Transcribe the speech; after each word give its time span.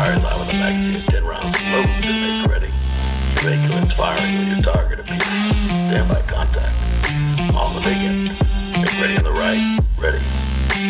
Firing 0.00 0.22
line 0.22 0.40
with 0.40 0.54
a 0.54 0.58
magazine 0.58 0.96
of 0.96 1.04
10 1.08 1.24
rounds 1.26 1.64
loaded 1.66 2.04
and 2.06 2.40
make 2.40 2.50
ready. 2.50 2.68
Your 3.44 3.68
vehicle 3.68 3.84
is 3.84 3.92
firing 3.92 4.38
with 4.38 4.48
your 4.48 4.62
target 4.62 5.00
appears. 5.00 5.22
Stand 5.24 6.08
by 6.08 6.22
contact. 6.22 6.74
On 7.54 7.74
the 7.74 7.82
big 7.82 7.98
end. 7.98 8.28
Make 8.80 8.98
ready 8.98 9.18
on 9.18 9.24
the 9.24 9.30
right. 9.30 9.78
Ready. 9.98 10.16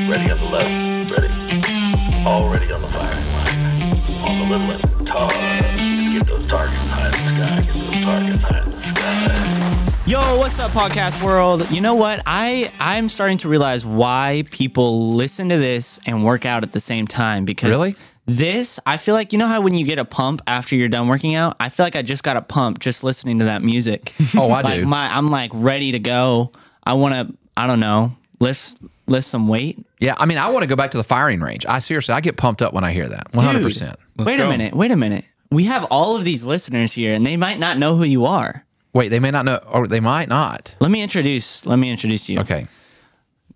Ready 0.08 0.30
on 0.30 0.38
the 0.38 0.44
left. 0.44 1.10
Ready. 1.10 2.24
All 2.24 2.48
ready 2.48 2.70
on 2.70 2.80
the 2.82 2.86
firing 2.86 3.26
line. 3.34 3.98
On 4.28 4.38
the 4.38 4.56
little 4.56 4.70
end. 4.70 5.06
Tar. 5.08 5.28
Get 5.28 6.26
those 6.28 6.46
targets 6.46 6.76
high 6.86 7.06
in 7.06 7.10
the 7.10 7.18
sky. 7.18 7.60
Get 7.62 7.74
those 7.74 8.04
targets 8.04 8.42
high 8.44 8.62
in 8.62 8.70
the 8.70 8.80
sky. 8.80 10.00
Yo, 10.06 10.38
what's 10.38 10.58
up, 10.60 10.70
podcast 10.70 11.20
world? 11.22 11.68
You 11.70 11.80
know 11.80 11.96
what? 11.96 12.22
I 12.26 12.72
I'm 12.78 13.08
starting 13.08 13.38
to 13.38 13.48
realize 13.48 13.84
why 13.84 14.44
people 14.52 15.14
listen 15.14 15.48
to 15.48 15.56
this 15.56 15.98
and 16.06 16.24
work 16.24 16.46
out 16.46 16.62
at 16.62 16.70
the 16.70 16.80
same 16.80 17.08
time. 17.08 17.44
Because 17.44 17.70
Really? 17.70 17.96
This, 18.36 18.78
I 18.86 18.96
feel 18.96 19.14
like 19.14 19.32
you 19.32 19.38
know 19.38 19.46
how 19.48 19.60
when 19.60 19.74
you 19.74 19.84
get 19.84 19.98
a 19.98 20.04
pump 20.04 20.42
after 20.46 20.76
you're 20.76 20.88
done 20.88 21.08
working 21.08 21.34
out. 21.34 21.56
I 21.60 21.68
feel 21.68 21.84
like 21.86 21.96
I 21.96 22.02
just 22.02 22.22
got 22.22 22.36
a 22.36 22.42
pump 22.42 22.78
just 22.78 23.02
listening 23.02 23.38
to 23.40 23.46
that 23.46 23.62
music. 23.62 24.12
Oh, 24.36 24.50
I 24.50 24.60
like 24.62 24.80
do. 24.80 24.86
My, 24.86 25.14
I'm 25.14 25.26
like 25.26 25.50
ready 25.52 25.92
to 25.92 25.98
go. 25.98 26.52
I 26.84 26.94
want 26.94 27.14
to. 27.14 27.36
I 27.56 27.66
don't 27.66 27.80
know. 27.80 28.16
Lift 28.38 28.76
lift 29.06 29.26
some 29.26 29.48
weight. 29.48 29.84
Yeah, 29.98 30.14
I 30.18 30.24
mean, 30.24 30.38
I 30.38 30.48
want 30.48 30.62
to 30.62 30.68
go 30.68 30.76
back 30.76 30.92
to 30.92 30.96
the 30.96 31.04
firing 31.04 31.40
range. 31.40 31.66
I 31.66 31.80
seriously, 31.80 32.14
I 32.14 32.20
get 32.20 32.36
pumped 32.36 32.62
up 32.62 32.72
when 32.72 32.84
I 32.84 32.92
hear 32.92 33.08
that. 33.08 33.34
One 33.34 33.44
hundred 33.44 33.62
percent. 33.62 33.98
Dude, 34.16 34.26
wait 34.26 34.40
a 34.40 34.48
minute. 34.48 34.74
Wait 34.74 34.90
a 34.90 34.96
minute. 34.96 35.24
We 35.50 35.64
have 35.64 35.84
all 35.84 36.16
of 36.16 36.24
these 36.24 36.44
listeners 36.44 36.92
here, 36.92 37.12
and 37.12 37.26
they 37.26 37.36
might 37.36 37.58
not 37.58 37.76
know 37.76 37.96
who 37.96 38.04
you 38.04 38.24
are. 38.24 38.64
Wait, 38.92 39.08
they 39.08 39.20
may 39.20 39.30
not 39.30 39.44
know, 39.44 39.58
or 39.70 39.86
they 39.88 40.00
might 40.00 40.28
not. 40.28 40.74
Let 40.80 40.90
me 40.90 41.02
introduce. 41.02 41.66
Let 41.66 41.76
me 41.76 41.90
introduce 41.90 42.28
you. 42.28 42.38
Okay, 42.40 42.68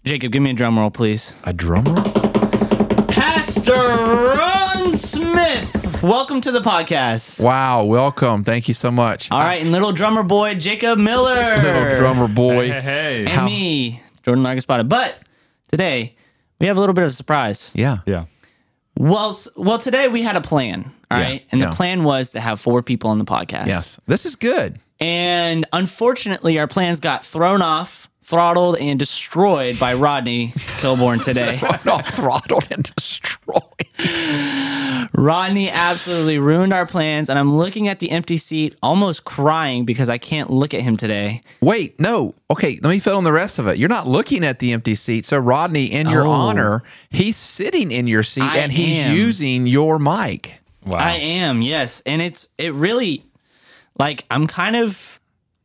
Jacob, 0.04 0.32
give 0.32 0.42
me 0.42 0.50
a 0.50 0.54
drum 0.54 0.78
roll, 0.78 0.90
please. 0.90 1.32
a 1.44 1.52
drum 1.52 1.84
Pastor 1.84 2.73
Ron 3.66 4.92
Smith. 4.96 6.02
Welcome 6.02 6.40
to 6.42 6.52
the 6.52 6.60
podcast. 6.60 7.42
Wow, 7.42 7.84
welcome. 7.84 8.44
Thank 8.44 8.68
you 8.68 8.74
so 8.74 8.90
much. 8.90 9.30
All 9.30 9.40
right, 9.42 9.62
and 9.62 9.72
little 9.72 9.92
drummer 9.92 10.22
boy 10.22 10.54
Jacob 10.56 10.98
Miller. 10.98 11.56
little 11.62 11.98
drummer 11.98 12.28
boy. 12.28 12.68
Hey. 12.70 12.80
Hey. 12.80 13.26
And 13.26 13.46
me, 13.46 14.02
Jordan 14.22 14.44
Largaspada. 14.44 14.86
But 14.88 15.18
today 15.70 16.12
we 16.60 16.66
have 16.66 16.76
a 16.76 16.80
little 16.80 16.94
bit 16.94 17.04
of 17.04 17.10
a 17.10 17.14
surprise. 17.14 17.72
Yeah. 17.74 17.98
Yeah. 18.06 18.26
Well, 18.98 19.30
s- 19.30 19.48
well, 19.56 19.78
today 19.78 20.08
we 20.08 20.22
had 20.22 20.36
a 20.36 20.40
plan. 20.42 20.92
All 21.10 21.18
Yeah, 21.18 21.24
right, 21.24 21.44
and 21.50 21.60
yeah. 21.60 21.70
the 21.70 21.76
plan 21.76 22.04
was 22.04 22.30
to 22.30 22.40
have 22.40 22.60
four 22.60 22.82
people 22.82 23.10
on 23.10 23.18
the 23.18 23.24
podcast. 23.24 23.66
Yes, 23.66 23.98
this 24.06 24.26
is 24.26 24.36
good. 24.36 24.78
And 25.00 25.66
unfortunately, 25.72 26.58
our 26.58 26.66
plans 26.68 27.00
got 27.00 27.24
thrown 27.24 27.62
off, 27.62 28.08
throttled, 28.24 28.76
and 28.78 28.98
destroyed 28.98 29.78
by 29.78 29.94
Rodney 29.94 30.48
Kilborn 30.80 31.22
today. 31.22 31.60
All 31.90 32.02
throttled 32.02 32.66
and 32.70 32.82
destroyed. 32.94 33.62
Rodney 35.16 35.70
absolutely 35.70 36.38
ruined 36.38 36.72
our 36.72 36.86
plans, 36.86 37.28
and 37.30 37.38
I'm 37.38 37.54
looking 37.56 37.86
at 37.88 37.98
the 38.00 38.10
empty 38.10 38.38
seat, 38.38 38.74
almost 38.82 39.24
crying 39.24 39.84
because 39.84 40.08
I 40.08 40.18
can't 40.18 40.50
look 40.50 40.74
at 40.74 40.80
him 40.80 40.96
today. 40.96 41.40
Wait, 41.60 41.98
no. 42.00 42.34
Okay, 42.50 42.78
let 42.82 42.90
me 42.90 42.98
fill 42.98 43.18
in 43.18 43.24
the 43.24 43.32
rest 43.32 43.58
of 43.58 43.66
it. 43.68 43.78
You're 43.78 43.88
not 43.88 44.06
looking 44.06 44.44
at 44.44 44.58
the 44.58 44.72
empty 44.72 44.94
seat. 44.94 45.24
So, 45.24 45.38
Rodney, 45.38 45.86
in 45.86 46.08
your 46.08 46.26
Oh. 46.26 46.30
honor, 46.30 46.82
he's 47.10 47.36
sitting 47.36 47.92
in 47.92 48.06
your 48.06 48.22
seat 48.22 48.42
I 48.42 48.58
and 48.58 48.72
he's 48.72 48.96
am. 49.04 49.14
using 49.14 49.66
your 49.66 49.98
mic. 49.98 50.56
Wow. 50.84 50.98
I 50.98 51.12
am, 51.12 51.62
yes, 51.62 52.02
and 52.04 52.20
it's 52.20 52.48
it 52.58 52.74
really 52.74 53.24
like 53.98 54.24
I'm 54.30 54.46
kind 54.46 54.76
of 54.76 55.18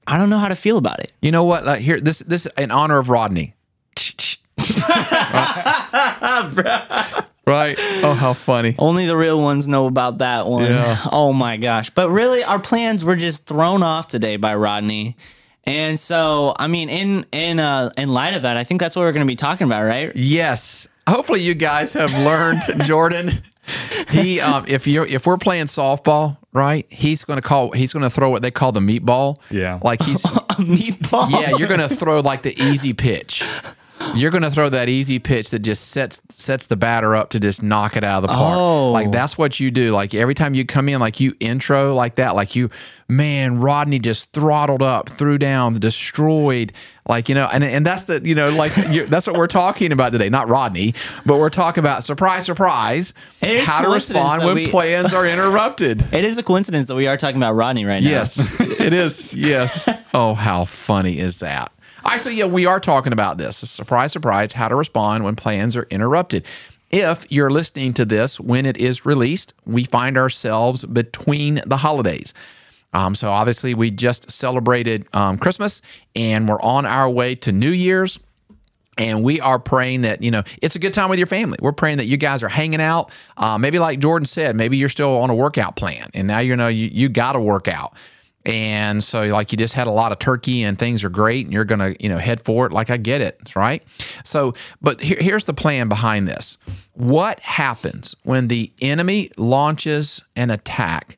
I 0.09 0.17
don't 0.17 0.31
know 0.31 0.39
how 0.39 0.47
to 0.47 0.55
feel 0.55 0.77
about 0.77 0.99
it. 0.99 1.13
You 1.21 1.31
know 1.31 1.43
what? 1.43 1.65
Like 1.65 1.81
here, 1.81 1.99
this 1.99 2.19
this 2.19 2.47
in 2.57 2.71
honor 2.71 2.97
of 2.97 3.09
Rodney. 3.09 3.53
right. 7.45 7.75
Oh, 7.77 8.15
how 8.19 8.33
funny. 8.33 8.75
Only 8.79 9.05
the 9.05 9.15
real 9.15 9.39
ones 9.39 9.67
know 9.67 9.85
about 9.85 10.17
that 10.17 10.47
one. 10.47 10.65
Yeah. 10.65 10.97
Oh 11.11 11.31
my 11.31 11.57
gosh. 11.57 11.91
But 11.91 12.09
really 12.09 12.43
our 12.43 12.59
plans 12.59 13.05
were 13.05 13.15
just 13.15 13.45
thrown 13.45 13.83
off 13.83 14.07
today 14.07 14.37
by 14.37 14.55
Rodney. 14.55 15.15
And 15.65 15.99
so, 15.99 16.55
I 16.57 16.67
mean, 16.67 16.89
in 16.89 17.25
in 17.31 17.59
uh 17.59 17.91
in 17.95 18.09
light 18.09 18.33
of 18.33 18.41
that, 18.41 18.57
I 18.57 18.63
think 18.63 18.81
that's 18.81 18.95
what 18.95 19.03
we're 19.03 19.11
going 19.11 19.25
to 19.25 19.31
be 19.31 19.35
talking 19.35 19.67
about, 19.67 19.83
right? 19.83 20.11
Yes. 20.15 20.87
Hopefully, 21.07 21.41
you 21.41 21.53
guys 21.53 21.93
have 21.93 22.11
learned, 22.13 22.61
Jordan. 22.83 23.43
He, 24.09 24.39
um, 24.41 24.65
if 24.67 24.87
you're 24.87 25.05
if 25.05 25.27
we're 25.27 25.37
playing 25.37 25.65
softball, 25.65 26.37
right? 26.53 26.85
He's 26.89 27.23
going 27.23 27.41
to 27.41 27.47
call. 27.47 27.71
He's 27.71 27.93
going 27.93 28.03
to 28.03 28.09
throw 28.09 28.29
what 28.29 28.41
they 28.41 28.51
call 28.51 28.71
the 28.71 28.79
meatball. 28.79 29.37
Yeah. 29.49 29.79
Like 29.83 30.01
he's. 30.01 30.23
A 30.59 30.61
meatball. 30.61 31.31
yeah, 31.31 31.55
you're 31.55 31.69
going 31.69 31.79
to 31.79 31.87
throw 31.87 32.19
like 32.19 32.43
the 32.43 32.59
easy 32.61 32.91
pitch. 32.91 33.45
You're 34.15 34.31
going 34.31 34.43
to 34.43 34.51
throw 34.51 34.69
that 34.69 34.89
easy 34.89 35.19
pitch 35.19 35.51
that 35.51 35.59
just 35.59 35.89
sets 35.89 36.21
sets 36.29 36.67
the 36.67 36.75
batter 36.77 37.15
up 37.15 37.29
to 37.31 37.39
just 37.39 37.61
knock 37.61 37.95
it 37.97 38.03
out 38.03 38.17
of 38.17 38.29
the 38.29 38.33
park. 38.33 38.57
Oh. 38.57 38.91
Like 38.91 39.11
that's 39.11 39.37
what 39.37 39.59
you 39.59 39.71
do. 39.71 39.91
Like 39.91 40.13
every 40.13 40.33
time 40.35 40.53
you 40.53 40.65
come 40.65 40.89
in, 40.89 40.99
like 40.99 41.19
you 41.19 41.35
intro 41.39 41.93
like 41.93 42.15
that, 42.15 42.33
like 42.35 42.55
you, 42.55 42.69
man, 43.07 43.59
Rodney 43.59 43.99
just 43.99 44.31
throttled 44.31 44.81
up, 44.81 45.09
threw 45.09 45.37
down, 45.37 45.73
destroyed. 45.73 46.73
Like 47.07 47.27
you 47.27 47.35
know, 47.35 47.49
and 47.51 47.63
and 47.63 47.85
that's 47.85 48.03
the 48.05 48.21
you 48.23 48.35
know 48.35 48.49
like 48.51 48.75
you, 48.89 49.05
that's 49.05 49.25
what 49.27 49.35
we're 49.35 49.47
talking 49.47 49.91
about 49.91 50.11
today. 50.11 50.29
Not 50.29 50.47
Rodney, 50.47 50.93
but 51.25 51.37
we're 51.37 51.49
talking 51.49 51.81
about 51.81 52.03
surprise, 52.03 52.45
surprise. 52.45 53.13
How 53.41 53.81
to 53.81 53.89
respond 53.89 54.43
when 54.45 54.55
we- 54.55 54.67
plans 54.67 55.13
are 55.13 55.25
interrupted. 55.25 56.05
It 56.19 56.25
is 56.25 56.37
a 56.37 56.43
coincidence 56.43 56.87
that 56.89 56.95
we 56.95 57.07
are 57.07 57.17
talking 57.17 57.37
about 57.37 57.53
Rodney 57.53 57.85
right 57.85 58.03
now. 58.03 58.09
Yes, 58.09 58.59
it 58.59 58.93
is. 58.93 59.33
Yes. 59.33 59.87
Oh, 60.11 60.33
how 60.33 60.65
funny 60.65 61.19
is 61.19 61.39
that? 61.41 61.71
Right, 62.05 62.19
so 62.19 62.29
yeah, 62.29 62.45
we 62.45 62.65
are 62.65 62.79
talking 62.79 63.13
about 63.13 63.37
this. 63.37 63.57
Surprise, 63.57 64.11
surprise, 64.11 64.53
how 64.53 64.67
to 64.67 64.75
respond 64.75 65.23
when 65.23 65.35
plans 65.35 65.75
are 65.75 65.87
interrupted. 65.89 66.45
If 66.91 67.25
you're 67.29 67.51
listening 67.51 67.93
to 67.95 68.05
this 68.05 68.39
when 68.39 68.65
it 68.65 68.77
is 68.77 69.05
released, 69.05 69.53
we 69.65 69.83
find 69.83 70.17
ourselves 70.17 70.85
between 70.85 71.61
the 71.65 71.77
holidays. 71.77 72.33
Um, 72.93 73.13
so 73.13 73.29
obviously, 73.29 73.75
we 73.75 73.91
just 73.91 74.31
celebrated 74.31 75.07
um, 75.13 75.37
Christmas 75.37 75.81
and 76.15 76.49
we're 76.49 76.61
on 76.61 76.85
our 76.85 77.09
way 77.09 77.35
to 77.35 77.51
New 77.51 77.69
Year's. 77.69 78.19
And 78.97 79.23
we 79.23 79.39
are 79.39 79.59
praying 79.59 80.01
that, 80.01 80.21
you 80.21 80.29
know, 80.29 80.43
it's 80.61 80.75
a 80.75 80.79
good 80.79 80.93
time 80.93 81.09
with 81.09 81.19
your 81.19 81.27
family. 81.27 81.57
We're 81.61 81.71
praying 81.71 81.97
that 81.97 82.07
you 82.07 82.17
guys 82.17 82.43
are 82.43 82.49
hanging 82.49 82.81
out. 82.81 83.11
Uh, 83.37 83.57
maybe 83.57 83.79
like 83.79 83.99
Jordan 83.99 84.25
said, 84.25 84.57
maybe 84.57 84.75
you're 84.75 84.89
still 84.89 85.19
on 85.19 85.29
a 85.29 85.35
workout 85.35 85.77
plan 85.77 86.09
and 86.13 86.27
now 86.27 86.39
you 86.39 86.53
know 86.55 86.67
you, 86.67 86.89
you 86.91 87.07
got 87.07 87.33
to 87.33 87.39
work 87.39 87.69
out. 87.69 87.93
And 88.45 89.03
so 89.03 89.25
like 89.27 89.51
you 89.51 89.57
just 89.57 89.73
had 89.73 89.87
a 89.87 89.91
lot 89.91 90.11
of 90.11 90.19
turkey 90.19 90.63
and 90.63 90.79
things 90.79 91.03
are 91.03 91.09
great 91.09 91.45
and 91.45 91.53
you're 91.53 91.65
going 91.65 91.79
to, 91.79 92.01
you 92.01 92.09
know, 92.09 92.17
head 92.17 92.41
for 92.43 92.65
it. 92.65 92.71
Like 92.71 92.89
I 92.89 92.97
get 92.97 93.21
it. 93.21 93.53
Right. 93.55 93.83
So, 94.23 94.53
but 94.81 95.01
here, 95.01 95.17
here's 95.19 95.43
the 95.43 95.53
plan 95.53 95.89
behind 95.89 96.27
this. 96.27 96.57
What 96.93 97.39
happens 97.41 98.15
when 98.23 98.47
the 98.47 98.71
enemy 98.81 99.29
launches 99.37 100.23
an 100.35 100.49
attack? 100.51 101.17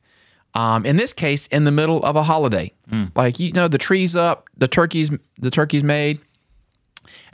Um, 0.54 0.84
in 0.84 0.96
this 0.96 1.12
case, 1.14 1.46
in 1.46 1.64
the 1.64 1.70
middle 1.70 2.02
of 2.04 2.14
a 2.16 2.22
holiday, 2.24 2.72
like, 3.14 3.40
you 3.40 3.52
know, 3.52 3.68
the 3.68 3.78
tree's 3.78 4.14
up, 4.14 4.48
the 4.58 4.68
turkey's, 4.68 5.10
the 5.38 5.50
turkey's 5.50 5.82
made, 5.82 6.20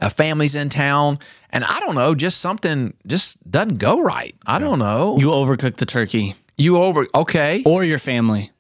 a 0.01 0.09
family's 0.11 0.55
in 0.55 0.69
town 0.69 1.19
and 1.51 1.65
i 1.65 1.79
don't 1.81 1.95
know 1.95 2.15
just 2.15 2.41
something 2.41 2.95
just 3.07 3.49
doesn't 3.51 3.79
go 3.79 4.01
right 4.01 4.35
i 4.47 4.59
don't 4.59 4.79
know 4.79 5.17
you, 5.19 5.29
You 5.29 5.35
overcooked 5.35 5.77
the 5.77 5.87
turkey 5.87 6.35
You 6.57 6.79
over 6.79 7.07
okay 7.15 7.63
or 7.65 7.85
your 7.85 7.99
family. 7.99 8.51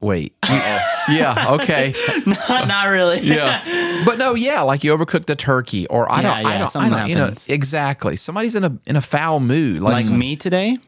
Wait. 0.00 0.34
Yeah 1.08 1.52
okay. 1.52 1.94
Not, 2.26 2.66
not 2.66 2.84
really. 2.88 3.20
yeah. 3.20 4.02
But 4.04 4.18
no 4.18 4.34
yeah 4.34 4.62
like 4.62 4.82
you 4.82 4.92
overcooked 4.96 5.26
the 5.26 5.36
turkey 5.36 5.86
or 5.86 6.10
i 6.10 6.20
don't 6.20 6.32
i 6.32 6.40
yeah, 6.42 6.58
don't, 6.58 6.76
I 6.76 6.88
don't 6.88 7.08
you 7.08 7.14
know 7.14 7.32
exactly. 7.48 8.16
Somebody's 8.16 8.54
in 8.56 8.64
a 8.64 8.76
in 8.86 8.96
a 8.96 9.00
foul 9.00 9.38
mood. 9.40 9.80
Like, 9.80 9.94
Like 9.98 10.04
some- 10.06 10.18
me 10.18 10.34
today, 10.36 10.78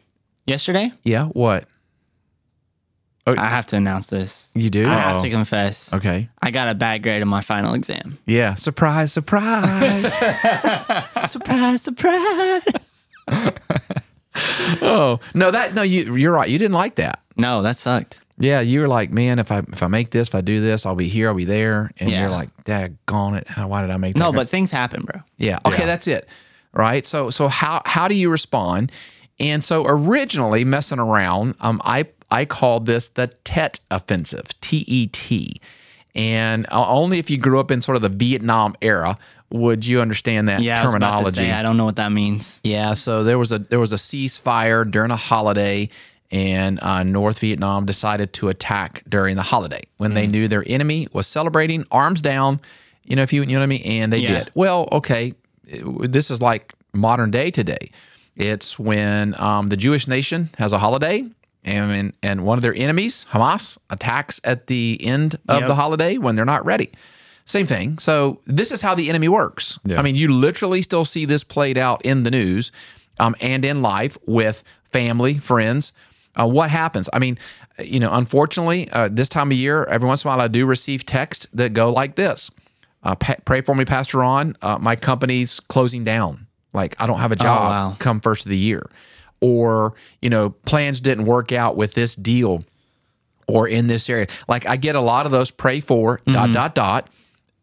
yesterday. 0.44 0.91
yeah 1.04 1.26
what? 1.26 1.66
Oh, 3.28 3.34
I 3.38 3.44
have 3.46 3.66
to 3.66 3.76
announce 3.76 4.06
this. 4.08 4.50
you 4.54 4.70
do? 4.70 4.86
I 4.88 4.94
have 4.98 5.20
to 5.22 5.28
confess. 5.30 5.92
okay. 5.92 6.28
I 6.42 6.50
got 6.50 6.69
a 6.69 6.75
bad 6.75 7.02
grade 7.04 7.22
on 7.22 7.28
my 7.28 7.40
final 7.42 7.75
exam. 7.75 8.19
yeah 8.26 8.54
surprise 8.56 9.12
surprise. 9.12 10.14
Surprise, 11.30 11.82
surprise. 11.82 12.64
oh 14.82 15.20
no 15.34 15.50
that 15.50 15.75
no 15.75 15.82
you 15.82 16.14
you're 16.16 16.32
right. 16.32 16.49
You 16.49 16.58
didn't 16.58 16.75
like 16.75 16.96
that. 16.96 17.20
No, 17.37 17.62
that 17.62 17.76
sucked. 17.76 18.20
Yeah, 18.38 18.61
you 18.61 18.81
were 18.81 18.88
like, 18.88 19.11
man, 19.11 19.38
if 19.38 19.50
I 19.50 19.58
if 19.73 19.82
I 19.82 19.88
make 19.88 20.11
this, 20.11 20.29
if 20.29 20.35
I 20.35 20.40
do 20.40 20.61
this, 20.61 20.87
I'll 20.87 20.94
be 20.94 21.08
here, 21.08 21.29
I'll 21.29 21.35
be 21.35 21.44
there, 21.44 21.90
and 21.99 22.11
Yeah. 22.11 22.23
you're 22.23 22.31
like, 22.31 22.50
daggone 22.64 23.37
it, 23.38 23.49
how, 23.49 23.69
why 23.69 23.81
did 23.82 23.90
I 23.90 23.96
make 23.96 24.14
that? 24.14 24.20
No, 24.20 24.32
but 24.32 24.49
things 24.49 24.70
happen, 24.70 25.02
bro. 25.05 25.23
yeah, 25.37 25.58
okay, 25.67 25.85
that's 25.87 26.06
it, 26.06 26.29
right? 26.73 27.05
So 27.05 27.31
so 27.31 27.49
how 27.49 27.82
how 27.85 28.08
do 28.08 28.14
you 28.14 28.31
respond? 28.31 28.93
And 29.40 29.62
so 29.62 29.85
originally 29.87 30.64
messing 30.64 30.99
around, 30.99 31.55
um, 31.61 31.81
I 31.85 32.06
I 32.31 32.44
called 32.44 32.87
this 32.87 33.08
the 33.08 33.29
Tet 33.44 33.81
Offensive, 33.90 34.49
T 34.61 34.84
E 34.87 35.06
T, 35.08 35.61
and 36.14 36.67
uh, 36.70 36.88
only 36.88 37.19
if 37.19 37.31
you 37.31 37.38
grew 37.38 37.58
up 37.61 37.70
in 37.70 37.81
sort 37.81 37.96
of 37.96 38.02
the 38.02 38.08
Vietnam 38.08 38.75
era 38.82 39.17
would 39.50 39.87
you 39.87 40.00
understand 40.02 40.46
that 40.49 40.61
Yeah, 40.61 40.81
I 40.82 40.84
was 40.84 40.94
about 40.94 41.06
to 41.06 41.12
terminology. 41.14 41.37
say, 41.37 41.52
I 41.52 41.62
don't 41.62 41.79
know 41.79 41.87
what 41.87 41.96
that 41.96 42.12
means. 42.12 42.61
Yeah, 42.64 42.93
so 42.94 43.25
there 43.25 43.38
was 43.38 43.50
a 43.50 43.58
there 43.58 43.81
was 43.81 43.93
a 43.93 43.96
ceasefire 43.96 44.88
during 44.91 45.11
a 45.11 45.17
holiday, 45.17 45.88
and 46.30 46.78
uh, 46.82 47.02
North 47.02 47.38
Vietnam 47.38 47.86
decided 47.86 48.32
to 48.34 48.48
attack 48.48 49.02
during 49.08 49.36
the 49.36 49.42
holiday 49.42 49.82
when 49.96 50.10
Mm. 50.12 50.14
they 50.14 50.26
knew 50.26 50.48
their 50.48 50.64
enemy 50.66 51.08
was 51.12 51.26
celebrating, 51.26 51.84
arms 51.90 52.20
down. 52.20 52.60
You 53.04 53.16
know, 53.16 53.22
if 53.22 53.32
you 53.32 53.40
you 53.42 53.46
know 53.48 53.58
what 53.60 53.62
I 53.62 53.66
mean, 53.66 53.82
and 53.82 54.12
they 54.12 54.19
Yeah. 54.19 54.44
did. 54.44 54.50
Well, 54.54 54.88
okay, 54.92 55.32
this 55.64 56.30
is 56.30 56.40
like 56.42 56.75
modern 56.92 57.30
day 57.30 57.50
today. 57.50 57.90
It's 58.36 58.78
when 58.78 59.34
um, 59.40 59.69
the 59.69 59.76
Jewish 59.76 60.06
nation 60.06 60.50
has 60.58 60.72
a 60.72 60.78
holiday 60.78 61.25
and 61.64 62.12
and 62.22 62.44
one 62.44 62.58
of 62.58 62.62
their 62.62 62.74
enemies, 62.74 63.26
Hamas, 63.32 63.78
attacks 63.90 64.40
at 64.44 64.66
the 64.69 64.98
end 65.02 65.38
of 65.48 65.60
Yep. 65.60 65.69
the 65.69 65.74
holiday 65.74 66.19
when 66.19 66.36
they're 66.36 66.44
not 66.44 66.64
ready. 66.64 66.90
Same 67.46 67.66
thing. 67.66 67.98
So 67.98 68.40
this 68.46 68.70
is 68.70 68.82
how 68.82 68.94
the 68.94 69.08
enemy 69.08 69.28
works. 69.28 69.78
Yeah. 69.84 69.98
I 69.98 70.02
mean, 70.02 70.14
you 70.14 70.31
literally 70.32 70.82
still 70.82 71.06
see 71.06 71.24
this 71.24 71.42
played 71.44 71.78
out 71.78 72.02
in 72.04 72.22
the 72.24 72.31
news 72.31 72.70
um, 73.19 73.34
and 73.40 73.64
in 73.64 73.81
life 73.81 74.19
with 74.26 74.62
family, 74.92 75.38
friends. 75.38 75.92
Uh, 76.38 76.46
what 76.46 76.70
happens? 76.70 77.08
I 77.12 77.19
mean, 77.19 77.38
you 77.79 78.00
know, 78.00 78.12
unfortunately, 78.12 78.88
uh, 78.90 79.08
this 79.11 79.29
time 79.29 79.50
of 79.50 79.56
year, 79.56 79.85
every 79.85 80.06
once 80.06 80.25
in 80.25 80.29
a 80.29 80.31
while, 80.31 80.40
I 80.40 80.49
do 80.49 80.67
receive 80.67 81.05
texts 81.05 81.46
that 81.52 81.73
go 81.75 81.90
like 81.93 82.17
this: 82.17 82.50
uh, 83.02 83.14
"Pray 83.14 83.61
for 83.61 83.75
me, 83.75 83.85
Pastor 83.85 84.19
Ron. 84.19 84.56
Uh, 84.62 84.79
my 84.79 84.96
company's 84.96 85.61
closing 85.61 86.05
down. 86.05 86.46
Like 86.73 86.94
I 86.99 87.06
don't 87.06 87.19
have 87.19 87.32
a 87.32 87.37
job 87.37 87.70
wow. 87.70 87.96
come 87.99 88.20
first 88.20 88.46
of 88.46 88.50
the 88.50 88.58
year, 88.58 88.88
or 89.40 89.94
you 90.23 90.31
know, 90.31 90.50
plans 90.50 91.00
didn't 91.00 91.25
work 91.25 91.52
out 91.52 91.76
with 91.76 91.94
this 91.94 92.14
deal." 92.14 92.64
or 93.49 93.67
in 93.67 93.87
this 93.87 94.08
area. 94.08 94.26
Like 94.46 94.69
I 94.69 94.76
get 94.76 94.94
a 94.94 95.00
lot 95.00 95.26
of 95.26 95.32
those 95.32 95.50
pray 95.50 95.81
for 95.81 96.20
dot 96.26 96.52
dot 96.52 96.75
dot. 96.75 97.08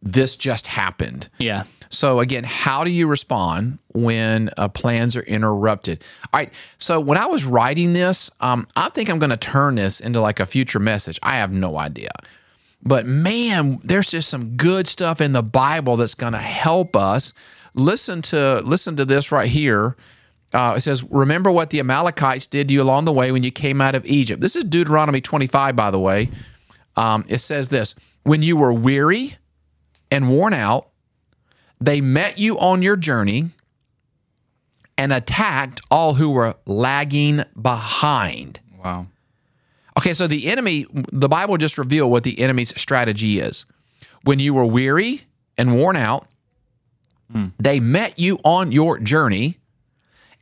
This 0.02 0.36
just 0.36 0.68
happened. 0.68 1.30
Yeah. 1.38 1.64
So 1.90 2.20
again, 2.20 2.44
how 2.44 2.84
do 2.84 2.92
you 2.92 3.08
respond 3.08 3.80
when 3.94 4.50
uh, 4.58 4.68
plans 4.70 5.16
are 5.16 5.24
interrupted? 5.24 6.04
All 6.34 6.40
right. 6.40 6.54
So 6.78 7.00
when 7.00 7.18
I 7.18 7.26
was 7.26 7.46
writing 7.46 7.94
this, 7.94 8.30
um, 8.40 8.68
I 8.76 8.90
think 8.90 9.10
I'm 9.10 9.20
going 9.20 9.30
to 9.30 9.38
turn 9.38 9.76
this 9.76 10.00
into 10.00 10.20
like 10.22 10.40
a 10.40 10.46
future 10.46 10.80
message. 10.80 11.20
I 11.24 11.38
have 11.38 11.52
no 11.52 11.78
idea, 11.78 12.12
but 12.84 13.06
man, 13.06 13.80
there's 13.84 14.10
just 14.10 14.30
some 14.30 14.56
good 14.56 14.88
stuff 14.88 15.22
in 15.22 15.32
the 15.32 15.44
Bible 15.44 15.98
that's 15.98 16.16
going 16.16 16.34
to 16.34 16.40
help 16.40 16.96
us. 16.96 17.34
Listen 17.74 18.22
to 18.24 18.62
listen 18.64 18.96
to 18.98 19.06
this 19.06 19.32
right 19.32 19.50
here. 19.50 19.96
Uh, 20.54 20.76
it 20.78 20.82
says, 20.82 21.04
"Remember 21.04 21.52
what 21.52 21.72
the 21.72 21.80
Amalekites 21.80 22.48
did 22.48 22.70
to 22.70 22.74
you 22.74 22.82
along 22.82 23.06
the 23.06 23.12
way 23.12 23.32
when 23.32 23.44
you 23.44 23.52
came 23.52 23.82
out 23.82 23.96
of 23.96 24.06
Egypt." 24.06 24.42
This 24.42 24.56
is 24.56 24.64
Deuteronomy 24.64 25.20
25, 25.20 25.76
by 25.76 25.92
the 25.92 26.00
way. 26.00 26.30
Um, 26.96 27.26
it 27.28 27.40
says 27.40 27.68
this: 27.70 27.96
When 28.24 28.42
you 28.42 28.56
were 28.56 28.72
weary 28.72 29.38
and 30.10 30.30
worn 30.30 30.54
out, 30.54 30.90
they 31.86 32.02
met 32.02 32.38
you 32.38 32.58
on 32.58 32.82
your 32.82 32.96
journey 32.96 33.52
and 34.98 35.14
attacked 35.14 35.82
all 35.92 36.16
who 36.16 36.32
were 36.32 36.56
lagging 36.66 37.44
behind. 37.62 38.60
Wow. 38.84 39.08
Okay, 39.98 40.14
so 40.14 40.28
the 40.28 40.48
enemy, 40.48 40.86
the 40.92 41.30
Bible 41.30 41.58
just 41.58 41.78
revealed 41.78 42.12
what 42.12 42.24
the 42.24 42.40
enemy's 42.40 42.80
strategy 42.80 43.40
is. 43.40 43.66
When 44.24 44.40
you 44.40 44.54
were 44.54 44.66
weary 44.66 45.22
and 45.58 45.76
worn 45.78 45.96
out, 45.96 46.28
hmm. 47.32 47.48
they 47.60 47.80
met 47.80 48.18
you 48.18 48.40
on 48.44 48.72
your 48.72 49.00
journey 49.00 49.60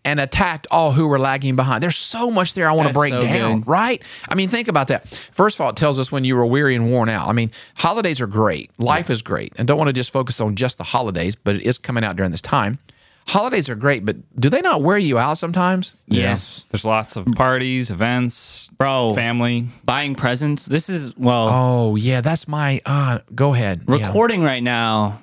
and 0.05 0.19
attacked 0.19 0.67
all 0.69 0.91
who 0.91 1.07
were 1.07 1.17
lagging 1.19 1.55
behind. 1.55 1.81
There's 1.81 1.95
so 1.95 2.29
much 2.29 2.53
there 2.55 2.67
I 2.67 2.73
want 2.73 2.87
to 2.89 2.93
break 2.93 3.13
so 3.13 3.21
down, 3.21 3.61
good. 3.61 3.67
right? 3.69 4.01
I 4.27 4.35
mean, 4.35 4.49
think 4.49 4.67
about 4.67 4.89
that. 4.89 5.07
First 5.31 5.57
of 5.57 5.61
all, 5.61 5.69
it 5.69 5.77
tells 5.77 5.97
us 5.99 6.11
when 6.11 6.25
you 6.25 6.35
were 6.35 6.45
weary 6.45 6.75
and 6.75 6.91
worn 6.91 7.07
out. 7.09 7.27
I 7.27 7.31
mean, 7.33 7.51
holidays 7.75 8.19
are 8.19 8.27
great, 8.27 8.69
life 8.77 9.09
is 9.09 9.21
great, 9.21 9.53
and 9.55 9.67
don't 9.67 9.77
want 9.77 9.87
to 9.87 9.93
just 9.93 10.11
focus 10.11 10.41
on 10.41 10.55
just 10.55 10.77
the 10.77 10.83
holidays, 10.83 11.35
but 11.35 11.55
it 11.55 11.61
is 11.63 11.77
coming 11.77 12.03
out 12.03 12.15
during 12.17 12.31
this 12.31 12.41
time. 12.41 12.79
Holidays 13.25 13.69
are 13.69 13.75
great, 13.75 14.03
but 14.03 14.17
do 14.37 14.49
they 14.49 14.59
not 14.59 14.81
wear 14.83 14.97
you 14.97 15.17
out 15.17 15.37
sometimes? 15.37 15.95
Yes. 16.07 16.65
There's 16.71 16.83
lots 16.83 17.15
of 17.15 17.25
parties, 17.37 17.89
events, 17.89 18.69
Bro. 18.77 19.13
family. 19.13 19.69
Buying 19.85 20.15
presents. 20.15 20.65
This 20.65 20.89
is 20.89 21.15
well 21.15 21.47
Oh, 21.49 21.95
yeah, 21.95 22.19
that's 22.19 22.49
my. 22.49 22.81
Uh, 22.85 23.19
go 23.33 23.53
ahead. 23.53 23.83
Yeah. 23.87 24.05
recording 24.07 24.43
right 24.43 24.61
now. 24.61 25.21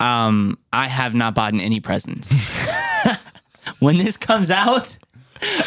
Um, 0.00 0.58
I 0.72 0.88
have 0.88 1.14
not 1.14 1.34
bought 1.34 1.52
any 1.54 1.80
presents. 1.80 2.28
when 3.78 3.98
this 3.98 4.16
comes 4.16 4.50
out, 4.50 4.98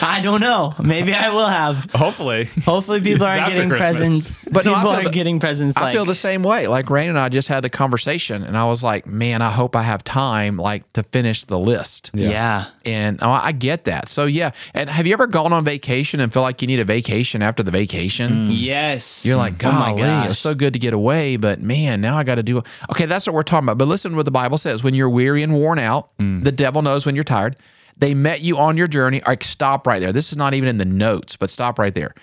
I 0.02 0.22
don't 0.22 0.42
know. 0.42 0.76
Maybe 0.84 1.14
I 1.14 1.30
will 1.30 1.48
have. 1.48 1.90
Hopefully. 1.92 2.46
Hopefully, 2.66 3.00
people 3.02 3.26
aren't 3.26 3.48
getting 3.48 3.70
Christmas. 3.70 3.98
presents. 3.98 4.46
But 4.46 4.64
people 4.64 4.80
feel 4.80 4.90
are 4.90 5.04
the- 5.04 5.10
getting 5.10 5.40
presents. 5.40 5.78
I 5.78 5.84
like, 5.84 5.94
feel 5.94 6.06
the 6.06 6.16
same 6.16 6.44
way. 6.44 6.68
Like 6.68 6.90
Rain 6.90 7.10
and 7.10 7.18
I 7.18 7.30
just 7.30 7.48
had 7.48 7.64
the 7.64 7.70
conversation, 7.70 8.44
and 8.44 8.58
I 8.58 8.66
was 8.66 8.84
like, 8.84 9.06
"Man, 9.06 9.42
I 9.42 9.50
hope 9.50 9.76
I 9.76 9.84
have 9.84 10.04
time, 10.04 10.58
like, 10.58 10.92
to 10.94 11.04
finish 11.04 11.46
the 11.46 11.60
list." 11.60 12.12
yeah. 12.14 12.68
And 12.84 13.20
oh, 13.22 13.30
I 13.30 13.52
get 13.52 13.86
that. 13.86 14.08
So 14.08 14.26
yeah. 14.26 14.52
And 14.74 14.90
have 14.90 15.08
you 15.08 15.14
ever 15.14 15.28
gone 15.28 15.54
on 15.54 15.64
vacation 15.64 16.20
and 16.20 16.34
feel 16.34 16.42
like 16.42 16.62
you 16.62 16.68
need 16.68 16.80
a 16.80 16.86
vacation 16.86 17.42
after 17.42 17.64
the 17.64 17.72
vacation? 17.72 18.48
Mm. 18.48 18.50
Yes. 18.52 19.26
You're 19.26 19.38
like, 19.38 19.64
oh 19.64 19.72
my 19.72 19.90
golly, 19.90 20.26
it 20.26 20.30
was 20.30 20.40
so 20.40 20.56
good 20.56 20.74
to 20.74 20.80
get 20.80 20.94
away, 20.94 21.38
but 21.38 21.62
man, 21.62 22.02
now 22.02 22.18
I 22.18 22.24
got 22.24 22.36
to 22.36 22.44
do. 22.44 22.62
Okay, 22.92 23.06
that's 23.06 23.28
what 23.28 23.36
we're 23.36 23.44
talking 23.44 23.66
about. 23.66 23.78
But 23.78 23.88
listen 23.88 24.12
to 24.12 24.18
what 24.18 24.26
the 24.26 24.32
Bible 24.32 24.58
says: 24.58 24.84
when 24.84 24.94
you're 24.94 25.10
weary 25.10 25.44
and 25.44 25.54
worn 25.54 25.80
out, 25.80 26.10
mm. 26.18 26.44
the 26.44 26.52
devil 26.52 26.82
knows 26.82 27.06
when 27.06 27.16
you're 27.16 27.24
tired. 27.24 27.56
They 28.02 28.14
met 28.14 28.42
you 28.42 28.58
on 28.58 28.76
your 28.76 28.88
journey. 28.88 29.22
Like, 29.26 29.44
stop 29.46 29.88
right 29.88 30.00
there. 30.00 30.12
This 30.12 30.32
is 30.32 30.38
not 30.38 30.54
even 30.54 30.68
in 30.68 30.78
the 30.78 30.86
notes, 30.86 31.38
but 31.38 31.50
stop 31.50 31.80
right 31.80 31.96
there. 31.96 32.14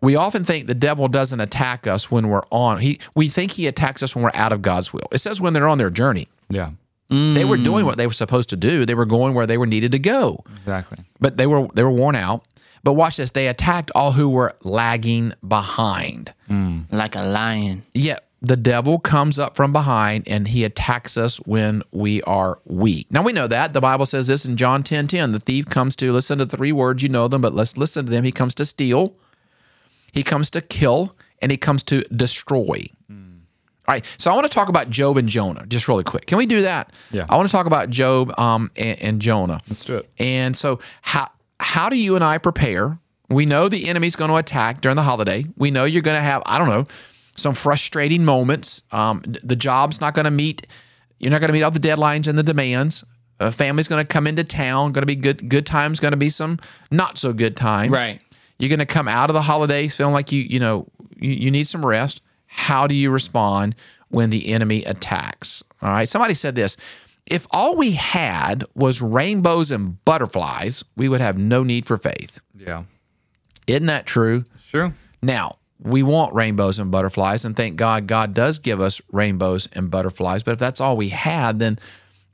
We 0.00 0.16
often 0.16 0.44
think 0.44 0.66
the 0.68 0.74
devil 0.74 1.08
doesn't 1.08 1.40
attack 1.40 1.86
us 1.86 2.10
when 2.10 2.28
we're 2.28 2.42
on. 2.52 2.78
He 2.78 3.00
we 3.14 3.26
think 3.28 3.52
he 3.52 3.66
attacks 3.66 4.02
us 4.02 4.14
when 4.14 4.22
we're 4.22 4.30
out 4.34 4.52
of 4.52 4.60
God's 4.62 4.92
will. 4.92 5.08
It 5.10 5.18
says 5.18 5.40
when 5.40 5.52
they're 5.54 5.66
on 5.66 5.78
their 5.78 5.90
journey. 5.90 6.28
Yeah. 6.48 6.70
They 7.10 7.44
were 7.44 7.56
doing 7.58 7.86
what 7.86 7.96
they 7.96 8.06
were 8.08 8.12
supposed 8.12 8.48
to 8.48 8.56
do. 8.56 8.84
They 8.84 8.94
were 8.94 9.04
going 9.06 9.34
where 9.34 9.46
they 9.46 9.56
were 9.56 9.66
needed 9.66 9.92
to 9.92 10.00
go 10.00 10.42
Exactly. 10.58 10.98
but 11.20 11.36
they 11.36 11.46
were 11.46 11.68
they 11.74 11.84
were 11.84 11.90
worn 11.92 12.16
out. 12.16 12.44
But 12.82 12.94
watch 12.94 13.16
this: 13.18 13.30
they 13.30 13.46
attacked 13.48 13.90
all 13.94 14.12
who 14.12 14.28
were 14.28 14.54
lagging 14.64 15.32
behind. 15.46 16.32
Mm. 16.50 16.86
like 16.90 17.14
a 17.14 17.22
lion. 17.22 17.84
Yet 17.94 18.24
the 18.44 18.56
devil 18.56 18.98
comes 18.98 19.38
up 19.38 19.56
from 19.56 19.72
behind 19.72 20.28
and 20.28 20.48
he 20.48 20.64
attacks 20.64 21.16
us 21.16 21.38
when 21.38 21.82
we 21.92 22.20
are 22.22 22.58
weak. 22.66 23.06
Now 23.10 23.22
we 23.22 23.32
know 23.32 23.46
that 23.46 23.72
the 23.72 23.80
Bible 23.80 24.04
says 24.04 24.26
this 24.26 24.44
in 24.44 24.56
John 24.56 24.82
10 24.82 25.06
10. 25.08 25.32
The 25.32 25.40
thief 25.40 25.66
comes 25.66 25.96
to 25.96 26.12
listen 26.12 26.38
to 26.38 26.46
three 26.46 26.72
words, 26.72 27.02
you 27.02 27.08
know 27.08 27.26
them, 27.26 27.40
but 27.40 27.54
let's 27.54 27.78
listen 27.78 28.04
to 28.04 28.10
them. 28.10 28.24
He 28.24 28.32
comes 28.32 28.54
to 28.56 28.66
steal, 28.66 29.14
he 30.12 30.22
comes 30.22 30.50
to 30.50 30.60
kill, 30.60 31.16
and 31.40 31.50
he 31.50 31.56
comes 31.56 31.82
to 31.84 32.02
destroy. 32.14 32.86
All 33.86 33.92
right, 33.92 34.06
so 34.16 34.30
I 34.30 34.34
want 34.34 34.46
to 34.46 34.54
talk 34.54 34.70
about 34.70 34.88
Job 34.88 35.18
and 35.18 35.28
Jonah 35.28 35.66
just 35.66 35.88
really 35.88 36.04
quick. 36.04 36.26
Can 36.26 36.38
we 36.38 36.46
do 36.46 36.62
that? 36.62 36.90
Yeah. 37.10 37.26
I 37.28 37.36
want 37.36 37.48
to 37.48 37.52
talk 37.52 37.66
about 37.66 37.90
Job 37.90 38.32
um, 38.40 38.70
and, 38.76 38.98
and 38.98 39.20
Jonah. 39.20 39.60
Let's 39.68 39.84
do 39.84 39.98
it. 39.98 40.08
And 40.18 40.56
so 40.56 40.80
how 41.02 41.28
how 41.60 41.90
do 41.90 41.96
you 41.96 42.14
and 42.14 42.24
I 42.24 42.38
prepare? 42.38 42.98
We 43.28 43.44
know 43.44 43.68
the 43.68 43.88
enemy's 43.88 44.16
going 44.16 44.30
to 44.30 44.36
attack 44.36 44.80
during 44.80 44.96
the 44.96 45.02
holiday. 45.02 45.46
We 45.58 45.70
know 45.70 45.84
you're 45.84 46.02
going 46.02 46.16
to 46.16 46.22
have 46.22 46.42
I 46.46 46.56
don't 46.56 46.68
know 46.68 46.86
some 47.36 47.54
frustrating 47.54 48.24
moments. 48.24 48.82
Um, 48.92 49.22
the 49.24 49.56
job's 49.56 50.00
not 50.00 50.14
going 50.14 50.24
to 50.24 50.30
meet. 50.30 50.66
You're 51.18 51.30
not 51.30 51.40
going 51.40 51.48
to 51.48 51.52
meet 51.52 51.62
all 51.62 51.70
the 51.70 51.80
deadlines 51.80 52.26
and 52.26 52.38
the 52.38 52.42
demands. 52.42 53.04
A 53.40 53.50
family's 53.50 53.88
going 53.88 54.04
to 54.04 54.06
come 54.06 54.26
into 54.26 54.44
town. 54.44 54.92
Going 54.92 55.02
to 55.02 55.06
be 55.06 55.16
good 55.16 55.48
good 55.48 55.66
times. 55.66 56.00
Going 56.00 56.12
to 56.12 56.16
be 56.16 56.30
some 56.30 56.58
not 56.90 57.18
so 57.18 57.32
good 57.32 57.56
times. 57.56 57.90
Right. 57.90 58.20
You're 58.58 58.68
going 58.68 58.78
to 58.78 58.86
come 58.86 59.08
out 59.08 59.30
of 59.30 59.34
the 59.34 59.42
holidays 59.42 59.96
feeling 59.96 60.14
like 60.14 60.30
you 60.30 60.42
you 60.42 60.60
know 60.60 60.86
you, 61.16 61.30
you 61.32 61.50
need 61.50 61.66
some 61.66 61.84
rest. 61.84 62.22
How 62.46 62.86
do 62.86 62.94
you 62.94 63.10
respond 63.10 63.74
when 64.08 64.30
the 64.30 64.48
enemy 64.48 64.84
attacks? 64.84 65.62
All 65.82 65.90
right. 65.90 66.08
Somebody 66.08 66.34
said 66.34 66.54
this. 66.54 66.76
If 67.26 67.46
all 67.50 67.76
we 67.76 67.92
had 67.92 68.64
was 68.74 69.00
rainbows 69.00 69.70
and 69.70 70.02
butterflies, 70.04 70.84
we 70.96 71.08
would 71.08 71.22
have 71.22 71.38
no 71.38 71.62
need 71.62 71.86
for 71.86 71.96
faith. 71.96 72.40
Yeah. 72.56 72.84
Isn't 73.66 73.86
that 73.86 74.06
true? 74.06 74.44
It's 74.54 74.68
true. 74.68 74.92
Now, 75.22 75.52
we 75.84 76.02
want 76.02 76.34
rainbows 76.34 76.78
and 76.78 76.90
butterflies, 76.90 77.44
and 77.44 77.54
thank 77.54 77.76
God 77.76 78.06
God 78.06 78.32
does 78.34 78.58
give 78.58 78.80
us 78.80 79.02
rainbows 79.12 79.68
and 79.74 79.90
butterflies. 79.90 80.42
But 80.42 80.52
if 80.52 80.58
that's 80.58 80.80
all 80.80 80.96
we 80.96 81.10
had, 81.10 81.58
then 81.58 81.78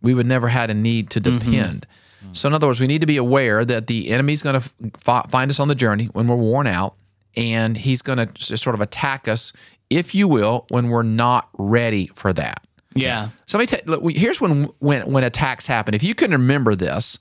we 0.00 0.14
would 0.14 0.26
never 0.26 0.48
had 0.48 0.70
a 0.70 0.74
need 0.74 1.10
to 1.10 1.20
mm-hmm. 1.20 1.38
depend. 1.38 1.86
Mm. 2.24 2.36
So, 2.36 2.48
in 2.48 2.54
other 2.54 2.68
words, 2.68 2.80
we 2.80 2.86
need 2.86 3.00
to 3.00 3.06
be 3.06 3.16
aware 3.16 3.64
that 3.64 3.88
the 3.88 4.10
enemy's 4.10 4.42
going 4.42 4.60
to 4.60 4.70
f- 5.06 5.30
find 5.30 5.50
us 5.50 5.58
on 5.58 5.68
the 5.68 5.74
journey 5.74 6.06
when 6.06 6.28
we're 6.28 6.36
worn 6.36 6.68
out, 6.68 6.94
and 7.36 7.76
he's 7.76 8.02
going 8.02 8.24
to 8.24 8.56
sort 8.56 8.74
of 8.74 8.80
attack 8.80 9.26
us, 9.26 9.52
if 9.90 10.14
you 10.14 10.28
will, 10.28 10.66
when 10.68 10.88
we're 10.88 11.02
not 11.02 11.48
ready 11.58 12.06
for 12.14 12.32
that. 12.32 12.64
Yeah. 12.94 13.30
So 13.46 13.58
let 13.58 13.62
me 13.62 13.66
tell 13.66 14.00
look, 14.00 14.12
here's 14.12 14.40
when 14.40 14.64
when 14.78 15.10
when 15.10 15.24
attacks 15.24 15.66
happen. 15.66 15.94
If 15.94 16.02
you 16.02 16.14
can 16.14 16.30
remember 16.30 16.74
this 16.74 17.18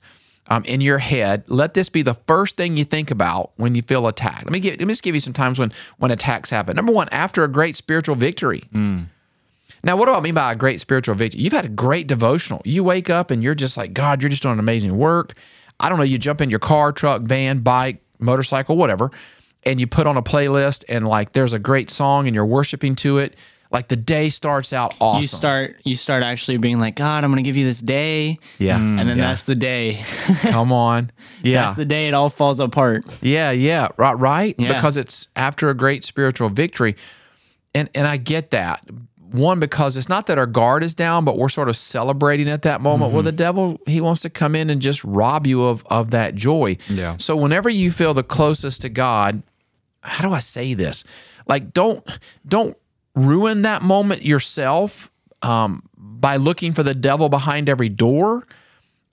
um, 0.50 0.64
in 0.64 0.80
your 0.80 0.98
head, 0.98 1.44
let 1.46 1.74
this 1.74 1.88
be 1.88 2.02
the 2.02 2.14
first 2.26 2.56
thing 2.56 2.76
you 2.76 2.84
think 2.84 3.10
about 3.10 3.52
when 3.56 3.74
you 3.76 3.82
feel 3.82 4.06
attacked. 4.08 4.44
Let 4.44 4.52
me 4.52 4.60
give 4.60 4.72
let 4.78 4.86
me 4.86 4.92
just 4.92 5.04
give 5.04 5.14
you 5.14 5.20
some 5.20 5.32
times 5.32 5.58
when 5.58 5.72
when 5.98 6.10
attacks 6.10 6.50
happen. 6.50 6.74
Number 6.76 6.92
one, 6.92 7.08
after 7.10 7.44
a 7.44 7.48
great 7.48 7.76
spiritual 7.76 8.16
victory. 8.16 8.64
Now, 9.82 9.96
what 9.96 10.06
do 10.06 10.12
I 10.12 10.20
mean 10.20 10.34
by 10.34 10.52
a 10.52 10.56
great 10.56 10.80
spiritual 10.80 11.14
victory? 11.14 11.40
You've 11.40 11.54
had 11.54 11.64
a 11.64 11.70
great 11.70 12.06
devotional. 12.06 12.60
You 12.66 12.84
wake 12.84 13.08
up 13.08 13.30
and 13.30 13.42
you're 13.42 13.54
just 13.54 13.78
like, 13.78 13.94
God, 13.94 14.20
you're 14.20 14.28
just 14.28 14.42
doing 14.42 14.58
amazing 14.58 14.98
work. 14.98 15.32
I 15.78 15.88
don't 15.88 15.96
know. 15.96 16.04
You 16.04 16.18
jump 16.18 16.42
in 16.42 16.50
your 16.50 16.58
car, 16.58 16.92
truck, 16.92 17.22
van, 17.22 17.60
bike, 17.60 18.02
motorcycle, 18.18 18.76
whatever, 18.76 19.10
and 19.62 19.80
you 19.80 19.86
put 19.86 20.06
on 20.06 20.16
a 20.18 20.22
playlist 20.22 20.84
and 20.88 21.06
like 21.08 21.32
there's 21.32 21.52
a 21.52 21.58
great 21.58 21.88
song 21.88 22.26
and 22.26 22.34
you're 22.34 22.44
worshiping 22.44 22.94
to 22.96 23.18
it. 23.18 23.36
Like 23.72 23.86
the 23.86 23.96
day 23.96 24.30
starts 24.30 24.72
out 24.72 24.94
awesome. 25.00 25.22
You 25.22 25.28
start 25.28 25.76
you 25.84 25.94
start 25.94 26.24
actually 26.24 26.56
being 26.56 26.80
like, 26.80 26.96
God, 26.96 27.22
I'm 27.22 27.30
gonna 27.30 27.42
give 27.42 27.56
you 27.56 27.64
this 27.64 27.80
day. 27.80 28.38
Yeah. 28.58 28.78
Mm. 28.78 29.00
And 29.00 29.08
then 29.08 29.18
yeah. 29.18 29.28
that's 29.28 29.44
the 29.44 29.54
day. 29.54 30.02
Come 30.42 30.72
on. 30.72 31.12
Yeah. 31.42 31.66
That's 31.66 31.76
the 31.76 31.84
day 31.84 32.08
it 32.08 32.14
all 32.14 32.30
falls 32.30 32.58
apart. 32.58 33.04
yeah, 33.20 33.52
yeah. 33.52 33.88
Right, 33.96 34.18
right? 34.18 34.54
Yeah. 34.58 34.74
Because 34.74 34.96
it's 34.96 35.28
after 35.36 35.70
a 35.70 35.74
great 35.74 36.02
spiritual 36.02 36.48
victory. 36.48 36.96
And 37.72 37.88
and 37.94 38.06
I 38.08 38.16
get 38.16 38.50
that. 38.50 38.84
one 39.30 39.60
because 39.60 39.96
it's 39.96 40.08
not 40.08 40.26
that 40.26 40.38
our 40.38 40.46
guard 40.46 40.82
is 40.82 40.92
down, 40.92 41.24
but 41.24 41.38
we're 41.38 41.48
sort 41.48 41.68
of 41.68 41.76
celebrating 41.76 42.48
at 42.48 42.62
that 42.62 42.80
moment. 42.80 43.12
Well, 43.12 43.20
mm-hmm. 43.20 43.26
the 43.26 43.32
devil 43.32 43.80
he 43.86 44.00
wants 44.00 44.22
to 44.22 44.30
come 44.30 44.56
in 44.56 44.70
and 44.70 44.82
just 44.82 45.04
rob 45.04 45.46
you 45.46 45.62
of 45.62 45.84
of 45.86 46.10
that 46.10 46.34
joy. 46.34 46.76
Yeah. 46.88 47.16
So 47.18 47.36
whenever 47.36 47.68
you 47.68 47.92
feel 47.92 48.14
the 48.14 48.24
closest 48.24 48.82
to 48.82 48.88
God, 48.88 49.44
how 50.00 50.26
do 50.26 50.34
I 50.34 50.40
say 50.40 50.74
this? 50.74 51.04
Like 51.46 51.72
don't 51.72 52.04
don't 52.46 52.76
ruin 53.14 53.62
that 53.62 53.82
moment 53.82 54.22
yourself 54.22 55.10
um, 55.42 55.82
by 55.96 56.36
looking 56.36 56.72
for 56.72 56.82
the 56.82 56.94
devil 56.94 57.28
behind 57.28 57.68
every 57.68 57.88
door, 57.88 58.46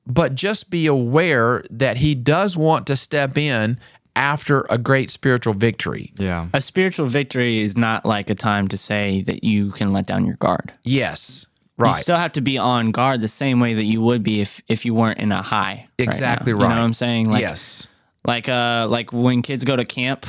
but 0.06 0.36
just 0.36 0.70
be 0.70 0.86
aware 0.88 1.64
that 1.70 1.98
he 1.98 2.16
does 2.16 2.56
want 2.58 2.88
to 2.88 2.96
step 2.96 3.38
in 3.38 3.80
after 4.16 4.66
a 4.70 4.78
great 4.78 5.10
spiritual 5.10 5.54
victory. 5.54 6.12
Yeah. 6.18 6.48
A 6.54 6.62
spiritual 6.62 7.06
victory 7.08 7.60
is 7.60 7.78
not 7.78 8.06
like 8.06 8.30
a 8.30 8.36
time 8.36 8.68
to 8.70 8.78
say 8.78 9.22
that 9.24 9.44
you 9.44 9.72
can 9.72 9.94
let 9.94 10.06
down 10.08 10.26
your 10.26 10.38
guard. 10.38 10.74
Yes, 10.84 11.46
You 11.78 11.84
right. 11.86 12.02
still 12.02 12.16
have 12.16 12.32
to 12.34 12.42
be 12.42 12.58
on 12.58 12.92
guard 12.92 13.22
the 13.22 13.28
same 13.28 13.60
way 13.60 13.76
that 13.76 13.84
you 13.84 14.02
would 14.02 14.24
be 14.24 14.42
if 14.42 14.62
if 14.68 14.86
you 14.86 14.94
weren't 14.96 15.20
in 15.20 15.32
a 15.32 15.42
high. 15.44 15.76
right 15.76 15.90
Exactly 16.00 16.52
now. 16.54 16.60
right. 16.60 16.64
You 16.64 16.70
know 16.70 16.82
what 16.82 16.86
I'm 16.86 16.94
saying? 16.94 17.30
Like, 17.30 17.42
yes. 17.42 17.88
Like 18.26 18.50
uh 18.50 18.88
like 18.90 19.14
when 19.14 19.42
kids 19.44 19.64
go 19.64 19.76
to 19.76 19.86
camp, 19.86 20.26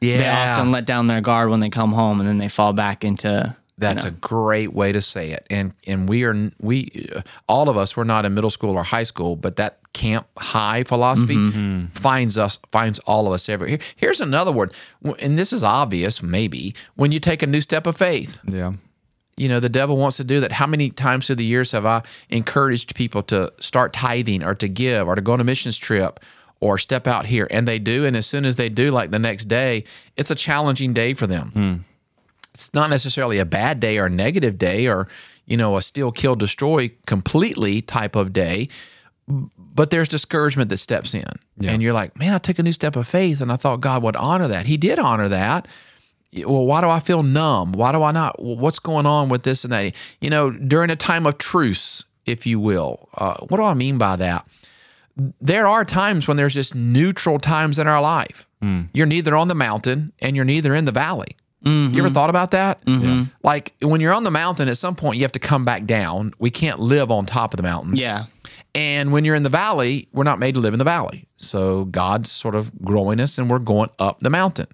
they 0.00 0.28
often 0.28 0.72
let 0.72 0.84
down 0.86 1.06
their 1.06 1.20
guard 1.20 1.50
when 1.50 1.60
they 1.60 1.70
come 1.70 1.92
home 1.92 2.20
and 2.20 2.28
then 2.28 2.38
they 2.38 2.48
fall 2.48 2.72
back 2.72 3.04
into 3.04 3.54
That's 3.78 4.04
a 4.04 4.10
great 4.10 4.72
way 4.72 4.92
to 4.92 5.00
say 5.00 5.30
it. 5.32 5.46
And 5.50 5.72
and 5.86 6.08
we 6.08 6.24
are 6.24 6.50
we 6.60 7.08
all 7.48 7.68
of 7.68 7.76
us 7.76 7.96
were 7.96 8.04
not 8.04 8.24
in 8.24 8.34
middle 8.34 8.50
school 8.50 8.76
or 8.76 8.82
high 8.82 9.04
school, 9.04 9.36
but 9.36 9.56
that 9.56 9.78
camp 9.92 10.26
high 10.38 10.84
philosophy 10.84 11.34
Mm-hmm. 11.36 11.86
finds 11.86 12.38
us 12.38 12.58
finds 12.70 12.98
all 13.00 13.26
of 13.26 13.32
us 13.32 13.48
everywhere. 13.48 13.78
Here, 13.78 13.86
here's 13.96 14.20
another 14.20 14.52
word, 14.52 14.72
and 15.18 15.38
this 15.38 15.52
is 15.52 15.62
obvious 15.64 16.22
maybe 16.22 16.74
when 16.94 17.10
you 17.12 17.20
take 17.20 17.42
a 17.42 17.46
new 17.46 17.60
step 17.60 17.86
of 17.86 17.96
faith. 17.96 18.38
Yeah. 18.46 18.74
You 19.36 19.48
know, 19.48 19.58
the 19.60 19.70
devil 19.70 19.96
wants 19.96 20.18
to 20.18 20.24
do 20.24 20.40
that. 20.40 20.52
How 20.52 20.66
many 20.66 20.90
times 20.90 21.26
through 21.26 21.36
the 21.36 21.46
years 21.46 21.72
have 21.72 21.86
I 21.86 22.02
encouraged 22.28 22.94
people 22.94 23.22
to 23.24 23.50
start 23.58 23.94
tithing 23.94 24.42
or 24.42 24.54
to 24.56 24.68
give 24.68 25.08
or 25.08 25.14
to 25.14 25.22
go 25.22 25.32
on 25.32 25.40
a 25.40 25.44
missions 25.44 25.78
trip 25.78 26.20
or 26.60 26.78
step 26.78 27.06
out 27.06 27.26
here? 27.26 27.48
And 27.50 27.66
they 27.66 27.78
do. 27.78 28.04
And 28.04 28.16
as 28.16 28.26
soon 28.26 28.44
as 28.44 28.56
they 28.56 28.68
do, 28.68 28.90
like 28.90 29.10
the 29.10 29.18
next 29.18 29.46
day, 29.46 29.84
it's 30.16 30.30
a 30.30 30.34
challenging 30.34 30.92
day 30.92 31.14
for 31.14 31.26
them. 31.26 31.52
It's 32.54 32.72
not 32.74 32.90
necessarily 32.90 33.38
a 33.38 33.44
bad 33.44 33.80
day 33.80 33.98
or 33.98 34.06
a 34.06 34.10
negative 34.10 34.58
day 34.58 34.86
or, 34.86 35.08
you 35.46 35.56
know, 35.56 35.76
a 35.76 35.82
steal, 35.82 36.12
kill, 36.12 36.36
destroy 36.36 36.90
completely 37.06 37.80
type 37.80 38.16
of 38.16 38.32
day. 38.32 38.68
But 39.26 39.90
there's 39.90 40.08
discouragement 40.08 40.70
that 40.70 40.78
steps 40.78 41.14
in. 41.14 41.24
And 41.72 41.82
you're 41.82 41.92
like, 41.92 42.18
man, 42.18 42.34
I 42.34 42.38
took 42.38 42.58
a 42.58 42.62
new 42.62 42.72
step 42.72 42.96
of 42.96 43.06
faith 43.06 43.40
and 43.40 43.52
I 43.52 43.56
thought 43.56 43.80
God 43.80 44.02
would 44.02 44.16
honor 44.16 44.48
that. 44.48 44.66
He 44.66 44.76
did 44.76 44.98
honor 44.98 45.28
that 45.28 45.68
well, 46.32 46.64
why 46.64 46.80
do 46.80 46.88
I 46.88 47.00
feel 47.00 47.22
numb? 47.22 47.72
Why 47.72 47.92
do 47.92 48.02
I 48.02 48.12
not? 48.12 48.40
What's 48.40 48.78
going 48.78 49.06
on 49.06 49.28
with 49.28 49.42
this 49.42 49.64
and 49.64 49.72
that? 49.72 49.94
You 50.20 50.30
know, 50.30 50.50
during 50.50 50.90
a 50.90 50.96
time 50.96 51.26
of 51.26 51.38
truce, 51.38 52.04
if 52.24 52.46
you 52.46 52.60
will. 52.60 53.08
Uh, 53.14 53.34
what 53.48 53.56
do 53.56 53.64
I 53.64 53.74
mean 53.74 53.98
by 53.98 54.16
that? 54.16 54.46
There 55.40 55.66
are 55.66 55.84
times 55.84 56.28
when 56.28 56.36
there's 56.36 56.54
just 56.54 56.74
neutral 56.74 57.38
times 57.38 57.78
in 57.78 57.86
our 57.86 58.00
life. 58.00 58.46
Hmm. 58.60 58.82
You're 58.92 59.06
neither 59.06 59.36
on 59.36 59.48
the 59.48 59.54
mountain 59.54 60.12
and 60.20 60.36
you're 60.36 60.44
neither 60.44 60.74
in 60.74 60.84
the 60.84 60.92
valley. 60.92 61.36
You 61.62 61.70
ever 61.70 61.90
mm-hmm. 61.90 62.14
thought 62.14 62.30
about 62.30 62.52
that? 62.52 62.82
Mm-hmm. 62.86 63.24
Like 63.42 63.74
when 63.82 64.00
you're 64.00 64.14
on 64.14 64.24
the 64.24 64.30
mountain, 64.30 64.66
at 64.68 64.78
some 64.78 64.96
point 64.96 65.16
you 65.16 65.24
have 65.24 65.32
to 65.32 65.38
come 65.38 65.66
back 65.66 65.84
down. 65.84 66.32
We 66.38 66.50
can't 66.50 66.78
live 66.80 67.10
on 67.10 67.26
top 67.26 67.52
of 67.52 67.58
the 67.58 67.62
mountain. 67.62 67.96
Yeah. 67.96 68.26
And 68.74 69.12
when 69.12 69.26
you're 69.26 69.34
in 69.34 69.42
the 69.42 69.50
valley, 69.50 70.08
we're 70.14 70.24
not 70.24 70.38
made 70.38 70.54
to 70.54 70.60
live 70.60 70.72
in 70.72 70.78
the 70.78 70.84
valley. 70.84 71.28
So 71.36 71.84
God's 71.84 72.32
sort 72.32 72.54
of 72.54 72.72
growing 72.82 73.20
us 73.20 73.36
and 73.36 73.50
we're 73.50 73.58
going 73.58 73.90
up 73.98 74.20
the 74.20 74.30
mountain. 74.30 74.68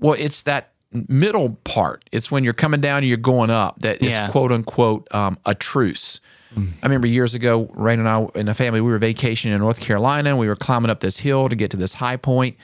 Well, 0.00 0.14
it's 0.18 0.42
that 0.42 0.72
middle 1.08 1.58
part. 1.64 2.08
It's 2.12 2.30
when 2.30 2.42
you're 2.44 2.52
coming 2.52 2.80
down 2.80 2.98
and 2.98 3.06
you're 3.06 3.16
going 3.16 3.50
up 3.50 3.80
that 3.80 4.02
is 4.02 4.12
Yeah. 4.12 4.28
quote 4.28 4.52
unquote 4.52 5.12
um, 5.14 5.38
a 5.44 5.54
truce. 5.54 6.20
I 6.56 6.86
remember 6.86 7.06
years 7.06 7.34
ago, 7.34 7.70
Rain 7.74 7.98
and 7.98 8.08
I 8.08 8.26
and 8.34 8.48
the 8.48 8.54
family, 8.54 8.80
we 8.80 8.90
were 8.90 8.98
vacationing 8.98 9.54
in 9.54 9.60
North 9.60 9.80
Carolina 9.80 10.30
and 10.30 10.38
we 10.38 10.48
were 10.48 10.56
climbing 10.56 10.90
up 10.90 11.00
this 11.00 11.18
hill 11.18 11.48
to 11.48 11.56
get 11.56 11.70
to 11.72 11.76
this 11.76 11.94
high 11.94 12.16
point. 12.16 12.56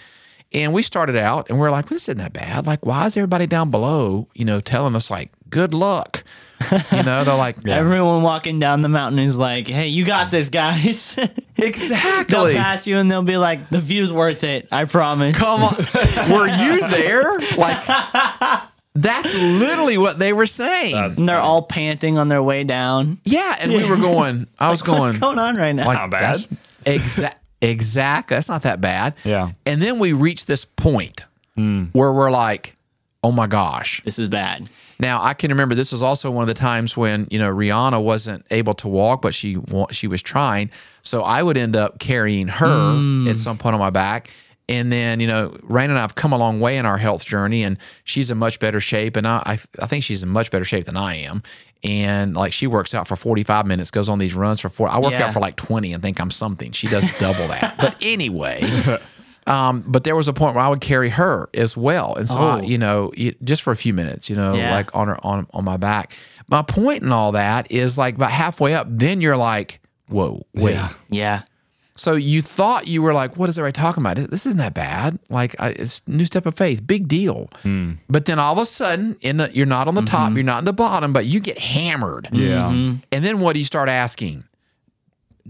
And 0.53 0.73
we 0.73 0.83
started 0.83 1.17
out 1.17 1.49
and 1.49 1.61
we 1.61 1.67
are 1.67 1.71
like, 1.71 1.87
well, 1.87 1.97
this 1.97 2.09
isn't 2.09 2.19
that 2.19 2.33
bad. 2.33 2.67
Like, 2.67 2.85
why 2.85 3.07
is 3.07 3.17
everybody 3.17 3.47
down 3.47 3.71
below, 3.71 4.27
you 4.35 4.45
know, 4.45 4.61
telling 4.61 4.97
us 4.97 5.11
like, 5.11 5.31
good 5.49 5.75
luck? 5.75 6.25
You 6.93 7.03
know, 7.03 7.25
they're 7.25 7.35
like, 7.37 7.67
Everyone 7.67 8.21
walking 8.23 8.61
down 8.61 8.83
the 8.83 8.89
mountain 8.91 9.19
is 9.21 9.35
like, 9.35 9.67
"Hey, 9.67 9.89
you 9.89 10.05
got 10.05 10.31
this, 10.31 10.51
guys." 10.51 11.19
Exactly. 11.57 12.53
they'll 12.53 12.63
pass 12.63 12.87
you 12.87 12.97
and 12.99 13.11
they'll 13.11 13.23
be 13.23 13.37
like, 13.39 13.71
"The 13.71 13.81
view's 13.81 14.13
worth 14.13 14.45
it. 14.45 14.69
I 14.71 14.85
promise." 14.85 15.37
Come 15.37 15.63
on. 15.63 15.75
were 16.31 16.47
you 16.47 16.87
there? 16.89 17.39
Like 17.57 18.63
that's 18.95 19.33
literally 19.35 19.99
what 19.99 20.19
they 20.19 20.33
were 20.33 20.47
saying. 20.47 20.95
And 20.95 21.29
they're 21.29 21.39
all 21.39 21.63
panting 21.63 22.19
on 22.19 22.29
their 22.29 22.43
way 22.43 22.65
down. 22.65 23.19
yeah, 23.25 23.57
and 23.61 23.73
we 23.73 23.89
were 23.89 23.97
going 23.97 24.49
I 24.59 24.71
was 24.71 24.83
going 24.83 25.01
What's 25.01 25.19
going 25.19 25.39
on 25.39 25.55
right 25.55 25.73
now? 25.73 25.87
like 25.87 25.99
Not 25.99 26.11
bad. 26.11 26.23
that's 26.23 26.49
exact 26.85 27.39
exact 27.61 28.31
that's 28.31 28.49
not 28.49 28.63
that 28.63 28.81
bad. 28.81 29.15
Yeah. 29.25 29.53
And 29.65 29.81
then 29.81 29.99
we 29.99 30.13
reach 30.13 30.47
this 30.47 30.65
point 30.65 31.27
hmm. 31.55 31.85
where 31.93 32.13
we're 32.13 32.31
like, 32.31 32.75
"Oh 33.23 33.33
my 33.33 33.47
gosh." 33.47 34.03
this 34.05 34.19
is 34.19 34.29
bad. 34.29 34.69
Now 34.99 35.23
I 35.23 35.35
can 35.35 35.51
remember 35.51 35.75
this 35.75 35.93
was 35.93 36.03
also 36.03 36.31
one 36.31 36.43
of 36.43 36.49
the 36.49 36.55
times 36.55 36.97
when 36.97 37.29
you 37.31 37.39
know 37.39 37.53
Rihanna 37.53 38.03
wasn't 38.03 38.45
able 38.51 38.75
to 38.75 38.89
walk, 38.89 39.23
but 39.23 39.35
she 39.35 39.59
she 39.93 40.09
was 40.09 40.21
trying. 40.21 40.71
So 41.03 41.23
I 41.23 41.43
would 41.43 41.57
end 41.57 41.77
up 41.77 42.01
carrying 42.01 42.49
her 42.49 42.97
hmm. 42.97 43.29
at 43.29 43.39
some 43.39 43.57
point 43.57 43.75
on 43.75 43.81
my 43.81 43.91
back. 43.91 44.31
And 44.71 44.93
then 44.93 45.21
you 45.21 45.27
know, 45.27 45.57
Rain 45.65 45.91
and 45.91 45.99
I 45.99 46.03
have 46.03 46.15
come 46.15 46.33
a 46.33 46.39
long 46.39 46.61
way 46.61 46.79
in 46.79 46.87
our 46.87 46.97
health 46.99 47.25
journey, 47.27 47.65
and 47.65 47.77
she's 48.05 48.31
in 48.31 48.39
much 48.39 48.61
better 48.61 48.81
shape, 48.81 49.17
and 49.17 49.27
I 49.27 49.43
I, 49.45 49.59
I 49.83 49.87
think 49.87 50.05
she's 50.05 50.23
in 50.23 50.29
much 50.29 50.51
better 50.51 50.65
shape 50.65 50.87
than 50.87 50.97
I 50.97 51.17
am. 51.17 51.43
And 51.83 52.37
like 52.37 52.53
she 52.53 52.67
works 52.67 52.95
out 52.95 53.09
for 53.09 53.17
forty 53.17 53.43
five 53.43 53.67
minutes, 53.67 53.91
goes 53.91 54.09
on 54.09 54.19
these 54.19 54.35
runs 54.35 54.61
for 54.61 54.69
four. 54.69 54.89
I 54.89 54.99
work 54.99 55.13
Yeah. 55.13 55.27
out 55.27 55.33
for 55.33 55.41
like 55.41 55.57
twenty 55.57 55.93
and 55.93 56.03
think 56.03 56.21
I'm 56.21 56.31
something. 56.31 56.73
She 56.73 56.87
does 56.89 57.05
double 57.19 57.49
that. 57.49 57.75
But 57.81 57.97
anyway. 58.01 58.63
Um, 59.47 59.83
but 59.87 60.05
there 60.05 60.15
was 60.15 60.29
a 60.29 60.33
point 60.33 60.55
where 60.55 60.63
I 60.63 60.69
would 60.69 60.81
carry 60.83 61.09
her 61.09 61.49
as 61.55 61.77
well, 61.77 62.15
and 62.15 62.29
so 62.29 62.37
I, 62.37 62.59
Oh. 62.59 62.63
you 62.63 62.79
know, 62.79 63.11
just 63.43 63.63
for 63.63 63.73
a 63.73 63.77
few 63.77 63.93
minutes, 63.93 64.31
you 64.31 64.37
know, 64.37 64.55
Yeah. 64.55 64.73
like 64.75 64.95
on 64.95 65.09
her 65.09 65.19
on 65.27 65.47
on 65.53 65.65
my 65.65 65.77
back. 65.79 66.13
My 66.49 66.63
point 66.63 67.03
in 67.03 67.11
all 67.11 67.33
that 67.33 67.71
is 67.73 67.97
like 67.99 68.15
about 68.17 68.31
halfway 68.31 68.75
up, 68.75 68.87
then 68.91 69.21
you're 69.21 69.37
like, 69.39 69.81
whoa, 70.09 70.47
wait. 70.55 70.75
Yeah. 70.75 70.89
Yeah. 71.09 71.43
So 71.97 72.15
you 72.15 72.41
thought 72.41 72.87
you 72.87 73.03
were 73.03 73.13
like, 73.13 73.37
what 73.37 73.49
is 73.49 73.59
everybody 73.59 73.79
talking 73.79 74.03
about? 74.03 74.17
This 74.17 74.47
isn't 74.47 74.59
that 74.59 74.75
bad. 74.75 75.19
Like 75.29 75.55
I, 75.59 75.71
it's 75.71 76.07
new 76.09 76.25
step 76.25 76.47
of 76.47 76.55
faith, 76.55 76.87
big 76.87 77.09
deal. 77.09 77.51
Hmm. 77.63 77.93
But 78.09 78.25
then 78.25 78.39
all 78.39 78.53
of 78.53 78.59
a 78.59 78.67
sudden, 78.67 79.17
in 79.21 79.39
the, 79.39 79.51
you're 79.53 79.67
not 79.67 79.89
on 79.89 79.95
the 79.95 80.03
top, 80.03 80.29
mm-hmm. 80.29 80.37
you're 80.37 80.45
not 80.45 80.61
in 80.61 80.65
the 80.65 80.73
bottom, 80.73 81.13
but 81.13 81.27
you 81.27 81.41
get 81.41 81.59
hammered. 81.59 82.29
Yeah. 82.33 82.71
Mm-hmm. 82.71 82.97
And 83.13 83.25
then 83.25 83.41
what 83.41 83.53
do 83.53 83.59
you 83.59 83.65
start 83.65 83.89
asking? 83.89 84.45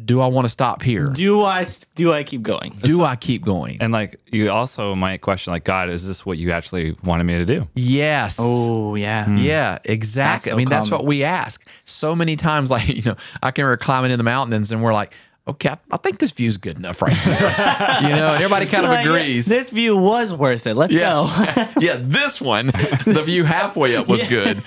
Do 0.02 0.20
I 0.20 0.28
want 0.28 0.44
to 0.46 0.48
stop 0.48 0.82
here? 0.82 1.08
Do 1.08 1.42
I 1.42 1.66
do 1.94 2.12
I 2.12 2.22
keep 2.22 2.42
going? 2.42 2.70
Do 2.82 3.04
I 3.04 3.16
keep 3.16 3.44
going? 3.44 3.78
And 3.80 3.92
like 3.92 4.18
you 4.26 4.50
also 4.50 4.94
might 4.94 5.20
question 5.20 5.52
like 5.52 5.64
God, 5.64 5.90
is 5.90 6.06
this 6.06 6.24
what 6.24 6.38
you 6.38 6.52
actually 6.52 6.96
wanted 7.04 7.24
me 7.24 7.38
to 7.38 7.44
do? 7.44 7.68
yes. 7.74 8.38
Oh 8.40 8.94
yeah. 8.94 9.24
Hmm. 9.24 9.36
Yeah, 9.36 9.78
exactly. 9.84 10.50
So 10.50 10.54
I 10.54 10.58
mean, 10.58 10.68
that's 10.68 10.90
what 10.90 11.04
we 11.04 11.22
ask 11.22 11.66
so 11.84 12.16
many 12.16 12.36
times. 12.36 12.70
Like, 12.70 12.88
you 12.88 13.02
know, 13.02 13.16
I 13.42 13.50
can 13.50 13.64
remember 13.64 13.78
climbing 13.78 14.12
in 14.12 14.18
the 14.18 14.24
mountains 14.24 14.72
and 14.72 14.82
we're 14.82 14.92
like, 14.92 15.12
okay, 15.48 15.70
I, 15.70 15.78
I 15.90 15.96
think 15.96 16.18
this 16.18 16.32
view's 16.32 16.56
good 16.56 16.78
enough 16.78 17.02
right 17.02 17.16
there. 17.24 17.40
you 18.02 18.08
know, 18.10 18.28
and 18.34 18.42
everybody 18.42 18.66
kind 18.66 18.84
of 18.84 18.90
Like, 18.90 19.06
agrees. 19.06 19.46
This 19.46 19.70
view 19.70 19.96
was 19.96 20.32
worth 20.32 20.66
it. 20.66 20.74
Let's 20.76 20.94
go. 20.94 21.28
yeah, 21.80 21.96
this 21.98 22.40
one, 22.40 22.66
the 22.66 23.22
view 23.24 23.44
halfway 23.44 23.96
up 23.96 24.08
was 24.08 24.22
good. 24.28 24.62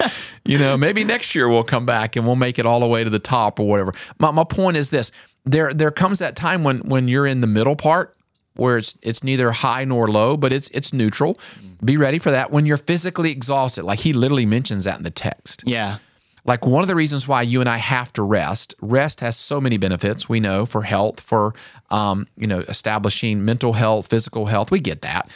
You 0.46 0.58
know, 0.58 0.76
maybe 0.78 1.04
next 1.04 1.36
year 1.36 1.48
we'll 1.48 1.64
come 1.64 1.86
back 1.86 2.16
and 2.16 2.26
we'll 2.26 2.36
make 2.36 2.60
it 2.60 2.66
all 2.66 2.80
the 2.80 2.88
way 2.88 3.04
to 3.04 3.10
the 3.10 3.20
top 3.20 3.60
or 3.60 3.68
whatever. 3.68 3.94
My, 4.20 4.32
my 4.32 4.44
point 4.44 4.78
is 4.78 4.90
this: 4.90 5.12
there 5.46 5.74
there 5.74 5.92
comes 5.92 6.20
that 6.20 6.36
time 6.36 6.64
when 6.64 6.80
when 6.80 7.08
you're 7.08 7.28
in 7.28 7.42
the 7.42 7.48
middle 7.48 7.76
part 7.76 8.16
where 8.56 8.78
it's 8.78 8.96
it's 9.02 9.24
neither 9.24 9.52
high 9.52 9.86
nor 9.86 10.08
low, 10.10 10.36
but 10.38 10.52
it's 10.54 10.68
it's 10.70 10.92
neutral. 10.94 11.40
Be 11.84 11.98
ready 11.98 12.20
for 12.20 12.32
that 12.32 12.52
when 12.52 12.66
you're 12.66 12.78
physically 12.78 13.32
exhausted. 13.32 13.84
Like 13.84 14.00
he 14.00 14.14
literally 14.14 14.46
mentions 14.46 14.84
that 14.86 14.98
in 14.98 15.04
the 15.04 15.12
text. 15.12 15.64
yeah. 15.66 15.98
Like 16.46 16.66
one 16.66 16.82
of 16.82 16.88
the 16.88 16.96
reasons 16.96 17.28
why 17.28 17.42
you 17.42 17.62
and 17.62 17.70
I 17.70 17.78
have 17.78 18.12
to 18.14 18.22
rest. 18.22 18.76
Rest 18.82 19.22
has 19.22 19.38
so 19.38 19.62
many 19.62 19.78
benefits. 19.78 20.28
We 20.28 20.40
know 20.40 20.66
for 20.66 20.82
health, 20.82 21.20
for 21.20 21.54
um, 21.90 22.28
you 22.36 22.48
know, 22.48 22.60
establishing 22.60 23.46
mental 23.46 23.74
health, 23.74 24.08
physical 24.08 24.48
health. 24.48 24.70
We 24.70 24.80
get 24.80 25.02
that, 25.04 25.30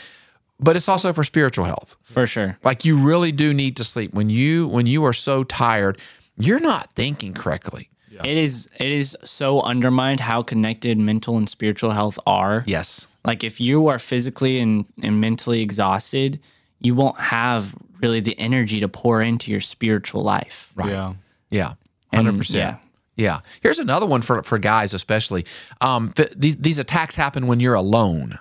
but 0.59 0.75
it's 0.75 0.89
also 0.89 1.13
for 1.13 1.23
spiritual 1.23 1.65
health. 1.65 1.95
For 2.03 2.27
sure. 2.27 2.57
Like 2.63 2.83
you 2.83 2.97
really 2.97 3.31
do 3.31 3.53
need 3.53 3.77
to 3.77 3.83
sleep. 3.83 4.13
When 4.13 4.29
you 4.29 4.67
when 4.67 4.85
you 4.85 5.05
are 5.05 5.13
so 5.13 5.43
tired, 5.43 5.97
you're 6.37 6.59
not 6.59 6.91
thinking 6.93 7.33
correctly. 7.33 7.89
It 8.23 8.37
is 8.37 8.69
it 8.79 8.89
is 8.89 9.15
so 9.23 9.61
undermined 9.61 10.21
how 10.21 10.41
connected 10.41 10.97
mental 10.97 11.37
and 11.37 11.49
spiritual 11.49 11.91
health 11.91 12.17
are. 12.25 12.63
Yes. 12.65 13.07
Like 13.25 13.43
if 13.43 13.59
you 13.59 13.87
are 13.87 13.99
physically 13.99 14.59
and, 14.59 14.85
and 15.03 15.19
mentally 15.19 15.61
exhausted, 15.61 16.39
you 16.79 16.95
won't 16.95 17.19
have 17.19 17.75
really 18.01 18.19
the 18.19 18.37
energy 18.39 18.79
to 18.79 18.87
pour 18.87 19.21
into 19.21 19.51
your 19.51 19.61
spiritual 19.61 20.21
life. 20.21 20.71
Right. 20.75 20.89
Yeah. 20.89 21.13
Yeah. 21.49 21.73
Hundred 22.13 22.37
percent. 22.37 22.57
Yeah. 22.59 22.77
Yeah. 23.15 23.39
Here's 23.61 23.79
another 23.79 24.05
one 24.05 24.21
for 24.21 24.43
for 24.43 24.57
guys 24.59 24.93
especially. 24.93 25.45
Um, 25.81 26.13
th- 26.13 26.33
these 26.35 26.55
these 26.57 26.79
attacks 26.79 27.15
happen 27.15 27.47
when 27.47 27.59
you're 27.59 27.73
alone. 27.75 28.39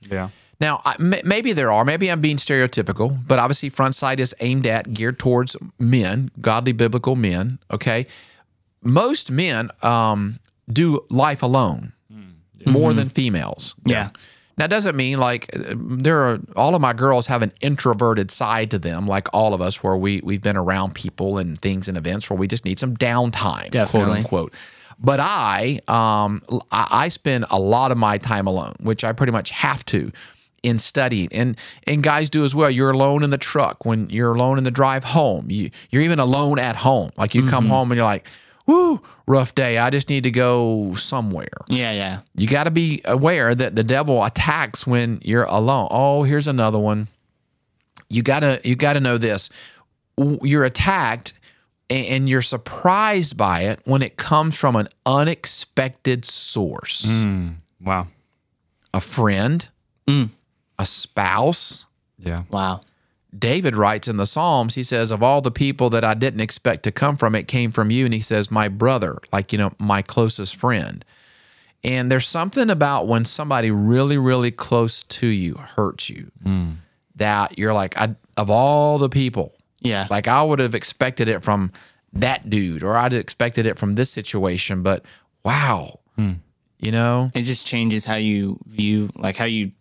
Yeah. 0.00 0.28
Now, 0.60 0.80
I, 0.84 0.94
m- 1.00 1.14
maybe 1.24 1.52
there 1.52 1.70
are. 1.72 1.84
Maybe 1.84 2.10
I'm 2.10 2.20
being 2.20 2.36
stereotypical, 2.36 3.18
but 3.26 3.38
obviously, 3.38 3.70
FrontSight 3.70 4.20
is 4.20 4.34
aimed 4.40 4.66
at, 4.66 4.94
geared 4.94 5.18
towards 5.18 5.56
men, 5.78 6.30
godly 6.40 6.72
biblical 6.72 7.16
men. 7.16 7.58
Okay. 7.72 8.06
Most 8.82 9.30
men 9.30 9.70
um, 9.82 10.38
do 10.72 11.04
life 11.10 11.42
alone 11.42 11.92
more 12.66 12.94
than 12.94 13.08
females. 13.10 13.74
Yeah. 13.84 14.10
Now, 14.56 14.66
doesn't 14.68 14.94
mean 14.96 15.18
like 15.18 15.50
there 15.52 16.20
are 16.20 16.38
all 16.54 16.74
of 16.74 16.80
my 16.80 16.92
girls 16.92 17.26
have 17.26 17.42
an 17.42 17.52
introverted 17.60 18.30
side 18.30 18.70
to 18.70 18.78
them, 18.78 19.06
like 19.06 19.28
all 19.32 19.52
of 19.52 19.60
us, 19.60 19.82
where 19.82 19.96
we 19.96 20.20
we've 20.22 20.42
been 20.42 20.56
around 20.56 20.94
people 20.94 21.38
and 21.38 21.58
things 21.60 21.88
and 21.88 21.96
events 21.96 22.30
where 22.30 22.38
we 22.38 22.46
just 22.46 22.64
need 22.64 22.78
some 22.78 22.96
downtime, 22.96 23.70
Definitely. 23.70 24.06
quote 24.06 24.18
unquote. 24.18 24.54
But 25.00 25.18
I, 25.20 25.80
um, 25.88 26.42
I 26.70 26.86
I 26.90 27.08
spend 27.08 27.46
a 27.50 27.58
lot 27.58 27.90
of 27.90 27.98
my 27.98 28.16
time 28.18 28.46
alone, 28.46 28.74
which 28.80 29.02
I 29.02 29.12
pretty 29.12 29.32
much 29.32 29.50
have 29.50 29.84
to 29.86 30.12
in 30.62 30.78
studying, 30.78 31.28
and 31.32 31.56
and 31.86 32.02
guys 32.02 32.30
do 32.30 32.44
as 32.44 32.54
well. 32.54 32.70
You're 32.70 32.90
alone 32.90 33.24
in 33.24 33.30
the 33.30 33.38
truck 33.38 33.84
when 33.84 34.08
you're 34.08 34.34
alone 34.34 34.56
in 34.56 34.64
the 34.64 34.70
drive 34.70 35.02
home. 35.04 35.50
You 35.50 35.70
you're 35.90 36.02
even 36.02 36.20
alone 36.20 36.58
at 36.60 36.76
home. 36.76 37.10
Like 37.16 37.34
you 37.34 37.48
come 37.48 37.66
home 37.66 37.90
and 37.90 37.96
you're 37.96 38.06
like, 38.06 38.26
"Woo, 38.66 39.02
rough 39.26 39.54
day. 39.54 39.78
I 39.78 39.90
just 39.90 40.08
need 40.08 40.24
to 40.24 40.30
go 40.30 40.94
somewhere." 40.94 41.48
Yeah, 41.68 41.92
yeah. 41.92 42.20
You 42.34 42.48
got 42.48 42.64
to 42.64 42.70
be 42.70 43.02
aware 43.04 43.54
that 43.54 43.76
the 43.76 43.84
devil 43.84 44.24
attacks 44.24 44.86
when 44.86 45.20
you're 45.22 45.44
alone. 45.44 45.88
Oh, 45.90 46.22
here's 46.22 46.48
another 46.48 46.78
one. 46.78 47.08
You 48.08 48.22
got 48.22 48.40
to 48.40 48.60
you 48.64 48.76
got 48.76 48.94
to 48.94 49.00
know 49.00 49.18
this. 49.18 49.50
You're 50.16 50.64
attacked 50.64 51.32
and 51.90 52.28
you're 52.28 52.42
surprised 52.42 53.36
by 53.36 53.62
it 53.62 53.80
when 53.84 54.02
it 54.02 54.16
comes 54.16 54.58
from 54.58 54.76
an 54.76 54.88
unexpected 55.04 56.24
source. 56.24 57.06
Mm, 57.06 57.56
wow. 57.80 58.08
A 58.92 59.00
friend, 59.00 59.68
mm. 60.08 60.30
a 60.78 60.86
spouse. 60.86 61.86
Yeah. 62.18 62.44
Wow. 62.50 62.80
David 63.36 63.74
writes 63.74 64.06
in 64.08 64.16
the 64.16 64.26
Psalms, 64.26 64.74
he 64.74 64.82
says, 64.82 65.10
Of 65.10 65.22
all 65.22 65.40
the 65.40 65.50
people 65.50 65.90
that 65.90 66.04
I 66.04 66.14
didn't 66.14 66.40
expect 66.40 66.82
to 66.84 66.92
come 66.92 67.16
from, 67.16 67.34
it 67.34 67.48
came 67.48 67.70
from 67.70 67.90
you. 67.90 68.04
And 68.04 68.14
he 68.14 68.20
says, 68.20 68.50
My 68.50 68.68
brother, 68.68 69.18
like, 69.32 69.52
you 69.52 69.58
know, 69.58 69.72
my 69.78 70.02
closest 70.02 70.56
friend. 70.56 71.04
And 71.82 72.10
there's 72.10 72.26
something 72.26 72.70
about 72.70 73.06
when 73.06 73.24
somebody 73.24 73.70
really, 73.70 74.16
really 74.16 74.50
close 74.50 75.02
to 75.02 75.26
you 75.26 75.54
hurts 75.54 76.08
you 76.08 76.30
hmm. 76.42 76.70
that 77.16 77.58
you're 77.58 77.74
like, 77.74 77.98
I, 77.98 78.16
of 78.36 78.50
all 78.50 78.98
the 78.98 79.10
people, 79.10 79.54
Yeah. 79.80 80.06
like 80.10 80.26
I 80.26 80.42
would 80.42 80.60
have 80.60 80.74
expected 80.74 81.28
it 81.28 81.44
from 81.44 81.72
that 82.14 82.48
dude 82.48 82.82
or 82.82 82.96
I'd 82.96 83.12
expected 83.12 83.66
it 83.66 83.78
from 83.78 83.94
this 83.94 84.10
situation, 84.10 84.82
but 84.82 85.04
wow, 85.44 86.00
hmm. 86.16 86.34
you 86.78 86.90
know? 86.90 87.30
it 87.34 87.42
just 87.42 87.66
changes 87.66 88.06
how 88.06 88.16
you 88.16 88.58
view 88.66 89.10
like 89.16 89.36
how 89.36 89.44
you 89.44 89.72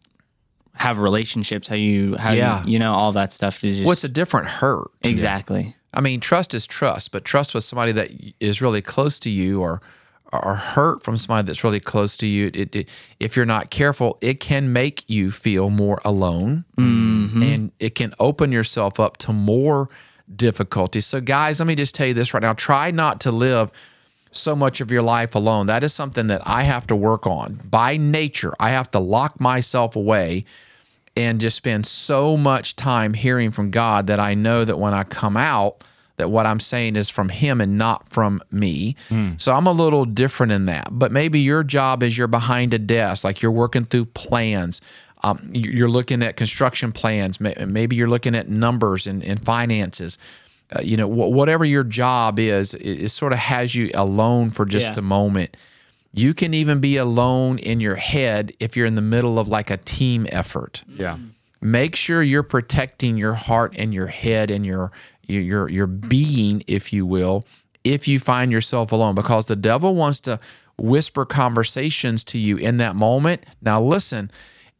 have 0.76 0.98
relationships, 0.98 1.68
how 1.68 1.76
you 1.76 2.16
how 2.18 2.32
Yeah. 2.32 2.64
you, 2.66 2.74
you 2.74 2.80
know 2.80 2.94
all 2.94 3.12
that 3.14 3.32
stuff 3.32 3.64
is 3.64 3.78
just 3.78 3.86
What's 3.86 4.04
a 4.04 4.10
different 4.10 4.48
hurt? 4.48 4.90
exactly. 5.04 5.76
I 5.94 6.02
mean, 6.02 6.20
trust 6.20 6.54
is 6.54 6.66
trust, 6.66 7.12
but 7.12 7.24
trust 7.24 7.54
with 7.54 7.64
somebody 7.64 7.92
that 7.92 8.12
is 8.40 8.62
really 8.62 8.82
close 8.82 9.20
to 9.20 9.30
you 9.30 9.62
or 9.62 9.82
or 10.32 10.56
hurt 10.56 11.04
from 11.04 11.16
somebody 11.16 11.46
that's 11.46 11.64
really 11.64 11.80
close 11.80 12.18
to 12.18 12.26
you, 12.26 12.50
it, 12.56 12.76
it, 12.76 12.90
if 13.20 13.36
you're 13.36 13.46
not 13.46 13.70
careful, 13.70 14.18
it 14.20 14.40
can 14.40 14.74
make 14.74 15.08
you 15.08 15.30
feel 15.30 15.70
more 15.70 16.02
alone 16.04 16.66
mm-hmm. 16.76 17.44
and 17.44 17.72
it 17.80 17.94
can 17.94 18.12
open 18.20 18.52
yourself 18.52 19.00
up 19.00 19.18
to 19.18 19.32
more 19.32 19.90
difficulty. 20.36 21.02
So, 21.02 21.22
guys, 21.22 21.60
let 21.60 21.68
me 21.68 21.76
just 21.76 21.94
tell 21.94 22.08
you 22.08 22.16
this 22.16 22.34
right 22.34 22.42
now 22.42 22.54
try 22.54 22.90
not 22.90 23.20
to 23.22 23.32
live 23.32 23.72
so 24.36 24.56
much 24.56 24.82
of 24.82 24.92
your 24.92 25.02
life 25.02 25.36
alone. 25.36 25.68
That 25.68 25.84
is 25.84 25.94
something 25.94 26.28
that 26.28 26.42
I 26.46 26.64
have 26.64 26.88
to 26.88 26.96
work 26.96 27.26
on. 27.28 27.60
By 27.70 27.98
nature, 27.98 28.54
I 28.60 28.70
have 28.70 28.90
to 28.92 29.00
lock 29.00 29.40
myself 29.40 29.96
away 29.96 30.46
and 31.16 31.40
just 31.40 31.56
spend 31.58 31.86
so 31.86 32.36
much 32.38 32.76
time 32.76 33.14
hearing 33.14 33.52
from 33.52 33.70
God 33.72 34.08
that 34.08 34.20
I 34.20 34.34
know 34.34 34.66
that 34.66 34.78
when 34.80 34.94
I 34.94 35.04
come 35.04 35.38
out, 35.38 35.84
that 36.18 36.30
what 36.30 36.46
I'm 36.46 36.60
saying 36.60 36.96
is 36.96 37.10
from 37.10 37.30
Him 37.30 37.60
and 37.62 37.78
not 37.78 38.10
from 38.10 38.42
me. 38.52 38.96
So 39.38 39.52
I'm 39.54 39.68
a 39.68 39.72
little 39.72 40.06
different 40.06 40.52
in 40.52 40.66
that. 40.68 40.88
But 40.92 41.12
maybe 41.12 41.40
your 41.40 41.64
job 41.64 42.04
is 42.04 42.18
you're 42.18 42.28
behind 42.28 42.74
a 42.74 42.80
desk, 42.80 43.24
like 43.24 43.42
you're 43.42 43.52
working 43.52 43.86
through 43.86 44.06
plans. 44.06 44.80
Um, 45.24 45.50
you- 45.54 45.72
you're 45.72 45.90
looking 45.90 46.22
at 46.22 46.36
construction 46.36 46.92
plans. 46.92 47.40
Maybe 47.40 47.96
you're 47.96 48.10
looking 48.10 48.36
at 48.36 48.50
numbers 48.50 49.08
and, 49.08 49.24
and 49.24 49.44
finances. 49.44 50.18
Uh, 50.76 50.82
you 50.82 50.98
know, 50.98 51.08
wh- 51.08 51.32
whatever 51.32 51.64
your 51.66 51.84
job 51.84 52.40
is, 52.40 52.74
it, 52.74 53.04
it 53.04 53.10
sort 53.10 53.32
of 53.34 53.40
has 53.40 53.76
you 53.76 53.92
alone 53.94 54.50
for 54.50 54.66
just 54.66 54.94
Yeah. 54.94 55.00
a 55.00 55.02
moment. 55.04 55.56
You 56.14 56.34
can 56.34 56.54
even 56.54 56.80
be 56.80 56.98
alone 56.98 57.58
in 57.60 57.80
your 57.80 57.96
head 57.96 58.52
if 58.60 58.76
you're 58.78 58.86
in 58.86 58.96
the 58.96 59.02
middle 59.02 59.38
of 59.40 59.48
like 59.48 59.70
a 59.72 59.78
team 59.78 60.28
effort 60.32 60.84
Yeah. 60.88 61.18
make 61.62 61.96
sure 61.96 62.22
you're 62.22 62.44
protecting 62.44 63.18
your 63.18 63.34
heart 63.34 63.74
and 63.78 63.94
your 63.94 64.08
head 64.08 64.52
and 64.52 64.66
your 64.66 64.92
your 65.28 65.42
your, 65.42 65.70
your 65.70 65.88
being 65.88 66.64
if 66.68 66.92
you 66.94 67.06
will 67.06 67.46
if 67.84 68.08
you 68.08 68.20
find 68.20 68.52
yourself 68.52 68.92
alone 68.92 69.16
because 69.16 69.46
the 69.48 69.56
devil 69.56 69.96
wants 69.96 70.20
to 70.22 70.40
whisper 70.78 71.26
conversations 71.26 72.24
to 72.26 72.38
you 72.38 72.58
in 72.58 72.78
that 72.78 72.96
moment 72.96 73.46
now 73.62 73.82
listen 73.82 74.30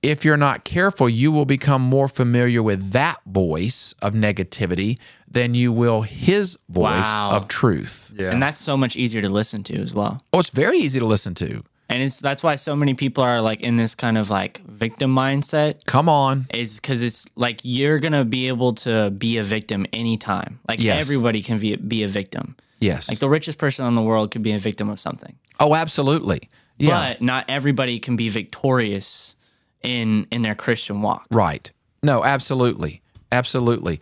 if 0.04 0.24
you're 0.26 0.38
not 0.38 0.64
careful 0.66 1.08
you 1.10 1.32
will 1.32 1.46
become 1.46 1.82
more 1.82 2.08
familiar 2.08 2.62
with 2.62 2.92
that 2.92 3.18
voice 3.26 3.96
of 4.02 4.14
negativity 4.14 4.98
than 5.28 5.56
you 5.56 5.72
will 5.72 6.02
his 6.04 6.58
voice 6.70 7.10
Wow. 7.16 7.32
of 7.32 7.48
truth 7.48 8.12
Yeah. 8.16 8.30
And 8.32 8.42
that's 8.42 8.60
so 8.60 8.78
much 8.78 8.96
easier 8.96 9.22
to 9.22 9.30
listen 9.30 9.64
to 9.64 9.76
as 9.82 9.94
well. 9.94 10.22
oh 10.34 10.40
it's 10.40 10.50
very 10.52 10.78
easy 10.78 11.00
to 11.00 11.06
listen 11.06 11.34
to 11.36 11.64
And 11.90 12.02
it's 12.04 12.20
that's 12.20 12.44
why 12.44 12.56
so 12.58 12.76
many 12.76 12.94
people 12.94 13.24
are 13.24 13.42
like 13.42 13.62
in 13.62 13.76
this 13.78 13.96
kind 13.96 14.18
of 14.18 14.30
like 14.30 14.62
victim 14.68 15.14
mindset 15.16 15.86
come 15.86 16.08
on 16.10 16.46
is 16.54 16.76
because 16.80 17.02
it's 17.02 17.26
like 17.36 17.60
you're 17.64 18.00
gonna 18.00 18.26
be 18.26 18.48
able 18.48 18.74
to 18.86 19.10
be 19.12 19.38
a 19.38 19.44
victim 19.44 19.86
anytime. 19.94 20.60
Like 20.70 20.80
Yes. 20.82 21.00
everybody 21.00 21.42
can 21.44 21.58
be 21.60 21.76
be 21.76 22.04
a 22.04 22.08
victim. 22.08 22.56
yes 22.80 23.10
Like 23.10 23.20
the 23.20 23.30
richest 23.30 23.58
person 23.58 23.86
in 23.88 23.96
the 23.96 24.02
world 24.12 24.32
could 24.32 24.44
be 24.44 24.54
a 24.54 24.60
victim 24.70 24.90
of 24.90 25.00
something. 25.00 25.34
oh 25.60 25.74
absolutely 25.76 26.42
yeah 26.80 27.00
But 27.14 27.22
not 27.22 27.42
everybody 27.48 28.00
can 28.00 28.16
be 28.16 28.30
victorious 28.30 29.36
in 29.84 30.28
in 30.32 30.42
their 30.42 30.56
Christian 30.56 31.02
walk. 31.02 31.28
Right. 31.30 31.70
No, 32.02 32.24
absolutely. 32.24 33.02
Absolutely. 33.32 34.00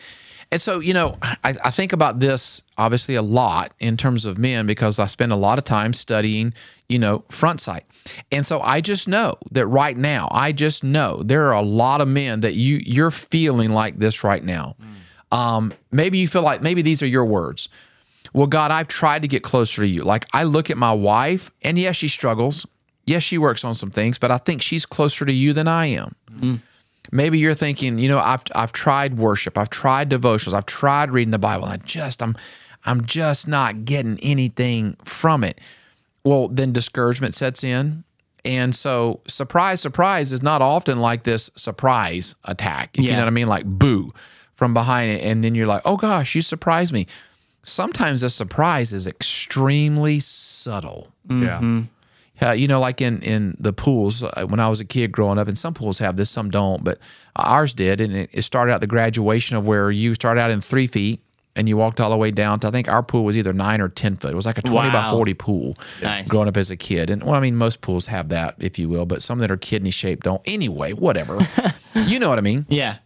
And 0.52 0.60
so, 0.60 0.80
you 0.80 0.94
know, 0.94 1.18
I, 1.22 1.56
I 1.64 1.72
think 1.72 1.94
about 1.94 2.20
this 2.20 2.62
obviously 2.78 3.16
a 3.16 3.22
lot 3.22 3.72
in 3.80 3.96
terms 3.96 4.26
of 4.26 4.38
men 4.38 4.66
because 4.66 5.00
I 5.00 5.06
spend 5.06 5.32
a 5.32 5.38
lot 5.38 5.58
of 5.58 5.64
time 5.64 5.94
studying, 5.94 6.54
you 6.90 7.00
know, 7.00 7.20
FrontSight. 7.30 7.84
And 8.32 8.46
so 8.46 8.60
I 8.60 8.82
just 8.82 9.08
know 9.08 9.38
that 9.52 9.66
right 9.68 9.96
now, 9.96 10.28
I 10.30 10.52
just 10.52 10.84
know 10.84 11.24
there 11.24 11.46
are 11.46 11.54
a 11.54 11.62
lot 11.62 12.02
of 12.02 12.10
men 12.10 12.42
that 12.42 12.56
you 12.56 12.82
you're 12.86 13.12
feeling 13.12 13.70
like 13.70 14.00
this 14.00 14.24
right 14.24 14.44
now. 14.44 14.76
Um, 15.32 15.74
maybe 15.92 16.18
you 16.18 16.28
feel 16.28 16.42
like 16.42 16.62
maybe 16.62 16.82
these 16.82 17.02
are 17.02 17.08
your 17.08 17.26
words. 17.26 17.70
Well, 18.34 18.48
God, 18.48 18.72
I've 18.72 18.88
tried 18.88 19.22
to 19.22 19.28
get 19.30 19.44
closer 19.44 19.82
to 19.82 19.88
you. 19.88 20.04
Like 20.04 20.26
I 20.34 20.44
look 20.44 20.70
at 20.70 20.78
my 20.78 20.92
wife, 20.92 21.52
and 21.62 21.78
yes, 21.78 21.96
she 21.96 22.08
struggles. 22.10 22.66
Yes, 23.06 23.24
she 23.24 23.38
works 23.38 23.64
on 23.64 23.76
some 23.76 23.90
things, 23.90 24.18
but 24.18 24.32
I 24.32 24.38
think 24.38 24.62
she's 24.62 24.86
closer 24.86 25.26
to 25.26 25.34
you 25.34 25.54
than 25.54 25.68
I 25.68 25.88
am. 25.88 26.16
Maybe 27.12 27.40
you're 27.40 27.56
thinking, 27.56 27.98
you 28.00 28.08
know, 28.08 28.20
I've 28.20 28.44
I've 28.56 28.72
tried 28.72 29.18
worship, 29.18 29.58
I've 29.58 29.70
tried 29.70 30.10
devotionals, 30.10 30.54
I've 30.54 30.66
tried 30.66 31.12
reading 31.12 31.32
the 31.32 31.40
Bible, 31.40 31.66
and 31.66 31.74
I 31.74 31.78
just 31.86 32.22
I'm 32.24 32.36
I'm 32.86 33.06
just 33.06 33.48
not 33.48 33.86
getting 33.86 34.20
anything 34.22 34.96
from 35.04 35.44
it. 35.44 35.60
Well, 36.24 36.48
then 36.48 36.72
discouragement 36.72 37.36
sets 37.36 37.64
in. 37.64 38.04
And 38.44 38.74
so 38.74 39.22
surprise, 39.28 39.82
surprise 39.82 40.32
is 40.32 40.42
not 40.42 40.62
often 40.62 41.00
like 41.00 41.24
this 41.24 41.50
surprise 41.56 42.36
attack. 42.46 42.98
If 42.98 43.06
you 43.06 43.12
know 43.12 43.20
what 43.20 43.28
I 43.28 43.32
mean? 43.32 43.48
Like 43.48 43.66
boo 43.66 44.14
from 44.54 44.74
behind 44.74 45.12
it. 45.12 45.24
And 45.24 45.44
then 45.44 45.54
you're 45.54 45.68
like, 45.68 45.82
oh 45.86 45.98
gosh, 45.98 46.34
you 46.36 46.42
surprised 46.42 46.94
me. 46.94 47.08
Sometimes 47.64 48.22
the 48.22 48.30
surprise 48.30 48.94
is 48.94 49.06
extremely 49.06 50.20
subtle. 50.20 51.12
Yeah. 51.30 51.36
Mm-hmm. 51.36 51.82
Uh, 52.42 52.52
you 52.52 52.68
know, 52.68 52.80
like 52.80 53.02
in 53.02 53.22
in 53.22 53.56
the 53.60 53.72
pools 53.74 54.24
uh, 54.24 54.46
when 54.48 54.60
I 54.60 54.68
was 54.68 54.80
a 54.80 54.86
kid 54.86 55.12
growing 55.12 55.38
up, 55.38 55.48
and 55.48 55.58
some 55.58 55.74
pools 55.74 56.00
have 56.00 56.18
this, 56.18 56.30
some 56.30 56.50
don't, 56.50 56.84
but 56.84 56.98
ours 57.36 57.74
did. 57.74 58.02
And 58.02 58.14
it, 58.16 58.30
it 58.34 58.42
started 58.42 58.74
out 58.74 58.82
the 58.82 58.88
graduation 58.88 59.58
of 59.58 59.66
where 59.68 59.92
you 59.92 60.16
started 60.16 60.42
out 60.42 60.52
in 60.52 60.62
three 60.62 60.88
feet 60.88 61.22
and 61.56 61.68
you 61.68 61.78
walked 61.78 62.00
all 62.00 62.10
the 62.10 62.18
way 62.18 62.32
down 62.32 62.60
to 62.62 62.68
I 62.68 62.72
think 62.72 62.88
our 62.88 63.04
pool 63.04 63.24
was 63.24 63.38
either 63.38 63.54
nine 63.54 63.82
or 63.82 63.90
ten 63.90 64.16
foot. 64.16 64.32
It 64.32 64.36
was 64.36 64.46
like 64.46 64.58
a 64.58 64.62
twenty 64.62 64.90
by 64.90 65.12
forty 65.12 65.34
pool. 65.34 65.78
Nice. 66.02 66.28
Growing 66.28 66.48
up 66.48 66.58
as 66.58 66.72
a 66.72 66.78
kid, 66.78 67.10
and 67.10 67.24
well, 67.24 67.36
I 67.36 67.40
mean, 67.40 67.56
most 67.56 67.82
pools 67.82 68.08
have 68.08 68.30
that, 68.30 68.56
if 68.60 68.80
you 68.80 68.90
will, 68.90 69.06
but 69.06 69.22
some 69.22 69.40
that 69.40 69.52
are 69.52 69.58
kidney 69.58 69.92
shaped 69.92 70.24
don't. 70.24 70.42
Anyway, 70.46 70.94
whatever. 70.94 71.40
you 71.96 72.20
know 72.20 72.30
what 72.30 72.38
I 72.38 72.42
mean? 72.42 72.66
Yeah. 72.70 72.98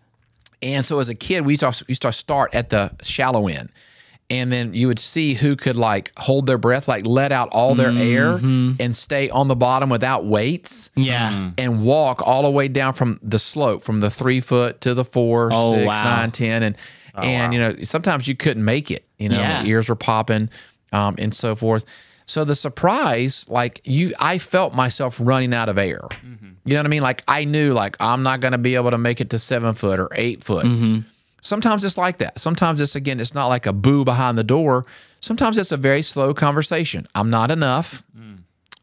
And 0.62 0.84
so 0.86 1.00
as 1.00 1.10
a 1.10 1.16
kid, 1.16 1.46
we 1.46 1.54
used 1.54 1.62
to, 1.62 1.86
we 1.88 1.92
used 1.92 2.02
to 2.04 2.14
start 2.14 2.56
at 2.56 2.70
the 2.70 2.92
shallow 3.04 3.48
end. 3.48 3.70
And 4.28 4.52
then 4.52 4.74
you 4.74 4.88
would 4.88 4.98
see 4.98 5.36
who 5.36 5.56
could 5.56 5.76
like 5.76 6.12
hold 6.18 6.48
their 6.48 6.58
breath, 6.58 6.88
like 6.88 7.06
let 7.06 7.32
out 7.32 7.50
all 7.52 7.76
their 7.76 7.92
air 7.92 8.38
mm-hmm. 8.38 8.74
and 8.80 8.96
stay 8.96 9.30
on 9.30 9.48
the 9.48 9.56
bottom 9.56 9.88
without 9.90 10.26
weights 10.26 10.90
Yeah. 10.96 11.30
Mm-hmm. 11.32 11.50
and 11.60 11.84
walk 11.84 12.24
all 12.26 12.42
the 12.42 12.50
way 12.50 12.68
down 12.68 12.94
from 12.94 13.20
the 13.22 13.38
slope, 13.38 13.84
from 13.84 14.00
the 14.00 14.10
three 14.10 14.42
foot 14.42 14.82
to 14.82 14.96
the 14.96 15.06
four, 15.06 15.52
Oh, 15.54 15.74
six, 15.76 15.86
wow. 15.86 16.04
nine, 16.04 16.32
ten, 16.32 16.64
and 16.64 16.76
oh, 17.14 17.22
and 17.22 17.54
you 17.54 17.60
know 17.60 17.76
sometimes 17.84 18.28
you 18.28 18.36
couldn't 18.36 18.66
make 18.66 18.90
it. 18.90 19.06
You 19.20 19.30
know, 19.30 19.38
Yeah. 19.38 19.64
ears 19.64 19.90
were 19.90 19.96
popping, 19.96 20.50
um, 20.92 21.16
and 21.20 21.34
so 21.36 21.56
forth. 21.56 21.86
So 22.26 22.44
the 22.44 22.56
surprise, 22.56 23.46
like 23.48 23.80
you, 23.84 24.12
I 24.20 24.40
felt 24.40 24.74
myself 24.74 25.18
running 25.22 25.54
out 25.54 25.70
of 25.70 25.78
air. 25.78 26.02
Mm-hmm. 26.10 26.48
You 26.66 26.74
know 26.74 26.80
what 26.80 26.86
I 26.88 26.90
mean? 26.90 27.04
Like 27.04 27.24
I 27.28 27.44
knew, 27.46 27.74
like 27.74 27.96
I'm 28.00 28.24
not 28.24 28.40
going 28.40 28.54
to 28.54 28.58
be 28.58 28.74
able 28.74 28.90
to 28.90 28.98
make 28.98 29.22
it 29.22 29.30
to 29.30 29.38
seven 29.40 29.76
foot 29.76 30.00
or 30.00 30.10
eight 30.16 30.44
foot. 30.44 30.66
Sometimes 31.42 31.84
it's 31.84 31.98
like 31.98 32.18
that. 32.18 32.40
Sometimes 32.40 32.82
it's 32.82 32.96
again, 32.96 33.20
it's 33.20 33.34
not 33.36 33.48
like 33.48 33.66
a 33.66 33.74
boo 33.74 34.04
behind 34.04 34.38
the 34.38 34.44
door. 34.44 34.86
Sometimes 35.20 35.58
it's 35.58 35.72
a 35.72 35.78
very 35.78 36.02
slow 36.02 36.34
conversation. 36.34 37.08
I'm 37.14 37.30
not 37.30 37.52
enough. 37.52 38.04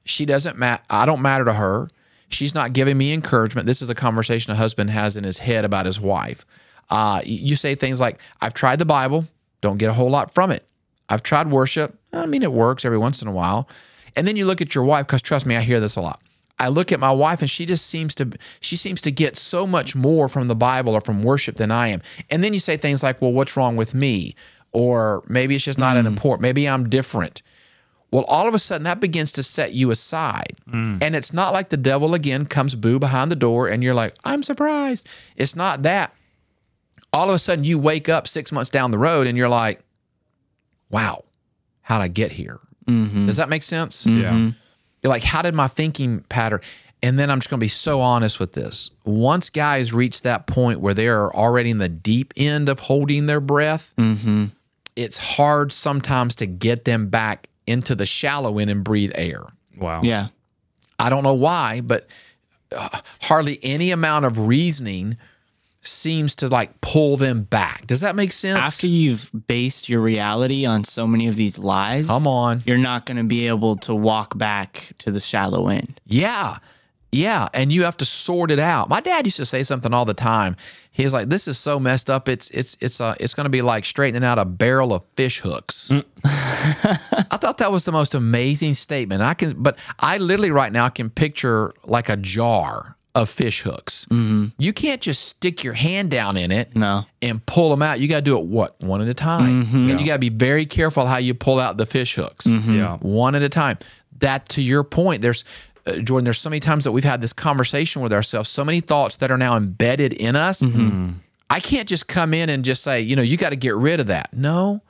She 0.04 0.26
doesn't 0.26 0.58
matter. 0.58 0.82
I 0.90 1.06
don't 1.06 1.22
matter 1.22 1.44
to 1.44 1.52
her. 1.52 1.88
She's 2.28 2.54
not 2.54 2.72
giving 2.72 2.98
me 2.98 3.12
encouragement. 3.12 3.66
This 3.66 3.82
is 3.82 3.90
a 3.90 3.94
conversation 3.94 4.52
a 4.52 4.56
husband 4.56 4.90
has 4.90 5.16
in 5.16 5.24
his 5.24 5.38
head 5.38 5.64
about 5.64 5.86
his 5.86 6.00
wife. 6.00 6.44
Uh, 6.90 7.20
you 7.24 7.56
say 7.56 7.74
things 7.74 8.00
like, 8.00 8.18
I've 8.40 8.54
tried 8.54 8.78
the 8.78 8.84
Bible, 8.84 9.26
don't 9.60 9.78
get 9.78 9.90
a 9.90 9.92
whole 9.92 10.10
lot 10.10 10.34
from 10.34 10.50
it. 10.50 10.66
I've 11.08 11.22
tried 11.22 11.50
worship. 11.50 11.98
I 12.12 12.26
mean, 12.26 12.42
it 12.42 12.52
works 12.52 12.84
every 12.84 12.98
once 12.98 13.22
in 13.22 13.28
a 13.28 13.32
while. 13.32 13.68
And 14.16 14.26
then 14.26 14.36
you 14.36 14.44
look 14.44 14.60
at 14.60 14.74
your 14.74 14.84
wife, 14.84 15.06
because 15.06 15.22
trust 15.22 15.46
me, 15.46 15.56
I 15.56 15.60
hear 15.60 15.78
this 15.80 15.96
a 15.96 16.00
lot. 16.00 16.20
I 16.58 16.68
look 16.68 16.92
at 16.92 17.00
my 17.00 17.10
wife 17.10 17.40
and 17.40 17.50
she 17.50 17.66
just 17.66 17.86
seems 17.86 18.14
to 18.16 18.30
she 18.60 18.76
seems 18.76 19.02
to 19.02 19.10
get 19.10 19.36
so 19.36 19.66
much 19.66 19.96
more 19.96 20.28
from 20.28 20.48
the 20.48 20.54
Bible 20.54 20.94
or 20.94 21.00
from 21.00 21.22
worship 21.22 21.56
than 21.56 21.70
I 21.70 21.88
am. 21.88 22.02
And 22.30 22.44
then 22.44 22.54
you 22.54 22.60
say 22.60 22.76
things 22.76 23.02
like, 23.02 23.20
"Well, 23.20 23.32
what's 23.32 23.56
wrong 23.56 23.76
with 23.76 23.94
me?" 23.94 24.34
or 24.72 25.22
maybe 25.28 25.54
it's 25.54 25.64
just 25.64 25.78
not 25.78 25.96
an 25.96 26.04
mm. 26.04 26.08
important. 26.08 26.42
Maybe 26.42 26.68
I'm 26.68 26.88
different. 26.88 27.42
Well, 28.10 28.24
all 28.24 28.48
of 28.48 28.54
a 28.54 28.58
sudden 28.58 28.84
that 28.84 29.00
begins 29.00 29.32
to 29.32 29.42
set 29.42 29.72
you 29.72 29.90
aside. 29.90 30.54
Mm. 30.68 31.02
And 31.02 31.14
it's 31.14 31.32
not 31.32 31.52
like 31.52 31.68
the 31.68 31.76
devil 31.76 32.14
again 32.14 32.46
comes 32.46 32.74
boo 32.74 32.98
behind 32.98 33.30
the 33.30 33.36
door 33.36 33.68
and 33.68 33.82
you're 33.82 33.94
like, 33.94 34.16
I'm 34.24 34.42
surprised. 34.42 35.08
It's 35.36 35.56
not 35.56 35.82
that. 35.84 36.14
All 37.12 37.28
of 37.28 37.34
a 37.34 37.38
sudden 37.38 37.64
you 37.64 37.78
wake 37.78 38.08
up 38.08 38.26
six 38.26 38.52
months 38.52 38.70
down 38.70 38.90
the 38.90 38.98
road 38.98 39.26
and 39.26 39.36
you're 39.36 39.48
like, 39.48 39.80
wow, 40.90 41.24
how'd 41.82 42.02
I 42.02 42.08
get 42.08 42.32
here? 42.32 42.60
Mm-hmm. 42.86 43.26
Does 43.26 43.36
that 43.36 43.48
make 43.48 43.62
sense? 43.62 44.06
Yeah. 44.06 44.32
Mm-hmm. 44.32 44.50
You're 45.02 45.10
like, 45.10 45.24
how 45.24 45.42
did 45.42 45.54
my 45.54 45.68
thinking 45.68 46.20
pattern? 46.28 46.60
And 47.02 47.18
then 47.18 47.30
I'm 47.30 47.40
just 47.40 47.50
going 47.50 47.58
to 47.58 47.64
be 47.64 47.68
so 47.68 48.00
honest 48.00 48.38
with 48.38 48.52
this. 48.52 48.90
Once 49.04 49.50
guys 49.50 49.92
reach 49.92 50.22
that 50.22 50.46
point 50.46 50.78
where 50.80 50.94
they're 50.94 51.34
already 51.34 51.70
in 51.70 51.78
the 51.78 51.88
deep 51.88 52.32
end 52.36 52.68
of 52.68 52.78
holding 52.78 53.26
their 53.26 53.40
breath, 53.40 53.92
it's 54.94 55.18
hard 55.18 55.72
sometimes 55.72 56.36
to 56.36 56.46
get 56.46 56.84
them 56.84 57.08
back 57.08 57.48
into 57.66 57.94
the 57.96 58.06
shallow 58.06 58.58
end 58.58 58.70
and 58.70 58.84
breathe 58.84 59.10
air. 59.16 59.42
Wow. 59.76 60.02
Yeah. 60.02 60.28
I 60.98 61.10
don't 61.10 61.24
know 61.24 61.34
why, 61.34 61.80
but 61.80 62.06
uh, 62.70 63.00
hardly 63.22 63.58
any 63.64 63.90
amount 63.90 64.24
of 64.24 64.38
reasoning 64.38 65.16
seems 65.82 66.34
to 66.36 66.48
like 66.48 66.80
pull 66.80 67.16
them 67.16 67.42
back. 67.42 67.86
Does 67.86 68.00
that 68.00 68.14
make 68.16 68.32
sense? 68.32 68.58
After 68.58 68.86
you've 68.86 69.30
based 69.48 69.88
your 69.88 70.00
reality 70.00 70.64
on 70.64 70.84
so 70.84 71.06
many 71.06 71.26
of 71.28 71.36
these 71.36 71.58
lies, 71.58 72.06
Come 72.06 72.26
on. 72.26 72.62
you're 72.66 72.78
not 72.78 73.04
going 73.06 73.16
to 73.16 73.24
be 73.24 73.48
able 73.48 73.76
to 73.78 73.94
walk 73.94 74.38
back 74.38 74.92
to 74.98 75.10
the 75.10 75.20
shallow 75.20 75.68
end. 75.68 76.00
Yeah. 76.06 76.58
Yeah. 77.10 77.48
And 77.52 77.70
you 77.72 77.82
have 77.82 77.96
to 77.98 78.04
sort 78.04 78.50
it 78.50 78.58
out. 78.58 78.88
My 78.88 79.00
dad 79.00 79.26
used 79.26 79.36
to 79.36 79.44
say 79.44 79.62
something 79.64 79.92
all 79.92 80.04
the 80.06 80.14
time. 80.14 80.56
He 80.92 81.04
was 81.04 81.12
like, 81.12 81.28
This 81.28 81.46
is 81.48 81.58
so 81.58 81.78
messed 81.80 82.08
up. 82.08 82.28
It's 82.28 82.48
it's 82.50 82.76
it's 82.80 83.00
uh 83.00 83.14
it's 83.18 83.34
gonna 83.34 83.48
be 83.50 83.60
like 83.62 83.84
straightening 83.84 84.24
out 84.24 84.38
a 84.38 84.44
barrel 84.44 84.92
of 84.94 85.02
fish 85.16 85.40
hooks. 85.40 85.90
I 86.24 87.38
thought 87.40 87.58
that 87.58 87.72
was 87.72 87.84
the 87.84 87.92
most 87.92 88.14
amazing 88.14 88.74
statement. 88.74 89.20
I 89.22 89.34
can 89.34 89.54
but 89.62 89.76
I 89.98 90.18
literally 90.18 90.50
right 90.50 90.72
now 90.72 90.88
can 90.88 91.10
picture 91.10 91.72
like 91.84 92.08
a 92.08 92.16
jar 92.16 92.96
of 93.14 93.28
fish 93.28 93.62
hooks. 93.62 94.06
Mm-hmm. 94.10 94.46
You 94.58 94.72
can't 94.72 95.00
just 95.00 95.24
stick 95.24 95.62
your 95.62 95.74
hand 95.74 96.10
down 96.10 96.36
in 96.36 96.50
it 96.50 96.74
No. 96.74 97.04
and 97.20 97.44
pull 97.44 97.70
them 97.70 97.82
out. 97.82 98.00
You 98.00 98.08
got 98.08 98.16
to 98.16 98.22
do 98.22 98.38
it 98.38 98.46
what 98.46 98.80
one 98.80 99.02
at 99.02 99.08
a 99.08 99.14
time, 99.14 99.66
mm-hmm. 99.66 99.90
and 99.90 100.00
you 100.00 100.06
got 100.06 100.14
to 100.14 100.18
be 100.18 100.30
very 100.30 100.64
careful 100.64 101.04
how 101.06 101.18
you 101.18 101.34
pull 101.34 101.60
out 101.60 101.76
the 101.76 101.84
fish 101.86 102.14
hooks, 102.14 102.46
mm-hmm. 102.46 102.74
Yeah. 102.74 102.96
one 102.98 103.34
at 103.34 103.42
a 103.42 103.48
time. 103.50 103.78
That 104.20 104.48
to 104.50 104.62
your 104.62 104.82
point, 104.84 105.20
there's 105.20 105.44
uh, 105.86 105.96
Jordan. 105.96 106.24
There's 106.24 106.38
so 106.38 106.48
many 106.48 106.60
times 106.60 106.84
that 106.84 106.92
we've 106.92 107.04
had 107.04 107.20
this 107.20 107.32
conversation 107.32 108.00
with 108.02 108.12
ourselves, 108.12 108.48
so 108.48 108.64
many 108.64 108.80
thoughts 108.80 109.16
that 109.16 109.30
are 109.30 109.38
now 109.38 109.56
embedded 109.56 110.12
in 110.12 110.36
us. 110.36 110.62
I 111.50 111.60
can't 111.60 111.86
just 111.88 112.08
come 112.08 112.32
in 112.32 112.48
and 112.48 112.64
just 112.64 112.82
say, 112.82 113.02
you 113.02 113.14
know, 113.14 113.20
you 113.20 113.36
got 113.36 113.50
to 113.50 113.56
get 113.56 113.74
rid 113.74 114.00
of 114.00 114.06
that. 114.06 114.32
No. 114.32 114.80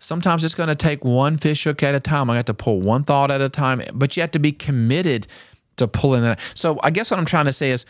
Sometimes 0.00 0.42
it's 0.42 0.54
going 0.54 0.70
to 0.70 0.74
take 0.74 1.04
one 1.04 1.36
fish 1.36 1.62
hook 1.64 1.82
at 1.82 1.94
a 1.94 2.00
time. 2.00 2.30
I 2.30 2.36
got 2.36 2.46
to 2.46 2.54
pull 2.54 2.80
one 2.80 3.04
thought 3.04 3.30
at 3.30 3.40
a 3.42 3.50
time, 3.50 3.82
but 3.92 4.16
you 4.16 4.22
have 4.22 4.30
to 4.32 4.38
be 4.40 4.50
committed 4.50 5.26
to 5.80 5.88
pulling 5.88 6.22
that. 6.22 6.40
So 6.54 6.78
I 6.82 6.90
guess 6.90 7.10
what 7.10 7.18
I'm 7.20 7.26
trying 7.26 7.46
to 7.46 7.52
say 7.52 7.70
is 7.70 7.84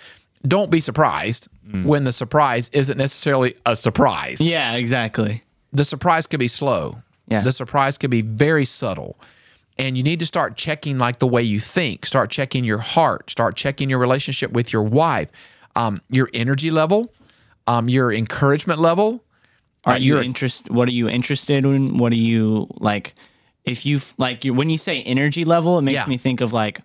don't 0.47 0.71
be 0.71 0.81
surprised 0.81 1.47
when 1.85 2.03
the 2.05 2.13
surprise 2.13 2.69
isn't 2.73 2.99
necessarily 2.99 3.55
a 3.67 3.77
surprise. 3.77 4.41
Yeah, 4.41 4.75
exactly. 4.75 5.45
The 5.73 5.85
surprise 5.85 6.27
could 6.27 6.41
be 6.41 6.49
slow. 6.49 7.03
Yeah. 7.29 7.43
The 7.43 7.53
surprise 7.53 7.97
could 7.99 8.11
be 8.11 8.23
very 8.23 8.65
subtle. 8.65 9.17
And 9.79 9.97
you 9.97 10.03
need 10.03 10.19
to 10.19 10.27
start 10.27 10.57
checking 10.57 10.99
like 10.99 11.21
the 11.21 11.29
way 11.29 11.43
you 11.43 11.61
think, 11.61 12.05
start 12.07 12.29
checking 12.31 12.65
your 12.65 12.79
heart, 12.79 13.31
start 13.31 13.55
checking 13.55 13.89
your 13.89 13.99
relationship 14.01 14.53
with 14.53 14.73
your 14.73 14.83
wife, 14.83 15.29
um, 15.77 16.01
your 16.11 16.29
energy 16.35 16.71
level, 16.73 17.13
um, 17.69 17.89
your 17.89 18.13
encouragement 18.13 18.81
level. 18.81 19.23
Are 19.85 19.95
Uh, 19.95 19.99
you 19.99 20.19
interest? 20.19 20.71
What 20.71 20.89
are 20.89 20.93
you 20.93 21.09
interested 21.09 21.65
in? 21.65 21.99
What 21.99 22.13
are 22.13 22.17
you 22.17 22.67
like? 22.81 23.15
If 23.65 23.87
you 23.87 24.01
like, 24.19 24.45
you, 24.45 24.53
when 24.55 24.69
you 24.71 24.77
say 24.79 25.03
energy 25.03 25.45
level, 25.45 25.79
it 25.79 25.83
makes 25.83 25.95
Yeah. 25.95 26.07
me 26.07 26.17
think 26.19 26.41
of 26.41 26.53
like, 26.53 26.81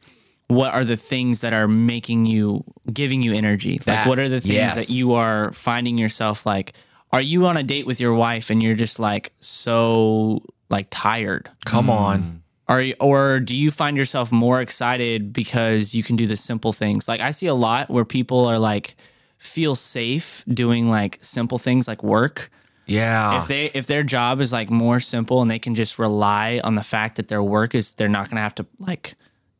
what 0.48 0.74
are 0.74 0.86
the 0.86 0.98
things 0.98 1.42
that 1.42 1.54
are 1.54 1.68
making 1.68 2.26
you, 2.26 2.64
giving 2.92 3.22
you 3.22 3.34
energy? 3.34 3.80
Like, 3.86 4.06
what 4.06 4.20
are 4.20 4.30
the 4.30 4.42
things 4.42 4.54
yes. 4.54 4.88
that 4.88 4.94
you 4.94 5.14
are 5.14 5.52
finding 5.54 5.98
yourself 5.98 6.46
like? 6.46 6.74
Are 7.12 7.22
you 7.22 7.46
on 7.46 7.56
a 7.56 7.64
date 7.64 7.86
with 7.86 8.00
your 8.00 8.14
wife 8.14 8.50
and 8.50 8.62
you're 8.62 8.76
just 8.76 9.00
like 9.00 9.32
so 9.40 10.44
like 10.70 10.88
tired? 10.90 11.50
Come 11.66 11.86
hmm. 11.86 11.92
on. 11.92 12.44
Are 12.68 12.82
you, 12.82 12.96
or 13.00 13.40
do 13.40 13.56
you 13.56 13.70
find 13.70 13.96
yourself 13.96 14.32
more 14.32 14.60
excited 14.60 15.32
because 15.32 15.94
you 15.94 16.04
can 16.04 16.16
do 16.16 16.26
the 16.26 16.36
simple 16.36 16.74
things? 16.74 17.08
Like 17.08 17.22
I 17.22 17.32
see 17.32 17.48
a 17.48 17.54
lot 17.54 17.90
where 17.90 18.06
people 18.06 18.46
are 18.46 18.58
like 18.58 18.96
feel 19.38 19.76
safe 19.76 20.44
doing 20.48 20.90
like 20.90 21.20
simple 21.22 21.60
things 21.60 21.88
like 21.88 22.04
work 22.04 22.50
Yeah. 22.88 23.42
if 23.42 23.48
they 23.48 23.66
if 23.74 23.86
their 23.86 24.02
job 24.04 24.42
is 24.42 24.52
like 24.52 24.72
more 24.72 25.00
simple 25.00 25.42
and 25.42 25.52
they 25.52 25.60
can 25.60 25.76
just 25.76 26.00
rely 26.00 26.60
on 26.64 26.76
the 26.76 26.84
fact 26.84 27.16
that 27.18 27.28
their 27.28 27.44
work 27.44 27.76
is 27.76 27.92
they're 27.92 28.10
not 28.10 28.26
going 28.30 28.38
to 28.38 28.42
have 28.42 28.56
to 28.56 28.66
like 28.80 29.16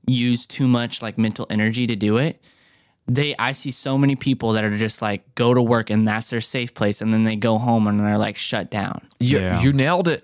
use 0.08 0.46
too 0.46 0.68
much 0.68 1.02
like 1.02 1.18
mental 1.18 1.46
energy 1.50 1.88
to 1.88 1.96
do 1.96 2.18
it 2.18 2.44
they 3.08 3.36
i 3.38 3.52
see 3.52 3.70
so 3.72 3.98
many 3.98 4.16
people 4.16 4.54
that 4.54 4.64
are 4.64 4.78
just 4.78 5.02
like 5.02 5.24
go 5.36 5.54
to 5.54 5.62
work 5.62 5.90
and 5.90 6.08
that's 6.08 6.30
their 6.32 6.42
safe 6.42 6.74
place 6.74 7.02
and 7.02 7.14
then 7.14 7.24
they 7.24 7.36
go 7.36 7.58
home 7.58 7.88
and 7.88 8.00
they're 8.00 8.18
like 8.18 8.36
shut 8.36 8.70
down 8.72 9.02
you, 9.20 9.40
Yeah. 9.40 9.62
you 9.62 9.72
nailed 9.74 10.08
it. 10.08 10.24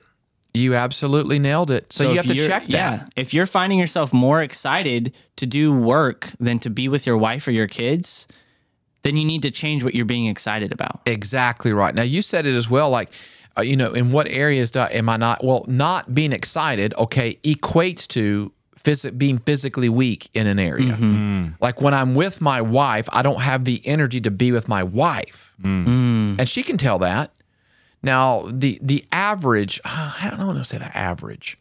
You 0.54 0.76
absolutely 0.76 1.40
nailed 1.40 1.72
it. 1.72 1.94
So, 1.94 2.10
you 2.12 2.18
have 2.18 2.26
to 2.26 2.36
check 2.36 2.64
that. 2.64 2.70
yeah 2.70 3.06
if 3.16 3.34
you're 3.34 3.46
finding 3.46 3.80
yourself 3.80 4.12
more 4.12 4.42
excited 4.42 5.14
to 5.38 5.46
do 5.46 5.72
work 5.74 6.30
than 6.40 6.60
to 6.60 6.70
be 6.70 6.90
with 6.90 7.06
your 7.06 7.18
wife 7.18 7.48
or 7.48 7.52
your 7.52 7.68
kids 7.68 8.28
then 9.04 9.16
you 9.18 9.26
need 9.26 9.42
to 9.44 9.52
change 9.52 9.84
what 9.84 9.96
you're 9.96 10.06
being 10.06 10.28
excited 10.28 10.72
about 10.74 11.02
Exactly 11.06 11.72
right. 11.74 11.96
Now 11.96 12.04
you 12.04 12.22
said 12.22 12.46
it 12.46 12.54
as 12.56 12.70
well. 12.70 12.90
Like, 12.90 13.10
uh, 13.58 13.62
you 13.62 13.76
know, 13.76 13.94
in 13.94 14.12
what 14.12 14.28
areas 14.28 14.72
do, 14.72 14.80
am 14.80 15.10
I 15.10 15.18
not? 15.18 15.44
Well, 15.44 15.66
not 15.68 16.14
being 16.14 16.32
excited. 16.32 16.94
Okay, 16.96 17.36
equates 17.44 18.08
to 18.10 18.52
phys- 18.84 19.18
being 19.18 19.38
physically 19.40 19.90
weak 19.90 20.30
in 20.34 20.48
an 20.48 20.60
area. 20.60 20.94
Mm-hmm. 20.94 21.16
Mm. 21.16 21.56
Like 21.62 21.82
when 21.82 21.94
I'm 21.94 22.14
with 22.16 22.42
my 22.42 22.62
wife, 22.62 23.08
I 23.12 23.22
don't 23.22 23.42
have 23.42 23.66
the 23.66 23.82
energy 23.86 24.20
to 24.22 24.32
be 24.32 24.52
with 24.52 24.68
my 24.68 24.84
wife, 24.84 25.54
mm. 25.62 25.86
Mm. 25.86 26.40
and 26.40 26.48
she 26.50 26.64
can 26.64 26.78
tell 26.78 27.00
that. 27.00 27.32
Now 28.04 28.48
the 28.52 28.80
the 28.82 29.06
average. 29.12 29.80
Uh, 29.86 30.14
I 30.22 30.30
don't 30.30 30.40
know 30.40 30.48
how 30.48 30.54
to 30.54 30.66
say 30.66 30.78
the 30.78 30.96
average. 30.98 31.58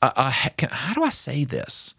Uh, 0.00 0.10
uh, 0.14 0.32
can, 0.56 0.68
how 0.70 0.94
do 0.94 1.02
I 1.02 1.08
say 1.08 1.44
this? 1.44 1.94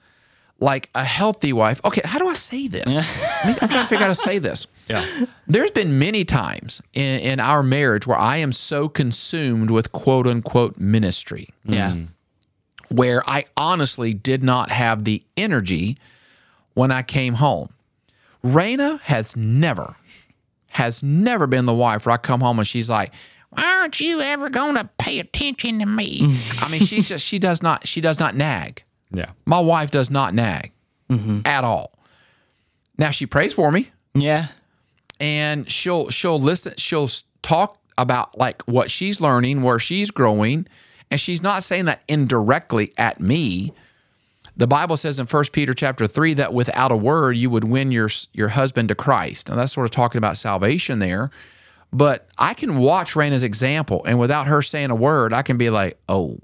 Like 0.62 0.90
a 0.94 1.04
healthy 1.06 1.54
wife. 1.54 1.80
Okay, 1.86 2.02
how 2.04 2.20
do 2.20 2.28
I 2.28 2.34
say 2.34 2.68
this? 2.68 2.86
I 2.88 3.48
mean, 3.48 3.56
I'm 3.62 3.70
trying 3.70 3.84
to 3.86 3.88
figure 3.90 4.04
out 4.06 4.10
how 4.10 4.14
to 4.14 4.16
say 4.16 4.40
this 4.40 4.68
Yeah. 4.90 5.26
there's 5.48 5.72
been 5.72 6.00
many 6.00 6.26
times 6.26 6.82
in, 6.94 7.20
in 7.22 7.40
our 7.40 7.62
marriage 7.64 8.06
where 8.08 8.18
I 8.18 8.38
am 8.38 8.52
so 8.52 8.90
consumed 8.90 9.70
with 9.70 9.92
quote 9.92 10.26
unquote 10.28 10.78
ministry 10.80 11.50
yeah 11.64 11.96
where 12.90 13.28
I 13.30 13.46
honestly 13.56 14.14
did 14.14 14.44
not 14.44 14.72
have 14.72 15.04
the 15.04 15.24
energy 15.38 15.98
when 16.74 16.92
I 16.92 17.02
came 17.02 17.36
home. 17.36 17.70
Raina 18.44 19.00
has 19.02 19.36
never, 19.36 19.96
has 20.68 21.04
never 21.04 21.48
been 21.48 21.66
the 21.66 21.74
wife 21.74 22.06
where 22.06 22.14
I 22.14 22.18
come 22.18 22.42
home 22.42 22.60
and 22.60 22.68
she's 22.68 22.90
like, 22.90 23.12
Why 23.50 23.64
aren't 23.64 24.00
you 24.00 24.22
ever 24.22 24.50
gonna 24.50 24.90
pay 24.98 25.20
attention 25.20 25.80
to 25.80 25.86
me? 25.86 26.38
I 26.60 26.70
mean, 26.70 26.82
she's 26.82 27.10
just 27.10 27.26
she 27.26 27.40
does 27.40 27.62
not 27.62 27.88
she 27.88 28.02
does 28.02 28.20
not 28.20 28.36
nag. 28.36 28.84
Yeah. 29.12 29.32
My 29.46 29.60
wife 29.60 29.92
does 29.92 30.10
not 30.10 30.34
nag 30.34 30.72
mm-hmm. 31.10 31.42
at 31.46 31.64
all. 31.64 31.98
Now 32.98 33.12
she 33.12 33.26
prays 33.26 33.54
for 33.54 33.72
me 33.72 33.92
yeah 34.14 34.48
and 35.20 35.70
she'll 35.70 36.10
she'll 36.10 36.40
listen 36.40 36.74
she'll 36.78 37.10
talk 37.42 37.78
about 37.98 38.38
like 38.38 38.62
what 38.64 38.90
she's 38.90 39.20
learning 39.20 39.62
where 39.62 39.80
she's 39.80 40.12
growing 40.12 40.66
and 41.12 41.20
she's 41.20 41.42
not 41.42 41.64
saying 41.64 41.86
that 41.86 42.02
indirectly 42.08 42.94
at 42.98 43.20
me 43.20 43.74
the 44.56 44.68
bible 44.68 44.98
says 44.98 45.20
in 45.20 45.26
1 45.26 45.46
peter 45.52 45.74
chapter 45.74 46.08
3 46.08 46.34
that 46.36 46.54
without 46.54 46.92
a 46.92 46.98
word 46.98 47.38
you 47.38 47.50
would 47.50 47.64
win 47.64 47.92
your 47.92 48.10
your 48.34 48.50
husband 48.50 48.90
to 48.90 48.96
christ 48.96 49.50
now 49.50 49.56
that's 49.56 49.74
sort 49.74 49.86
of 49.86 49.92
talking 49.92 50.18
about 50.18 50.38
salvation 50.38 51.00
there 51.00 51.30
but 51.92 52.28
i 52.38 52.54
can 52.54 52.78
watch 52.78 53.16
raina's 53.16 53.44
example 53.44 54.04
and 54.06 54.20
without 54.20 54.48
her 54.48 54.62
saying 54.62 54.92
a 54.92 54.96
word 54.96 55.34
i 55.34 55.42
can 55.42 55.58
be 55.58 55.70
like 55.70 55.98
oh 56.08 56.38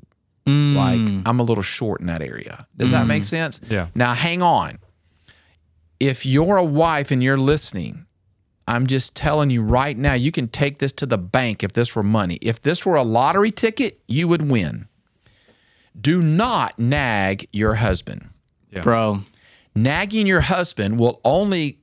mm. 0.46 0.76
Like 0.76 1.26
I'm 1.26 1.40
a 1.40 1.44
little 1.44 1.64
short 1.64 2.02
in 2.02 2.08
that 2.08 2.22
area. 2.22 2.68
Does 2.78 2.92
that 2.92 3.06
mm. 3.06 3.10
make 3.10 3.24
sense? 3.24 3.60
Yeah. 3.70 3.88
Now 3.96 4.14
hang 4.14 4.42
on. 4.42 4.80
If 6.00 6.26
you're 6.26 6.58
a 6.58 6.64
wife 6.64 7.12
and 7.12 7.24
you're 7.24 7.38
listening, 7.38 8.06
I'm 8.68 8.88
just 8.88 9.16
telling 9.16 9.50
you 9.50 9.62
right 9.62 9.98
now, 9.98 10.14
you 10.14 10.32
can 10.32 10.48
take 10.48 10.80
this 10.80 10.92
to 10.94 11.06
the 11.06 11.18
bank 11.18 11.64
if 11.64 11.74
this 11.74 11.96
were 11.96 12.04
money. 12.04 12.40
If 12.42 12.62
this 12.62 12.86
were 12.86 12.96
a 12.96 13.04
lottery 13.04 13.52
ticket, 13.52 14.00
you 14.08 14.28
would 14.28 14.50
win. 14.50 14.88
Do 16.00 16.22
not 16.22 16.78
nag 16.80 17.48
your 17.54 17.76
husband. 17.76 18.30
Bro. 18.84 19.24
Nagging 19.76 20.28
your 20.28 20.42
husband 20.42 21.00
will 21.00 21.22
only 21.24 21.80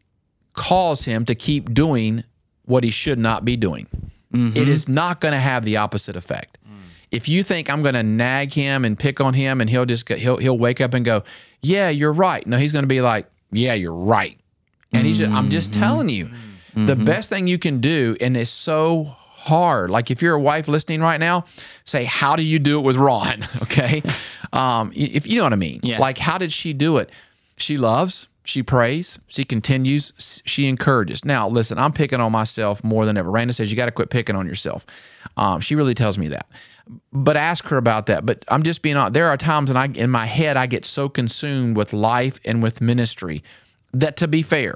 cause 0.54 1.04
him 1.04 1.24
to 1.26 1.34
keep 1.34 1.72
doing 1.72 2.24
what 2.64 2.84
he 2.84 2.90
should 2.90 3.18
not 3.18 3.44
be 3.44 3.56
doing. 3.56 3.86
Mm-hmm. 4.32 4.56
It 4.56 4.68
is 4.68 4.88
not 4.88 5.20
going 5.20 5.32
to 5.32 5.40
have 5.40 5.64
the 5.64 5.76
opposite 5.76 6.16
effect. 6.16 6.58
Mm. 6.66 6.76
If 7.10 7.28
you 7.28 7.42
think 7.42 7.70
I'm 7.70 7.82
going 7.82 7.94
to 7.94 8.02
nag 8.02 8.52
him 8.52 8.84
and 8.84 8.98
pick 8.98 9.20
on 9.20 9.34
him 9.34 9.60
and 9.60 9.68
he'll 9.68 9.84
just 9.84 10.06
go, 10.06 10.16
he'll 10.16 10.38
he'll 10.38 10.58
wake 10.58 10.80
up 10.80 10.94
and 10.94 11.04
go, 11.04 11.22
"Yeah, 11.60 11.90
you're 11.90 12.12
right." 12.12 12.46
No, 12.46 12.56
he's 12.56 12.72
going 12.72 12.84
to 12.84 12.88
be 12.88 13.02
like, 13.02 13.26
"Yeah, 13.50 13.74
you're 13.74 13.94
right." 13.94 14.38
And 14.94 15.06
he's 15.06 15.18
just, 15.18 15.30
I'm 15.30 15.48
just 15.48 15.70
mm-hmm. 15.70 15.80
telling 15.80 16.08
you. 16.08 16.26
Mm-hmm. 16.26 16.51
The 16.74 16.96
best 16.96 17.28
thing 17.28 17.46
you 17.46 17.58
can 17.58 17.80
do 17.80 18.16
and 18.20 18.36
it's 18.36 18.50
so 18.50 19.04
hard. 19.04 19.90
Like 19.90 20.10
if 20.10 20.22
you're 20.22 20.34
a 20.34 20.40
wife 20.40 20.68
listening 20.68 21.00
right 21.00 21.20
now, 21.20 21.44
say, 21.84 22.04
"How 22.04 22.36
do 22.36 22.42
you 22.42 22.58
do 22.58 22.78
it 22.78 22.82
with 22.82 22.96
Ron?" 22.96 23.46
okay? 23.62 24.02
Um 24.52 24.92
if 24.94 25.26
you 25.26 25.38
know 25.38 25.44
what 25.44 25.52
I 25.52 25.56
mean. 25.56 25.80
Yeah. 25.82 25.98
Like 25.98 26.18
how 26.18 26.38
did 26.38 26.52
she 26.52 26.72
do 26.72 26.96
it? 26.98 27.10
She 27.56 27.76
loves, 27.76 28.28
she 28.44 28.62
prays, 28.62 29.18
she 29.28 29.44
continues, 29.44 30.42
she 30.44 30.66
encourages. 30.66 31.24
Now, 31.24 31.48
listen, 31.48 31.78
I'm 31.78 31.92
picking 31.92 32.20
on 32.20 32.32
myself 32.32 32.82
more 32.82 33.06
than 33.06 33.16
ever. 33.16 33.30
Raina 33.30 33.54
says 33.54 33.70
you 33.70 33.76
got 33.76 33.86
to 33.86 33.92
quit 33.92 34.10
picking 34.10 34.34
on 34.34 34.46
yourself. 34.46 34.84
Um, 35.36 35.60
she 35.60 35.74
really 35.74 35.94
tells 35.94 36.18
me 36.18 36.28
that. 36.28 36.46
But 37.12 37.36
ask 37.36 37.64
her 37.68 37.76
about 37.76 38.06
that. 38.06 38.26
But 38.26 38.44
I'm 38.48 38.64
just 38.64 38.82
being 38.82 38.96
honest. 38.96 39.14
There 39.14 39.28
are 39.28 39.36
times 39.36 39.70
when 39.70 39.76
I, 39.76 39.86
in 39.86 40.10
my 40.10 40.26
head, 40.26 40.56
I 40.56 40.66
get 40.66 40.84
so 40.84 41.08
consumed 41.08 41.76
with 41.76 41.92
life 41.92 42.40
and 42.44 42.62
with 42.62 42.80
ministry 42.80 43.44
that, 43.92 44.16
to 44.16 44.26
be 44.26 44.42
fair, 44.42 44.74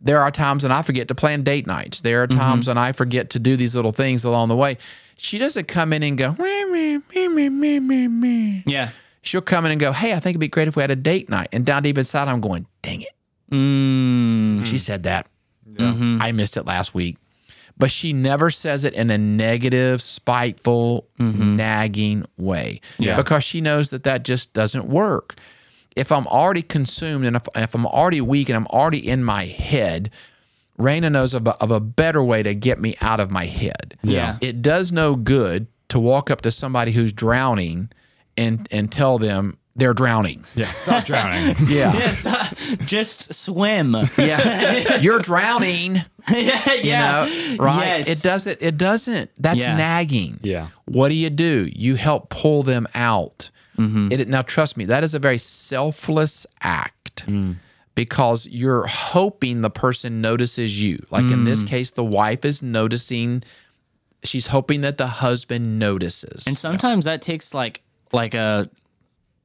there 0.00 0.20
are 0.20 0.30
times 0.30 0.62
when 0.62 0.72
I 0.72 0.82
forget 0.82 1.08
to 1.08 1.14
plan 1.14 1.42
date 1.42 1.66
nights. 1.66 2.00
There 2.00 2.22
are 2.22 2.26
times 2.26 2.66
mm-hmm. 2.66 2.70
when 2.70 2.78
I 2.78 2.92
forget 2.92 3.30
to 3.30 3.38
do 3.38 3.56
these 3.56 3.74
little 3.74 3.92
things 3.92 4.24
along 4.24 4.48
the 4.48 4.56
way. 4.56 4.78
She 5.16 5.38
doesn't 5.38 5.66
come 5.66 5.92
in 5.92 6.02
and 6.02 6.16
go, 6.16 6.36
"Meh, 6.38 6.64
meh, 6.66 6.98
meh, 7.14 7.28
meh, 7.28 7.48
meh, 7.48 7.80
meh, 7.80 8.08
meh." 8.08 8.62
Yeah. 8.66 8.90
she'll 9.22 9.40
come 9.40 9.64
in 9.66 9.72
and 9.72 9.80
go, 9.80 9.92
Hey, 9.92 10.12
I 10.12 10.20
think 10.20 10.32
it'd 10.32 10.40
be 10.40 10.48
great 10.48 10.68
if 10.68 10.76
we 10.76 10.82
had 10.82 10.90
a 10.90 10.96
date 10.96 11.28
night. 11.28 11.48
And 11.52 11.66
down 11.66 11.82
deep 11.82 11.98
inside, 11.98 12.28
I'm 12.28 12.40
going, 12.40 12.66
Dang 12.82 13.02
it. 13.02 13.12
Mm. 13.52 14.64
She 14.64 14.78
said 14.78 15.02
that. 15.04 15.26
Mm-hmm. 15.68 16.18
I 16.20 16.32
missed 16.32 16.56
it 16.56 16.64
last 16.64 16.94
week. 16.94 17.16
But 17.76 17.90
she 17.90 18.12
never 18.12 18.50
says 18.50 18.84
it 18.84 18.94
in 18.94 19.10
a 19.10 19.18
negative, 19.18 20.02
spiteful, 20.02 21.06
mm-hmm. 21.18 21.56
nagging 21.56 22.24
way 22.36 22.80
Yeah. 22.98 23.16
because 23.16 23.44
she 23.44 23.60
knows 23.60 23.90
that 23.90 24.02
that 24.02 24.24
just 24.24 24.52
doesn't 24.52 24.86
work. 24.86 25.36
If 25.98 26.12
I'm 26.12 26.26
already 26.28 26.62
consumed 26.62 27.24
and 27.26 27.36
if, 27.36 27.48
if 27.54 27.74
I'm 27.74 27.86
already 27.86 28.20
weak 28.20 28.48
and 28.48 28.56
I'm 28.56 28.66
already 28.68 29.06
in 29.06 29.24
my 29.24 29.44
head, 29.46 30.10
Raina 30.78 31.10
knows 31.10 31.34
of 31.34 31.46
a, 31.46 31.54
of 31.62 31.70
a 31.70 31.80
better 31.80 32.22
way 32.22 32.42
to 32.42 32.54
get 32.54 32.80
me 32.80 32.94
out 33.00 33.20
of 33.20 33.30
my 33.30 33.46
head. 33.46 33.98
Yeah. 34.02 34.38
It 34.40 34.62
does 34.62 34.92
no 34.92 35.16
good 35.16 35.66
to 35.88 35.98
walk 35.98 36.30
up 36.30 36.40
to 36.42 36.50
somebody 36.50 36.92
who's 36.92 37.12
drowning 37.12 37.90
and, 38.36 38.68
and 38.70 38.92
tell 38.92 39.18
them 39.18 39.58
they're 39.74 39.94
drowning. 39.94 40.44
Yeah, 40.56 40.66
stop 40.66 41.04
drowning. 41.04 41.54
Yeah. 41.68 41.92
Yes, 41.94 42.26
uh, 42.26 42.48
just 42.84 43.32
swim. 43.34 43.94
Yeah. 44.18 44.98
You're 44.98 45.20
drowning. 45.20 46.04
yeah, 46.30 46.72
you 46.74 46.80
yeah. 46.90 47.24
know, 47.26 47.56
right? 47.62 47.98
Yes. 47.98 48.08
It 48.08 48.22
doesn't. 48.22 48.58
It 48.60 48.76
doesn't. 48.76 49.30
That's 49.38 49.60
Yeah. 49.60 49.76
nagging. 49.76 50.40
Yeah. 50.42 50.68
What 50.86 51.08
do 51.08 51.14
you 51.14 51.30
do? 51.30 51.70
You 51.72 51.94
help 51.94 52.28
pull 52.28 52.62
them 52.64 52.88
out. 52.94 53.50
Mm-hmm. 53.78 54.08
It, 54.12 54.28
now, 54.28 54.42
trust 54.42 54.76
me, 54.76 54.84
that 54.86 55.04
is 55.04 55.14
a 55.14 55.18
very 55.18 55.38
selfless 55.38 56.46
act 56.62 57.24
Mm. 57.26 57.56
because 57.94 58.46
you're 58.46 58.86
hoping 58.86 59.60
the 59.62 59.70
person 59.70 60.20
notices 60.20 60.80
you. 60.80 61.04
Like 61.10 61.24
in 61.24 61.40
Mm. 61.40 61.44
this 61.46 61.62
case, 61.62 61.90
the 61.90 62.04
wife 62.04 62.44
is 62.44 62.62
noticing. 62.62 63.42
She's 64.24 64.48
hoping 64.48 64.82
that 64.82 64.98
the 64.98 65.06
husband 65.06 65.78
notices. 65.78 66.46
And 66.46 66.56
sometimes 66.56 67.04
that 67.06 67.22
takes 67.22 67.54
like 67.54 67.82
like 68.12 68.34
a 68.34 68.68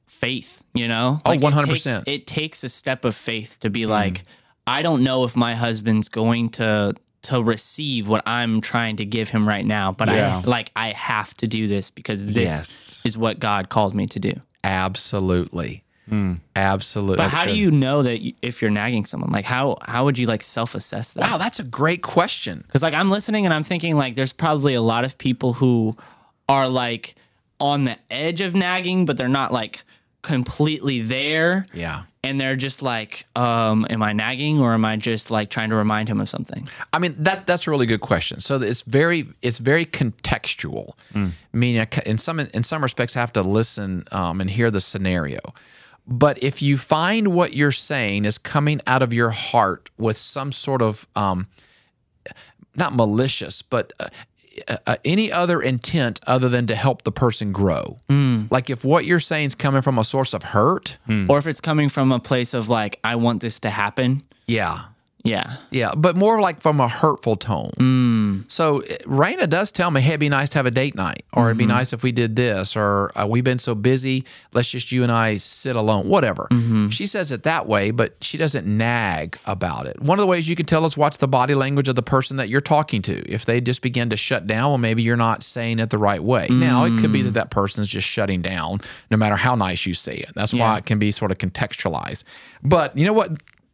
faith, 0.07 0.63
you 0.73 0.87
know? 0.87 1.19
Oh, 1.25 1.29
Like, 1.29 1.39
it 1.41 1.43
100%. 1.43 1.67
takes- 1.67 2.03
It 2.07 2.27
takes 2.27 2.63
a 2.63 2.69
step 2.69 3.03
of 3.05 3.13
faith 3.15 3.57
to 3.59 3.69
be 3.69 3.85
like, 3.85 4.23
I 4.65 4.81
don't 4.81 5.03
know 5.03 5.25
if 5.25 5.35
my 5.35 5.55
husband's 5.55 6.07
going 6.07 6.49
to 6.51 6.95
to 7.23 7.41
receive 7.43 8.07
what 8.07 8.21
I'm 8.25 8.61
trying 8.61 8.97
to 8.97 9.05
give 9.05 9.29
him 9.29 9.47
right 9.47 9.65
now, 9.65 9.91
but 9.91 10.07
Yes. 10.09 10.47
I 10.47 10.51
like 10.51 10.71
I 10.75 10.89
have 10.91 11.33
to 11.35 11.47
do 11.47 11.67
this 11.67 11.89
because 11.89 12.23
this 12.25 12.35
Yes. 12.35 13.01
is 13.05 13.17
what 13.17 13.39
God 13.39 13.69
called 13.69 13.93
me 13.95 14.07
to 14.07 14.19
do. 14.19 14.33
Absolutely. 14.63 15.83
Hmm. 16.09 16.33
Absolutely. 16.55 17.15
But 17.15 17.29
how 17.31 17.45
do 17.45 17.55
you 17.55 17.71
know 17.71 18.03
that 18.03 18.19
you, 18.21 18.33
if 18.41 18.61
you're 18.61 18.71
nagging 18.71 19.05
someone? 19.05 19.31
Like 19.31 19.45
how 19.45 19.77
how 19.83 20.03
would 20.05 20.17
you 20.17 20.27
like 20.27 20.43
self-assess 20.43 21.13
that? 21.13 21.21
Wow, 21.31 21.37
that's 21.37 21.59
a 21.59 21.63
great 21.63 22.01
question. 22.01 22.63
Because 22.67 22.83
like 22.83 22.93
I'm 22.93 23.09
listening 23.09 23.45
and 23.45 23.53
I'm 23.53 23.63
thinking 23.63 23.95
like 23.95 24.15
there's 24.15 24.33
probably 24.33 24.73
a 24.73 24.81
lot 24.81 25.05
of 25.05 25.17
people 25.17 25.53
who 25.53 25.95
are 26.49 26.67
like 26.67 27.15
on 27.61 27.85
the 27.85 27.97
edge 28.11 28.41
of 28.41 28.53
nagging, 28.53 29.05
but 29.05 29.15
they're 29.15 29.29
not 29.29 29.53
like 29.53 29.83
completely 30.21 31.01
there. 31.01 31.65
Yeah. 31.73 32.03
And 32.25 32.39
they're 32.39 32.55
just 32.55 32.81
like, 32.81 33.27
um, 33.35 33.85
am 33.89 34.01
I 34.01 34.13
nagging 34.13 34.59
or 34.59 34.73
am 34.73 34.85
I 34.85 34.95
just 34.95 35.29
like 35.29 35.49
trying 35.49 35.69
to 35.71 35.75
remind 35.75 36.07
him 36.07 36.21
of 36.21 36.29
something? 36.29 36.69
I 36.93 36.99
mean 36.99 37.15
that 37.19 37.45
that's 37.45 37.67
a 37.67 37.71
really 37.71 37.85
good 37.85 37.99
question. 37.99 38.39
So 38.39 38.61
it's 38.61 38.81
very 38.83 39.27
it's 39.41 39.59
very 39.59 39.85
contextual. 39.85 40.93
Meaning, 41.51 41.81
I 41.81 41.87
mean, 41.95 42.03
in 42.05 42.17
some 42.17 42.39
in 42.39 42.63
some 42.63 42.81
respects, 42.81 43.17
I 43.17 43.19
have 43.19 43.33
to 43.33 43.41
listen 43.41 44.05
um, 44.11 44.39
and 44.39 44.49
hear 44.49 44.71
the 44.71 44.79
scenario. 44.79 45.39
But 46.07 46.41
if 46.41 46.61
you 46.61 46.77
find 46.77 47.29
what 47.29 47.53
you're 47.53 47.71
saying 47.71 48.25
is 48.25 48.37
coming 48.37 48.81
out 48.87 49.01
of 49.01 49.13
your 49.13 49.29
heart 49.29 49.89
with 49.97 50.17
some 50.17 50.51
sort 50.51 50.81
of 50.81 51.07
um, 51.15 51.47
not 52.75 52.95
malicious, 52.95 53.61
but 53.61 53.93
uh, 53.99 54.07
uh, 54.67 54.77
uh, 54.85 54.95
any 55.03 55.31
other 55.31 55.61
intent 55.61 56.19
other 56.27 56.47
than 56.49 56.67
to 56.67 56.75
help 56.75 57.01
the 57.03 57.11
person 57.11 57.51
grow. 57.51 57.97
Like 58.51 58.69
if 58.69 58.83
what 58.85 59.05
you're 59.05 59.19
saying 59.19 59.45
is 59.47 59.55
coming 59.55 59.81
from 59.81 59.97
a 59.97 60.03
source 60.03 60.33
of 60.33 60.43
hurt, 60.43 60.97
Or 61.29 61.37
if 61.39 61.47
it's 61.47 61.61
coming 61.61 61.89
from 61.89 62.11
a 62.11 62.19
place 62.19 62.53
of 62.53 62.69
like, 62.69 62.99
I 63.03 63.15
want 63.15 63.41
this 63.41 63.59
to 63.61 63.69
happen. 63.69 64.21
yeah, 64.47 64.85
Yeah. 65.23 65.55
Yeah, 65.71 65.93
but 65.95 66.17
more 66.17 66.41
like 66.41 66.61
from 66.61 66.81
a 66.81 66.89
hurtful 66.89 67.37
tone. 67.37 68.43
So 68.49 68.81
uh, 68.81 68.97
Raina 69.05 69.49
does 69.49 69.71
tell 69.71 69.89
me, 69.89 70.01
"Hey, 70.01 70.09
it'd 70.09 70.19
be 70.19 70.27
nice 70.29 70.49
to 70.49 70.57
have 70.57 70.65
a 70.65 70.71
date 70.71 70.95
night, 70.95 71.23
or 71.31 71.47
it'd 71.47 71.57
be 71.57 71.65
nice 71.65 71.93
if 71.93 72.03
we 72.03 72.11
did 72.11 72.35
this, 72.35 72.75
or 72.75 73.11
uh, 73.17 73.25
we've 73.25 73.43
been 73.43 73.59
so 73.59 73.73
busy, 73.73 74.25
let's 74.53 74.69
just 74.69 74.91
you 74.91 75.01
and 75.03 75.11
I 75.11 75.37
sit 75.37 75.75
alone, 75.77 76.09
whatever." 76.09 76.47
She 76.89 77.07
says 77.07 77.31
it 77.31 77.43
that 77.43 77.67
way, 77.67 77.91
but 77.91 78.15
she 78.21 78.37
doesn't 78.37 78.67
nag 78.67 79.37
about 79.45 79.85
it. 79.87 80.01
One 80.01 80.19
of 80.19 80.23
the 80.23 80.27
ways 80.27 80.49
you 80.49 80.55
can 80.55 80.65
tell 80.65 80.85
is 80.85 80.97
watch 80.97 81.17
the 81.19 81.27
body 81.27 81.55
language 81.55 81.87
of 81.87 81.95
the 81.95 82.03
person 82.03 82.37
that 82.37 82.49
you're 82.49 82.61
talking 82.61 83.01
to. 83.03 83.19
If 83.31 83.45
they 83.45 83.61
just 83.61 83.81
begin 83.81 84.09
to 84.09 84.17
shut 84.17 84.45
down, 84.45 84.71
well, 84.71 84.77
maybe 84.77 85.03
you're 85.03 85.15
not 85.17 85.41
saying 85.43 85.79
it 85.79 85.89
the 85.89 85.97
right 85.97 86.23
way. 86.23 86.47
Now, 86.49 86.83
it 86.83 86.99
could 86.99 87.11
be 87.13 87.21
that 87.23 87.31
that 87.31 87.49
person's 87.49 87.87
just 87.87 88.07
shutting 88.07 88.41
down, 88.41 88.81
no 89.09 89.17
matter 89.17 89.35
how 89.37 89.55
nice 89.55 89.85
you 89.85 89.93
say 89.93 90.15
it. 90.15 90.31
That's 90.35 90.53
why 90.53 90.77
it 90.77 90.85
can 90.85 90.99
be 90.99 91.11
sort 91.11 91.31
of 91.31 91.37
contextualized. 91.37 92.23
But 92.61 92.97
you 92.97 93.05
know 93.05 93.13
what? 93.13 93.31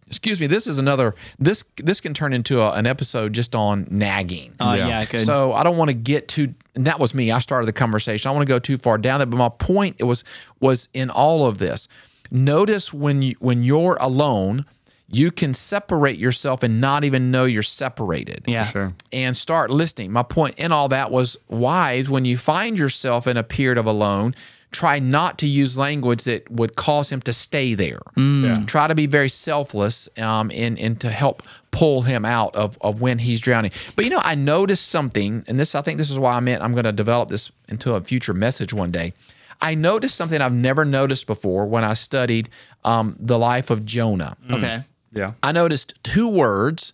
Excuse 0.09 0.39
me 0.41 0.47
this 0.47 0.67
is 0.67 0.77
another 0.79 1.15
this 1.39 1.63
this 1.77 2.01
can 2.01 2.13
turn 2.13 2.33
into 2.33 2.61
a, 2.61 2.71
an 2.73 2.85
episode 2.85 3.31
just 3.33 3.55
on 3.55 3.87
nagging 3.89 4.53
Uh, 4.59 4.75
Yeah. 4.77 4.87
yeah. 4.87 5.05
good. 5.05 5.21
so 5.21 5.53
i 5.53 5.63
don't 5.63 5.77
want 5.77 5.89
to 5.89 5.93
get 5.95 6.27
too 6.27 6.53
and 6.75 6.85
that 6.87 6.99
was 6.99 7.13
me 7.13 7.31
i 7.31 7.39
started 7.39 7.65
the 7.67 7.73
conversation 7.73 8.27
i 8.27 8.31
don't 8.31 8.37
want 8.37 8.47
to 8.47 8.53
go 8.53 8.59
too 8.59 8.77
far 8.77 8.97
down 8.97 9.19
there 9.19 9.27
but 9.27 9.37
my 9.37 9.49
point 9.49 9.95
it 9.99 10.03
was 10.05 10.23
was 10.59 10.89
in 10.93 11.09
all 11.09 11.45
of 11.45 11.57
this 11.59 11.87
notice 12.31 12.93
when 12.93 13.21
you 13.21 13.35
when 13.39 13.63
you're 13.63 13.97
alone 13.99 14.65
you 15.11 15.31
can 15.31 15.53
separate 15.55 16.19
yourself 16.19 16.61
and 16.61 16.79
not 16.79 17.03
even 17.03 17.31
know 17.31 17.45
you're 17.45 17.63
separated 17.63 18.43
yeah. 18.45 18.63
Sure. 18.63 18.93
and 19.11 19.35
start 19.35 19.71
listening. 19.71 20.11
My 20.11 20.21
point 20.21 20.59
in 20.59 20.71
all 20.71 20.87
that 20.89 21.09
was 21.09 21.35
wives, 21.47 22.11
when 22.11 22.25
you 22.25 22.37
find 22.37 22.77
yourself 22.77 23.25
in 23.25 23.35
a 23.35 23.41
period 23.41 23.79
of 23.79 23.87
alone, 23.87 24.35
try 24.71 24.99
not 24.99 25.39
to 25.39 25.47
use 25.47 25.77
language 25.77 26.23
that 26.25 26.49
would 26.51 26.75
cause 26.75 27.11
him 27.11 27.21
to 27.21 27.33
stay 27.33 27.73
there. 27.73 27.99
Yeah. 28.15 28.63
Try 28.67 28.87
to 28.87 28.95
be 28.95 29.07
very 29.07 29.29
selfless 29.29 30.07
um, 30.17 30.51
and, 30.53 30.77
and 30.77 30.99
to 31.01 31.09
help 31.09 31.41
pull 31.71 32.03
him 32.03 32.23
out 32.25 32.55
of, 32.55 32.77
of 32.81 33.01
when 33.01 33.19
he's 33.19 33.41
drowning. 33.41 33.71
But 33.95 34.05
you 34.05 34.11
know, 34.11 34.21
I 34.23 34.35
noticed 34.35 34.87
something, 34.87 35.43
and 35.47 35.59
this 35.59 35.73
I 35.73 35.81
think 35.81 35.97
this 35.97 36.11
is 36.11 36.19
why 36.19 36.33
I 36.33 36.39
meant 36.39 36.61
I'm 36.61 36.73
going 36.73 36.83
to 36.83 36.91
develop 36.91 37.29
this 37.29 37.51
into 37.67 37.93
a 37.95 38.01
future 38.01 38.33
message 38.33 38.73
one 38.73 38.91
day. 38.91 39.13
I 39.61 39.75
noticed 39.75 40.15
something 40.15 40.39
I've 40.39 40.53
never 40.53 40.85
noticed 40.85 41.27
before 41.27 41.65
when 41.65 41.83
I 41.83 41.93
studied 41.93 42.49
um, 42.85 43.17
the 43.19 43.37
life 43.37 43.69
of 43.69 43.85
Jonah. 43.85 44.37
Okay. 44.49 44.83
Yeah. 45.11 45.31
I 45.43 45.51
noticed 45.51 45.95
two 46.03 46.29
words 46.29 46.93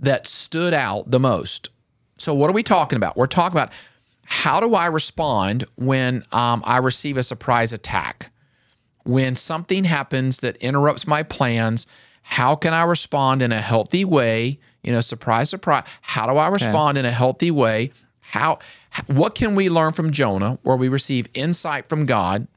that 0.00 0.26
stood 0.26 0.72
out 0.72 1.10
the 1.10 1.20
most. 1.20 1.70
So, 2.18 2.32
what 2.32 2.48
are 2.48 2.54
we 2.54 2.62
talking 2.62 2.96
about? 2.96 3.16
We're 3.16 3.26
talking 3.26 3.56
about 3.56 3.70
how 4.26 4.60
do 4.60 4.74
I 4.74 4.86
respond 4.86 5.64
when 5.76 6.24
um, 6.32 6.62
I 6.66 6.78
receive 6.78 7.16
a 7.16 7.22
surprise 7.22 7.72
attack? 7.72 8.30
When 9.04 9.36
something 9.36 9.84
happens 9.84 10.38
that 10.38 10.56
interrupts 10.56 11.06
my 11.06 11.22
plans, 11.22 11.86
how 12.22 12.56
can 12.56 12.74
I 12.74 12.84
respond 12.84 13.40
in 13.40 13.52
a 13.52 13.60
healthy 13.60 14.04
way? 14.04 14.58
You 14.82 14.92
know, 14.92 15.00
surprise, 15.00 15.48
surprise. 15.50 15.84
How 16.02 16.26
do 16.26 16.36
I 16.36 16.48
respond 16.48 16.98
in 16.98 17.04
a 17.04 17.12
healthy 17.12 17.50
way? 17.52 17.92
How, 18.20 18.58
what 19.06 19.36
can 19.36 19.54
we 19.54 19.68
learn 19.68 19.92
from 19.92 20.10
Jonah 20.10 20.58
where 20.62 20.76
we 20.76 20.88
receive 20.88 21.28
insight 21.34 21.88
from 21.88 22.04
God 22.06 22.48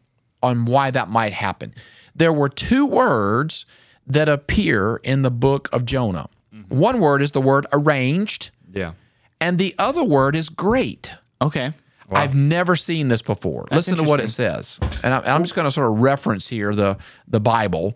on 0.41 0.65
why 0.65 0.91
that 0.91 1.09
might 1.09 1.33
happen. 1.33 1.73
There 2.15 2.33
were 2.33 2.49
two 2.49 2.85
words 2.85 3.65
that 4.07 4.29
appear 4.29 4.97
in 4.97 5.21
the 5.21 5.31
book 5.31 5.69
of 5.71 5.85
Jonah. 5.85 6.29
One 6.67 6.99
word 6.99 7.21
is 7.21 7.31
the 7.31 7.41
word 7.41 7.65
arranged, 7.71 8.51
Yeah. 8.73 8.93
and 9.39 9.57
the 9.57 9.75
other 9.77 10.03
word 10.03 10.35
is 10.35 10.49
great. 10.49 11.15
Okay. 11.41 11.73
I've 12.11 12.33
never 12.33 12.75
seen 12.75 13.07
this 13.07 13.21
before. 13.21 13.67
Listen 13.71 13.95
to 13.97 14.03
what 14.03 14.19
it 14.19 14.29
says. 14.29 14.79
And 15.03 15.13
I- 15.13 15.35
I'm 15.35 15.43
just 15.43 15.53
going 15.53 15.65
to 15.65 15.71
sort 15.71 15.91
of 15.91 15.99
reference 15.99 16.47
here 16.47 16.73
the, 16.73 16.97
the 17.27 17.39
Bible. 17.39 17.95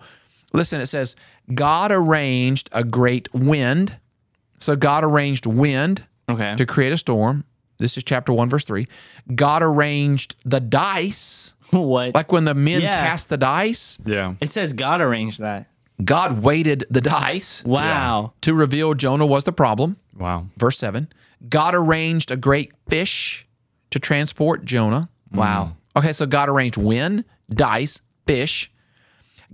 Listen, 0.54 0.80
it 0.82 0.86
says, 0.86 1.16
God 1.54 1.92
arranged 1.92 2.70
a 2.72 2.84
great 2.84 3.34
wind. 3.34 3.98
So 4.60 4.76
God 4.76 5.04
arranged 5.04 5.46
wind 5.48 6.06
Okay. 6.30 6.56
to 6.56 6.66
create 6.68 6.94
a 6.94 6.98
storm. 6.98 7.44
This 7.80 7.98
is 7.98 8.04
chapter 8.04 8.32
1, 8.32 8.50
verse 8.50 8.64
3. 8.66 8.88
God 9.34 9.64
arranged 9.64 10.36
the 10.46 10.60
dice, 10.60 11.54
what? 11.72 12.14
like 12.14 12.32
when 12.32 12.46
the 12.46 12.54
men 12.54 12.82
Yeah. 12.82 13.04
cast 13.08 13.30
the 13.30 13.38
dice, 13.38 13.98
Yeah. 14.06 14.36
it 14.40 14.52
says 14.52 14.74
God 14.74 15.02
arranged 15.02 15.40
that. 15.40 15.68
God 16.04 16.42
weighted 16.42 16.86
the 16.90 17.02
dice 17.02 17.64
Wow. 17.66 18.34
to 18.42 18.54
reveal 18.54 18.94
Jonah 18.94 19.26
was 19.26 19.44
the 19.44 19.54
problem. 19.54 19.98
Wow. 20.18 20.48
Verse 20.58 20.78
7. 20.78 21.08
God 21.50 21.76
arranged 21.76 22.32
a 22.32 22.38
great 22.38 22.72
fish 22.90 23.48
to 23.92 24.00
transport 24.00 24.66
Jonah. 24.66 25.10
Mm. 25.34 25.38
Wow. 25.38 25.78
Okay, 25.96 26.14
so 26.14 26.26
God 26.26 26.50
arranged 26.50 26.78
wind, 26.78 27.26
dice, 27.50 28.02
fish. 28.26 28.72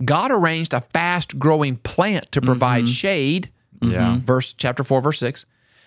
God 0.02 0.30
arranged 0.30 0.72
a 0.72 0.80
fast 0.80 1.38
growing 1.38 1.76
plant 1.76 2.32
to 2.32 2.40
provide 2.40 2.84
mm-hmm. 2.84 2.92
shade. 2.92 3.50
Yeah. 3.82 3.98
Mm-hmm. 3.98 4.24
Verse 4.24 4.54
chapter 4.54 4.82
4, 4.82 5.02
verse 5.02 5.18
6. 5.18 5.44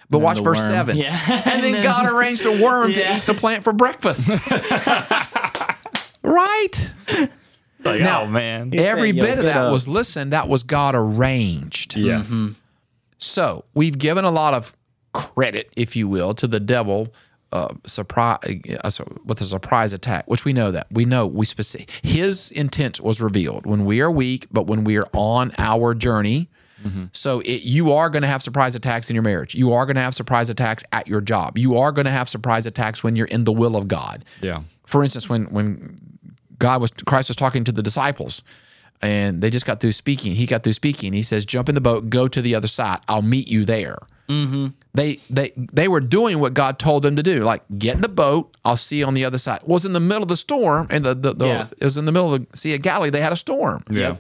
But 0.09 0.19
watch 0.19 0.39
verse 0.39 0.59
worm. 0.59 0.69
7. 0.69 0.97
Yeah. 0.97 1.19
And 1.45 1.63
then 1.73 1.83
God 1.83 2.11
arranged 2.11 2.45
a 2.45 2.61
worm 2.61 2.91
Yeah. 2.95 3.13
to 3.13 3.17
eat 3.17 3.25
the 3.25 3.33
plant 3.33 3.63
for 3.63 3.73
breakfast. 3.73 4.29
right? 6.23 6.91
Like, 7.83 8.01
Now- 8.01 8.23
oh 8.23 8.27
man. 8.27 8.71
Every 8.73 9.11
said, 9.11 9.21
bit 9.21 9.37
of 9.39 9.45
that 9.45 9.57
up." 9.65 9.71
was 9.71 9.87
listen, 9.87 10.29
that 10.31 10.47
was 10.47 10.63
God 10.63 10.95
arranged. 10.95 11.95
Yes. 11.95 12.33
So 13.17 13.65
we've 13.73 13.97
given 13.97 14.25
a 14.25 14.31
lot 14.31 14.53
of 14.53 14.75
credit, 15.13 15.71
if 15.75 15.95
you 15.95 16.07
will, 16.07 16.33
to 16.35 16.47
the 16.47 16.59
devil 16.59 17.13
uh, 17.51 17.73
surprise 17.85 18.39
uh, 18.83 18.91
with 19.23 19.39
a 19.39 19.45
surprise 19.45 19.93
attack, 19.93 20.27
which 20.27 20.43
we 20.43 20.53
know 20.53 20.71
that 20.71 20.87
we 20.91 21.05
know 21.05 21.27
we 21.27 21.45
specific. 21.45 21.91
His 22.01 22.49
intent 22.51 22.99
was 22.99 23.21
revealed 23.21 23.65
when 23.65 23.85
we 23.85 24.01
are 24.01 24.09
weak, 24.11 24.47
but 24.51 24.65
when 24.65 24.83
we 24.83 24.97
are 24.97 25.07
on 25.13 25.51
our 25.57 25.93
journey. 25.93 26.49
So 27.13 27.39
it, 27.39 27.61
you 27.63 27.93
are 27.93 28.09
going 28.09 28.23
to 28.23 28.27
have 28.27 28.43
surprise 28.43 28.75
attacks 28.75 29.09
in 29.09 29.13
your 29.13 29.23
marriage. 29.23 29.55
You 29.55 29.71
are 29.71 29.85
going 29.85 29.95
to 29.95 30.01
have 30.01 30.13
surprise 30.13 30.49
attacks 30.49 30.83
at 30.91 31.07
your 31.07 31.21
job. 31.21 31.57
You 31.57 31.77
are 31.77 31.93
going 31.93 32.03
to 32.03 32.11
have 32.11 32.27
surprise 32.27 32.65
attacks 32.65 33.01
when 33.01 33.15
you're 33.15 33.27
in 33.27 33.45
the 33.45 33.53
will 33.53 33.77
of 33.77 33.87
God. 33.87 34.25
Yeah. 34.41 34.63
For 34.85 35.01
instance, 35.01 35.29
when 35.29 35.45
when 35.45 36.12
God 36.59 36.81
was 36.81 36.91
Christ 37.05 37.29
was 37.29 37.35
talking 37.35 37.63
to 37.65 37.71
the 37.71 37.83
disciples, 37.83 38.41
and 39.01 39.41
they 39.41 39.49
just 39.49 39.65
got 39.65 39.79
through 39.79 39.91
speaking. 39.93 40.35
He 40.35 40.45
got 40.45 40.63
through 40.63 40.73
speaking. 40.73 41.13
He 41.13 41.23
says, 41.23 41.45
"Jump 41.45 41.69
in 41.69 41.75
the 41.75 41.81
boat, 41.81 42.09
go 42.09 42.27
to 42.27 42.41
the 42.41 42.55
other 42.55 42.67
side. 42.67 42.99
I'll 43.07 43.21
meet 43.21 43.47
you 43.47 43.65
there." 43.65 43.97
Mm-hmm. 44.29 44.67
They 44.93 45.19
they 45.29 45.51
they 45.55 45.87
were 45.87 45.99
doing 45.99 46.39
what 46.39 46.53
God 46.53 46.79
told 46.79 47.03
them 47.03 47.15
to 47.17 47.23
do. 47.23 47.41
Like 47.43 47.63
get 47.77 47.95
in 47.95 48.01
the 48.01 48.07
boat. 48.09 48.55
I'll 48.63 48.77
see 48.77 48.99
you 48.99 49.05
on 49.05 49.13
the 49.13 49.25
other 49.25 49.37
side. 49.37 49.61
It 49.63 49.67
was 49.67 49.85
in 49.85 49.93
the 49.93 49.99
middle 49.99 50.23
of 50.23 50.29
the 50.29 50.37
storm, 50.37 50.87
and 50.89 51.03
the, 51.03 51.13
the, 51.13 51.33
the 51.33 51.45
Yeah. 51.47 51.67
it 51.77 51.83
was 51.83 51.97
in 51.97 52.05
the 52.05 52.11
middle 52.11 52.33
of 52.33 52.49
the 52.49 52.57
Sea 52.57 52.75
of 52.75 52.81
Galilee. 52.81 53.09
They 53.09 53.21
had 53.21 53.33
a 53.33 53.37
storm. 53.37 53.83
Yeah. 53.89 54.15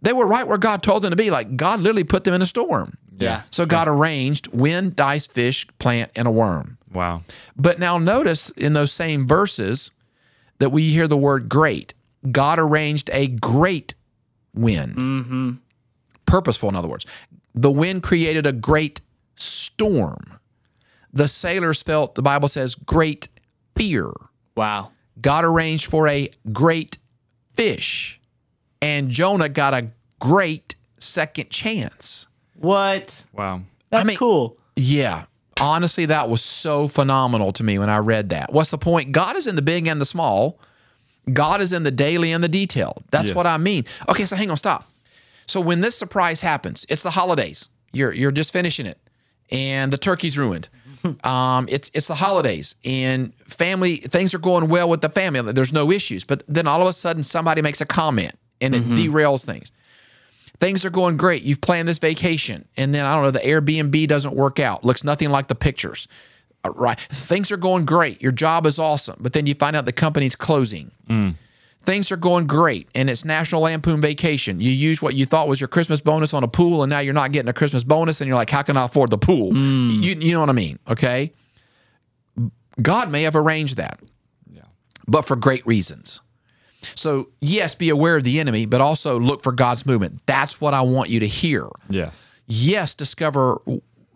They 0.00 0.12
were 0.12 0.26
right 0.26 0.46
where 0.46 0.58
God 0.58 0.82
told 0.82 1.02
them 1.02 1.10
to 1.10 1.16
be. 1.16 1.30
Like 1.30 1.56
God 1.56 1.80
literally 1.80 2.04
put 2.04 2.24
them 2.24 2.34
in 2.34 2.42
a 2.42 2.46
storm. 2.46 2.96
Yeah. 3.18 3.42
So 3.50 3.64
God 3.66 3.86
arranged 3.88 4.48
wind, 4.48 4.96
dice, 4.96 5.26
fish, 5.26 5.66
plant, 5.78 6.10
and 6.16 6.26
a 6.26 6.30
worm. 6.30 6.78
Wow. 6.92 7.22
But 7.56 7.78
now 7.78 7.98
notice 7.98 8.50
in 8.50 8.72
those 8.72 8.92
same 8.92 9.26
verses 9.26 9.90
that 10.58 10.70
we 10.70 10.90
hear 10.90 11.08
the 11.08 11.16
word 11.16 11.48
great. 11.48 11.94
God 12.30 12.58
arranged 12.58 13.10
a 13.12 13.26
great 13.26 13.94
wind. 14.54 14.96
Mm-hmm. 14.96 15.52
Purposeful, 16.26 16.68
in 16.68 16.76
other 16.76 16.88
words. 16.88 17.06
The 17.54 17.70
wind 17.70 18.02
created 18.02 18.46
a 18.46 18.52
great 18.52 19.00
storm. 19.36 20.38
The 21.12 21.28
sailors 21.28 21.82
felt, 21.82 22.14
the 22.14 22.22
Bible 22.22 22.48
says, 22.48 22.74
great 22.74 23.28
fear. 23.76 24.10
Wow. 24.56 24.90
God 25.20 25.44
arranged 25.44 25.86
for 25.86 26.08
a 26.08 26.28
great 26.52 26.98
fish. 27.54 28.20
And 28.82 29.10
Jonah 29.10 29.48
got 29.48 29.74
a 29.74 29.90
great 30.18 30.74
second 30.98 31.50
chance. 31.50 32.26
What? 32.56 33.24
Wow. 33.32 33.62
That's 33.90 34.06
mean- 34.06 34.16
cool. 34.16 34.58
Yeah. 34.76 35.24
Honestly, 35.60 36.06
that 36.06 36.28
was 36.28 36.42
so 36.42 36.88
phenomenal 36.88 37.52
to 37.52 37.62
me 37.64 37.78
when 37.78 37.88
I 37.90 37.98
read 37.98 38.30
that. 38.30 38.52
What's 38.52 38.70
the 38.70 38.78
point? 38.78 39.12
God 39.12 39.36
is 39.36 39.46
in 39.46 39.56
the 39.56 39.62
big 39.62 39.86
and 39.86 40.00
the 40.00 40.06
small. 40.06 40.58
God 41.32 41.60
is 41.60 41.72
in 41.72 41.84
the 41.84 41.90
daily 41.90 42.32
and 42.32 42.42
the 42.44 42.48
detailed. 42.48 43.02
That's 43.10 43.28
Yes. 43.28 43.34
what 43.34 43.46
I 43.46 43.56
mean. 43.56 43.84
Okay, 44.08 44.26
so 44.26 44.36
hang 44.36 44.50
on, 44.50 44.56
stop. 44.56 44.90
So 45.46 45.60
when 45.60 45.80
this 45.80 45.96
surprise 45.96 46.40
happens, 46.40 46.84
it's 46.88 47.02
the 47.02 47.10
holidays. 47.10 47.68
You're 47.92 48.12
you're 48.12 48.30
just 48.32 48.52
finishing 48.52 48.86
it, 48.86 48.98
and 49.50 49.92
the 49.92 49.98
turkey's 49.98 50.36
ruined. 50.36 50.68
um, 51.24 51.66
it's 51.70 51.90
it's 51.94 52.08
the 52.08 52.14
holidays, 52.14 52.74
and 52.84 53.32
family 53.44 53.96
things 53.96 54.34
are 54.34 54.38
going 54.38 54.68
well 54.68 54.88
with 54.88 55.00
the 55.02 55.08
family. 55.10 55.52
There's 55.52 55.72
no 55.72 55.90
issues, 55.92 56.24
but 56.24 56.42
then 56.48 56.66
all 56.66 56.80
of 56.82 56.88
a 56.88 56.92
sudden 56.92 57.22
somebody 57.22 57.62
makes 57.62 57.80
a 57.80 57.86
comment, 57.86 58.36
and 58.60 58.74
it 58.74 58.82
derails 58.94 59.44
things 59.44 59.70
things 60.64 60.82
are 60.86 60.90
going 60.90 61.18
great. 61.18 61.42
You've 61.42 61.60
planned 61.60 61.86
this 61.88 61.98
vacation, 61.98 62.66
and 62.78 62.94
then 62.94 63.04
I 63.04 63.14
don't 63.14 63.24
know, 63.24 63.30
the 63.32 63.40
Airbnb 63.40 64.08
doesn't 64.08 64.34
work 64.34 64.58
out. 64.58 64.82
Looks 64.82 65.04
nothing 65.04 65.28
like 65.28 65.48
the 65.48 65.54
pictures. 65.54 66.08
Uh, 66.64 66.70
Right. 66.74 66.98
Things 66.98 67.52
are 67.52 67.58
going 67.58 67.84
great. 67.84 68.22
Your 68.22 68.32
job 68.32 68.64
is 68.64 68.78
awesome, 68.78 69.16
but 69.20 69.34
then 69.34 69.44
you 69.44 69.54
find 69.54 69.76
out 69.76 69.84
the 69.84 69.92
company's 69.92 70.34
closing. 70.34 70.90
Things 71.82 72.10
are 72.10 72.16
going 72.16 72.46
great, 72.46 72.88
and 72.94 73.10
it's 73.10 73.26
National 73.26 73.60
Lampoon 73.60 74.00
Vacation. 74.00 74.58
You 74.58 74.70
use 74.70 75.02
what 75.02 75.14
you 75.14 75.26
thought 75.26 75.48
was 75.48 75.60
your 75.60 75.68
Christmas 75.68 76.00
bonus 76.00 76.32
on 76.32 76.42
a 76.42 76.48
pool, 76.48 76.82
and 76.82 76.88
now 76.88 77.00
you're 77.00 77.12
not 77.12 77.30
getting 77.32 77.50
a 77.50 77.52
Christmas 77.52 77.84
bonus, 77.84 78.22
and 78.22 78.28
you're 78.28 78.36
like, 78.38 78.48
how 78.48 78.62
can 78.62 78.78
I 78.78 78.86
afford 78.86 79.10
the 79.10 79.18
pool? 79.18 79.54
You, 79.54 80.14
you 80.14 80.32
know 80.32 80.40
what 80.40 80.48
I 80.48 80.52
mean? 80.52 80.78
Okay. 80.88 81.32
God 82.80 83.10
may 83.10 83.24
have 83.24 83.36
arranged 83.36 83.76
that, 83.76 84.00
but 85.06 85.22
for 85.26 85.36
great 85.36 85.66
reasons. 85.66 86.22
So, 86.94 87.30
yes, 87.40 87.74
be 87.74 87.88
aware 87.88 88.16
of 88.16 88.24
the 88.24 88.40
enemy, 88.40 88.66
but 88.66 88.80
also 88.80 89.18
look 89.18 89.42
for 89.42 89.52
God's 89.52 89.86
movement. 89.86 90.22
That's 90.26 90.60
what 90.60 90.74
I 90.74 90.82
want 90.82 91.10
you 91.10 91.20
to 91.20 91.28
hear. 91.28 91.68
Yes. 91.88 92.30
Yes, 92.46 92.94
discover 92.94 93.60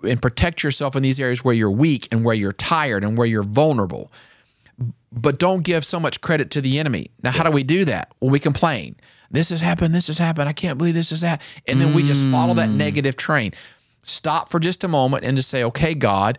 and 0.05 0.21
protect 0.23 0.63
yourself 0.63 0.95
in 0.95 1.03
these 1.03 1.19
areas 1.21 1.45
where 1.45 1.55
you're 1.55 1.71
weak 1.71 2.09
and 2.13 2.25
where 2.25 2.35
you're 2.35 2.53
tired 2.53 3.03
and 3.05 3.17
where 3.19 3.27
you're 3.27 3.43
vulnerable. 3.43 4.11
But 5.11 5.39
don't 5.39 5.63
give 5.63 5.85
so 5.85 5.99
much 5.99 6.21
credit 6.21 6.51
to 6.53 6.61
the 6.61 6.79
enemy. 6.79 7.11
Now, 7.23 7.33
how 7.33 7.43
do 7.43 7.51
we 7.51 7.63
do 7.63 7.85
that? 7.87 8.13
Well, 8.21 8.31
we 8.31 8.39
complain. 8.39 8.97
This 9.31 9.51
has 9.51 9.61
happened. 9.61 9.95
This 9.95 10.07
has 10.07 10.19
happened. 10.19 10.49
I 10.49 10.53
can't 10.53 10.79
believe 10.79 10.95
this 10.95 11.13
is 11.13 11.21
that. 11.23 11.43
And 11.67 11.81
then 11.81 11.95
we 11.95 12.03
just 12.03 12.27
follow 12.29 12.55
that 12.55 12.69
mm. 12.69 12.77
negative 12.77 13.17
train. 13.17 13.53
Stop 14.03 14.49
for 14.49 14.61
just 14.61 14.85
a 14.85 14.89
moment 14.89 15.25
and 15.25 15.37
just 15.37 15.51
say, 15.51 15.65
okay, 15.65 15.95
God, 15.95 16.39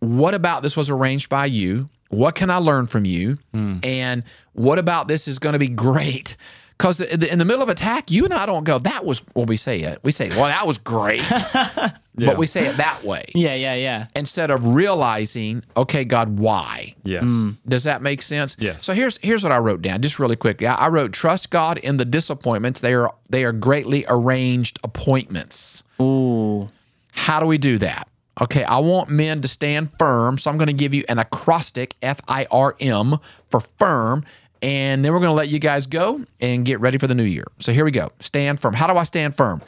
what 0.00 0.34
about 0.34 0.62
this 0.62 0.76
was 0.76 0.90
arranged 0.90 1.28
by 1.28 1.46
you? 1.46 1.86
What 2.14 2.34
can 2.34 2.50
I 2.50 2.56
learn 2.58 2.86
from 2.86 3.04
you? 3.04 3.36
Hmm. 3.52 3.78
And 3.82 4.24
what 4.52 4.78
about 4.78 5.08
this 5.08 5.26
is 5.28 5.38
going 5.38 5.54
to 5.54 5.58
be 5.58 5.68
great? 5.68 6.36
Because 6.76 7.00
in 7.00 7.38
the 7.38 7.44
middle 7.44 7.62
of 7.62 7.68
attack, 7.68 8.10
you 8.10 8.24
and 8.24 8.34
I 8.34 8.46
don't 8.46 8.64
go, 8.64 8.78
that 8.80 9.04
was, 9.04 9.22
well, 9.34 9.46
we 9.46 9.56
say 9.56 9.80
it. 9.82 10.00
We 10.02 10.10
say, 10.10 10.28
well, 10.30 10.46
that 10.46 10.66
was 10.66 10.78
great. 10.78 11.22
But 12.16 12.38
we 12.38 12.46
say 12.46 12.66
it 12.66 12.76
that 12.76 13.02
way 13.02 13.24
Yeah, 13.34 13.54
yeah, 13.56 13.74
yeah. 13.74 14.06
instead 14.14 14.52
of 14.52 14.64
realizing, 14.68 15.64
okay, 15.76 16.04
God, 16.04 16.38
why? 16.38 16.94
Yes. 17.02 17.24
Hmm. 17.24 17.50
Does 17.66 17.82
that 17.84 18.02
make 18.02 18.22
sense? 18.22 18.54
Yes. 18.60 18.84
So 18.84 18.92
here's 18.94 19.18
here's 19.20 19.42
what 19.42 19.50
I 19.50 19.58
wrote 19.58 19.82
down, 19.82 20.00
just 20.00 20.20
really 20.20 20.36
quickly. 20.36 20.68
I, 20.68 20.74
I 20.76 20.88
wrote, 20.90 21.12
trust 21.12 21.50
God 21.50 21.78
in 21.78 21.96
the 21.96 22.04
disappointments. 22.04 22.78
They 22.78 22.94
are 22.94 23.12
they 23.30 23.44
are 23.44 23.50
greatly 23.50 24.04
arranged 24.08 24.78
appointments. 24.84 25.82
Ooh. 26.00 26.68
How 27.10 27.40
do 27.40 27.46
we 27.46 27.58
do 27.58 27.78
that? 27.78 28.06
Okay, 28.40 28.64
I 28.64 28.78
want 28.78 29.08
men 29.08 29.42
to 29.42 29.48
stand 29.48 29.96
firm. 29.98 30.38
So 30.38 30.50
I'm 30.50 30.56
going 30.56 30.66
to 30.66 30.72
give 30.72 30.92
you 30.92 31.04
an 31.08 31.18
acrostic, 31.18 31.94
F 32.02 32.20
I 32.26 32.46
R 32.50 32.74
M, 32.80 33.18
for 33.48 33.60
firm. 33.60 34.24
And 34.60 35.04
then 35.04 35.12
we're 35.12 35.20
going 35.20 35.30
to 35.30 35.34
let 35.34 35.48
you 35.48 35.58
guys 35.58 35.86
go 35.86 36.24
and 36.40 36.64
get 36.64 36.80
ready 36.80 36.98
for 36.98 37.06
the 37.06 37.14
new 37.14 37.24
year. 37.24 37.44
So 37.60 37.72
here 37.72 37.84
we 37.84 37.90
go. 37.90 38.10
Stand 38.18 38.60
firm. 38.60 38.74
How 38.74 38.86
do 38.86 38.94
I 38.98 39.04
stand 39.04 39.36
firm? 39.36 39.60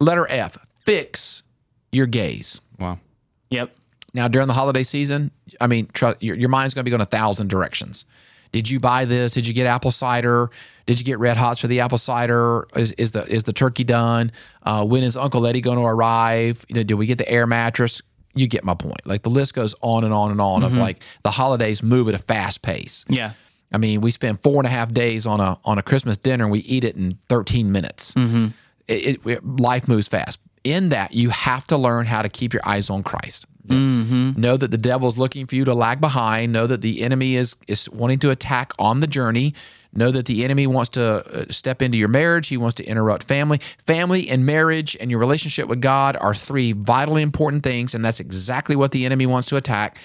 Letter 0.00 0.26
F, 0.28 0.58
fix 0.74 1.44
your 1.92 2.06
gaze. 2.06 2.60
Wow. 2.78 2.98
Yep. 3.50 3.72
Now, 4.12 4.28
during 4.28 4.48
the 4.48 4.54
holiday 4.54 4.82
season, 4.82 5.30
I 5.60 5.66
mean, 5.66 5.88
tr- 5.92 6.18
your, 6.20 6.36
your 6.36 6.48
mind's 6.48 6.74
going 6.74 6.82
to 6.82 6.84
be 6.84 6.90
going 6.90 7.00
a 7.00 7.06
thousand 7.06 7.48
directions. 7.48 8.04
Did 8.54 8.70
you 8.70 8.78
buy 8.78 9.04
this? 9.04 9.32
Did 9.32 9.48
you 9.48 9.52
get 9.52 9.66
apple 9.66 9.90
cider? 9.90 10.48
Did 10.86 11.00
you 11.00 11.04
get 11.04 11.18
red 11.18 11.36
hots 11.36 11.60
for 11.60 11.66
the 11.66 11.80
apple 11.80 11.98
cider? 11.98 12.68
Is, 12.76 12.92
is 12.92 13.10
the 13.10 13.22
is 13.24 13.42
the 13.42 13.52
turkey 13.52 13.82
done? 13.82 14.30
Uh, 14.62 14.86
when 14.86 15.02
is 15.02 15.16
Uncle 15.16 15.44
Eddie 15.44 15.60
going 15.60 15.78
to 15.78 15.84
arrive? 15.84 16.64
You 16.68 16.76
know, 16.76 16.84
did 16.84 16.94
we 16.94 17.06
get 17.06 17.18
the 17.18 17.28
air 17.28 17.48
mattress? 17.48 18.00
You 18.36 18.46
get 18.46 18.62
my 18.62 18.74
point. 18.74 19.04
Like 19.04 19.22
the 19.22 19.28
list 19.30 19.54
goes 19.54 19.74
on 19.80 20.04
and 20.04 20.14
on 20.14 20.30
and 20.30 20.40
on 20.40 20.62
of 20.62 20.72
like 20.74 21.00
the 21.24 21.32
holidays 21.32 21.82
move 21.82 22.08
at 22.08 22.14
a 22.14 22.18
fast 22.18 22.62
pace. 22.62 23.04
Yeah. 23.08 23.32
I 23.72 23.78
mean, 23.78 24.00
we 24.02 24.12
spend 24.12 24.38
four 24.40 24.58
and 24.58 24.66
a 24.66 24.70
half 24.70 24.92
days 24.92 25.26
on 25.26 25.40
a 25.40 25.58
on 25.64 25.78
a 25.78 25.82
Christmas 25.82 26.16
dinner 26.16 26.44
and 26.44 26.52
we 26.52 26.60
eat 26.60 26.84
it 26.84 26.94
in 26.94 27.18
13 27.28 27.72
minutes. 27.72 28.14
It, 28.16 28.52
it, 28.88 29.26
it- 29.26 29.44
life 29.58 29.88
moves 29.88 30.06
fast. 30.06 30.38
In 30.62 30.90
that, 30.90 31.12
you 31.12 31.30
have 31.30 31.64
to 31.66 31.76
learn 31.76 32.06
how 32.06 32.22
to 32.22 32.28
keep 32.28 32.52
your 32.54 32.62
eyes 32.64 32.88
on 32.88 33.02
Christ. 33.02 33.46
Know 34.36 34.56
that 34.56 34.70
the 34.70 34.78
devil's 34.78 35.16
looking 35.16 35.46
for 35.46 35.54
you 35.54 35.64
to 35.64 35.74
lag 35.74 36.00
behind. 36.00 36.52
Know 36.52 36.66
that 36.66 36.80
the 36.80 37.02
enemy 37.02 37.36
is 37.36 37.56
is 37.66 37.88
wanting 37.90 38.18
to 38.20 38.30
attack 38.30 38.72
on 38.78 39.00
the 39.00 39.06
journey. 39.06 39.54
Know 39.92 40.10
that 40.10 40.26
the 40.26 40.44
enemy 40.44 40.66
wants 40.66 40.90
to 40.90 41.02
uh, 41.02 41.44
step 41.50 41.80
into 41.80 41.96
your 41.96 42.08
marriage. 42.08 42.48
He 42.48 42.56
wants 42.56 42.74
to 42.74 42.84
interrupt 42.84 43.22
family. 43.22 43.60
Family 43.86 44.28
and 44.28 44.44
marriage 44.44 44.96
and 45.00 45.10
your 45.10 45.20
relationship 45.20 45.68
with 45.68 45.80
God 45.80 46.16
are 46.16 46.34
three 46.34 46.72
vitally 46.72 47.22
important 47.22 47.62
things, 47.62 47.94
and 47.94 48.04
that's 48.04 48.18
exactly 48.18 48.74
what 48.74 48.90
the 48.90 49.04
enemy 49.06 49.26
wants 49.26 49.48
to 49.48 49.56
attack. 49.56 49.96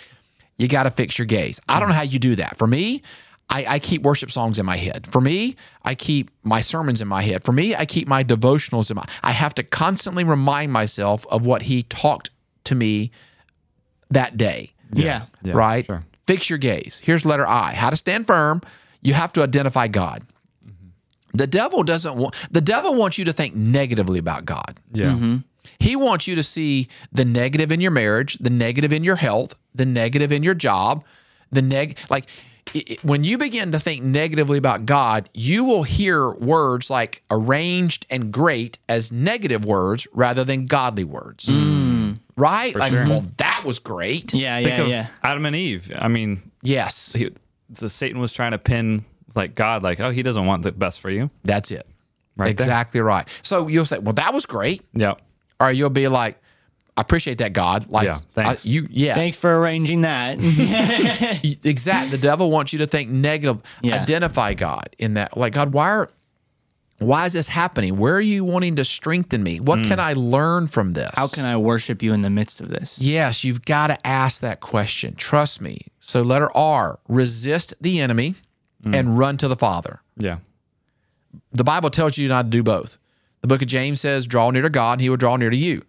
You 0.57 0.67
got 0.67 0.83
to 0.83 0.91
fix 0.91 1.17
your 1.17 1.25
gaze. 1.25 1.59
I 1.67 1.79
don't 1.79 1.89
know 1.89 1.95
how 1.95 2.03
you 2.03 2.19
do 2.19 2.35
that. 2.35 2.55
For 2.57 2.67
me, 2.67 3.01
I, 3.49 3.65
I 3.65 3.79
keep 3.79 4.03
worship 4.03 4.29
songs 4.29 4.59
in 4.59 4.65
my 4.65 4.77
head. 4.77 5.07
For 5.07 5.21
me, 5.21 5.55
I 5.83 5.95
keep 5.95 6.29
my 6.43 6.61
sermons 6.61 7.01
in 7.01 7.07
my 7.07 7.23
head. 7.23 7.43
For 7.43 7.51
me, 7.51 7.75
I 7.75 7.85
keep 7.85 8.07
my 8.07 8.23
devotionals 8.23 8.91
in 8.91 8.97
my. 8.97 9.05
I 9.23 9.31
have 9.31 9.55
to 9.55 9.63
constantly 9.63 10.23
remind 10.23 10.71
myself 10.71 11.25
of 11.31 11.45
what 11.45 11.63
he 11.63 11.83
talked 11.83 12.29
to 12.65 12.75
me 12.75 13.11
that 14.09 14.37
day. 14.37 14.71
Yeah. 14.93 15.25
Yeah, 15.43 15.53
right? 15.53 15.85
sure. 15.85 16.03
Fix 16.27 16.49
your 16.49 16.59
gaze. 16.59 17.01
Here's 17.03 17.25
letter 17.25 17.47
I. 17.47 17.73
How 17.73 17.89
to 17.89 17.95
stand 17.95 18.27
firm. 18.27 18.61
You 19.01 19.13
have 19.13 19.33
to 19.33 19.43
identify 19.43 19.87
God. 19.87 20.23
Mm-hmm. 20.65 20.87
The 21.33 21.47
devil 21.47 21.83
doesn't 21.83 22.15
want 22.15 22.35
the 22.51 22.61
devil 22.61 22.93
wants 22.95 23.17
you 23.17 23.25
to 23.25 23.33
think 23.33 23.55
negatively 23.55 24.19
about 24.19 24.45
God. 24.45 24.79
Yeah. 24.93 25.07
Mm-hmm. 25.07 25.37
He 25.79 25.95
wants 25.95 26.27
you 26.27 26.35
to 26.35 26.43
see 26.43 26.87
the 27.11 27.23
negative 27.25 27.71
in 27.71 27.79
your 27.81 27.91
marriage, 27.91 28.37
the 28.39 28.49
negative 28.49 28.91
in 28.91 29.03
your 29.03 29.15
health, 29.15 29.55
the 29.73 29.85
negative 29.85 30.31
in 30.31 30.43
your 30.43 30.55
job, 30.55 31.03
the 31.51 31.61
neg 31.61 31.97
like 32.09 32.25
i- 32.75 32.83
i- 32.91 32.97
when 33.03 33.23
you 33.23 33.37
begin 33.37 33.71
to 33.71 33.79
think 33.79 34.03
negatively 34.03 34.57
about 34.57 34.85
God, 34.85 35.29
you 35.33 35.63
will 35.63 35.83
hear 35.83 36.29
words 36.31 36.89
like 36.89 37.23
arranged 37.31 38.05
and 38.09 38.31
great 38.31 38.77
as 38.89 39.11
negative 39.11 39.63
words 39.65 40.07
rather 40.13 40.43
than 40.43 40.65
godly 40.65 41.03
words. 41.05 41.45
Mm. 41.47 41.88
Mm-hmm. 42.15 42.41
Right? 42.41 42.75
Like, 42.75 42.91
sure. 42.91 43.07
well, 43.07 43.23
that 43.37 43.63
was 43.65 43.79
great. 43.79 44.33
Yeah, 44.33 44.57
Think 44.57 44.69
yeah, 44.69 44.81
of 44.81 44.87
yeah. 44.87 45.07
Adam 45.23 45.45
and 45.45 45.55
Eve. 45.55 45.91
I 45.97 46.07
mean, 46.07 46.51
Yes. 46.61 47.13
he, 47.13 47.31
the 47.69 47.89
Satan 47.89 48.19
was 48.19 48.33
trying 48.33 48.51
to 48.51 48.57
pin 48.57 49.05
like 49.35 49.55
God, 49.55 49.83
like, 49.83 49.99
oh, 49.99 50.09
he 50.11 50.23
doesn't 50.23 50.45
want 50.45 50.63
the 50.63 50.71
best 50.71 50.99
for 51.01 51.09
you. 51.09 51.29
That's 51.43 51.71
it. 51.71 51.85
Right 52.35 52.45
there. 52.45 52.51
exactly 52.65 53.01
right. 53.01 53.27
So 53.43 53.67
you'll 53.67 53.85
say, 53.85 53.99
well, 53.99 54.13
that 54.13 54.33
was 54.33 54.45
great. 54.45 54.81
Yeah. 54.93 55.15
Or 55.59 55.71
you'll 55.71 55.89
be 55.89 56.07
like, 56.07 56.41
I 56.97 57.01
appreciate 57.01 57.37
that, 57.37 57.53
God. 57.53 57.89
Like, 57.89 58.05
Yeah, 58.07 58.19
thanks. 58.33 58.65
I- 58.65 58.69
you, 58.69 58.87
yeah. 58.89 59.13
Thanks 59.15 59.37
for 59.37 59.57
arranging 59.59 60.01
that. 60.01 60.37
Exactly. 61.63 62.11
The 62.11 62.17
devil 62.17 62.49
wants 62.51 62.73
you 62.73 62.79
to 62.79 62.87
think 62.87 63.09
negative. 63.09 63.61
Yeah. 63.81 64.01
Identify 64.01 64.53
God 64.55 64.89
in 64.97 65.13
that. 65.15 65.37
Like, 65.37 65.53
God, 65.53 65.73
why 65.73 65.89
are 65.89 66.09
why 66.99 67.25
is 67.25 67.33
this 67.33 67.47
happening? 67.49 67.97
Where 67.97 68.15
are 68.15 68.21
you 68.21 68.43
wanting 68.43 68.75
to 68.75 68.85
strengthen 68.85 69.41
me? 69.43 69.59
What 69.59 69.83
can 69.83 69.99
I 69.99 70.13
learn 70.13 70.67
from 70.67 70.91
this? 70.91 71.09
Mm. 71.11 71.17
How 71.17 71.27
can 71.27 71.45
I 71.45 71.57
worship 71.57 72.01
you 72.03 72.13
in 72.13 72.21
the 72.21 72.29
midst 72.29 72.61
of 72.61 72.69
this? 72.69 72.99
Yes, 72.99 73.43
you've 73.43 73.63
got 73.65 73.87
to 73.87 74.07
ask 74.07 74.41
that 74.41 74.59
question. 74.59 75.15
Trust 75.15 75.61
me. 75.61 75.87
So 75.99 76.21
letter 76.21 76.49
R, 76.55 76.99
resist 77.07 77.73
the 77.81 77.99
enemy 77.99 78.35
Mm. 78.83 78.95
and 78.95 79.17
run 79.17 79.35
to 79.37 79.49
the 79.49 79.57
Father. 79.57 79.99
Yeah. 80.15 80.37
The 81.51 81.65
Bible 81.65 81.89
tells 81.89 82.17
you 82.17 82.29
not 82.29 82.43
to 82.43 82.49
do 82.49 82.63
both. 82.63 82.97
The 83.41 83.47
book 83.47 83.61
of 83.61 83.67
James 83.67 83.99
says, 83.99 84.25
draw 84.25 84.49
near 84.51 84.61
to 84.61 84.69
God, 84.69 84.93
and 84.93 85.01
he 85.01 85.09
will 85.09 85.17
draw 85.17 85.35
near 85.35 85.49
to 85.49 85.57
you. 85.57 85.81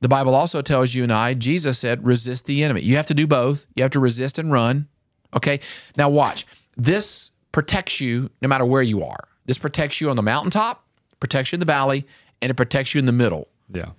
The 0.00 0.08
Bible 0.08 0.34
also 0.34 0.62
tells 0.62 0.94
you 0.94 1.02
and 1.02 1.12
I, 1.12 1.34
Jesus 1.34 1.78
said, 1.78 2.04
resist 2.06 2.46
the 2.46 2.62
enemy. 2.64 2.80
You 2.82 2.96
have 2.96 3.06
to 3.08 3.14
do 3.14 3.26
both. 3.26 3.66
You 3.76 3.82
have 3.82 3.92
to 3.92 4.00
resist 4.00 4.38
and 4.38 4.50
run. 4.52 4.88
Okay. 5.34 5.60
Now, 5.96 6.08
watch. 6.08 6.46
This 6.76 7.30
protects 7.52 8.00
you 8.00 8.30
no 8.42 8.48
matter 8.48 8.64
where 8.64 8.82
you 8.82 9.04
are. 9.04 9.28
This 9.46 9.58
protects 9.58 10.00
you 10.00 10.10
on 10.10 10.16
the 10.16 10.22
mountaintop, 10.22 10.84
protects 11.20 11.52
you 11.52 11.56
in 11.56 11.60
the 11.60 11.66
valley, 11.66 12.06
and 12.40 12.50
it 12.50 12.54
protects 12.54 12.94
you 12.94 12.98
in 12.98 13.04
the 13.06 13.12
middle. 13.12 13.48
Yeah. 13.72 13.90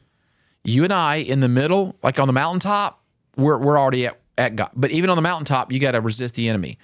You 0.64 0.84
and 0.84 0.92
I 0.94 1.18
in 1.18 1.40
the 1.42 1.50
middle, 1.50 1.96
like 2.04 2.20
on 2.20 2.28
the 2.28 2.34
mountaintop, 2.34 3.02
we're, 3.38 3.60
we're 3.60 3.80
already 3.80 4.08
at, 4.08 4.20
at 4.38 4.56
God. 4.56 4.72
But 4.76 4.92
even 4.92 5.10
on 5.10 5.16
the 5.16 5.22
mountaintop, 5.22 5.72
you 5.72 5.80
got 5.80 5.92
to 5.92 6.02
resist 6.02 6.34
the 6.36 6.48
enemy. 6.50 6.78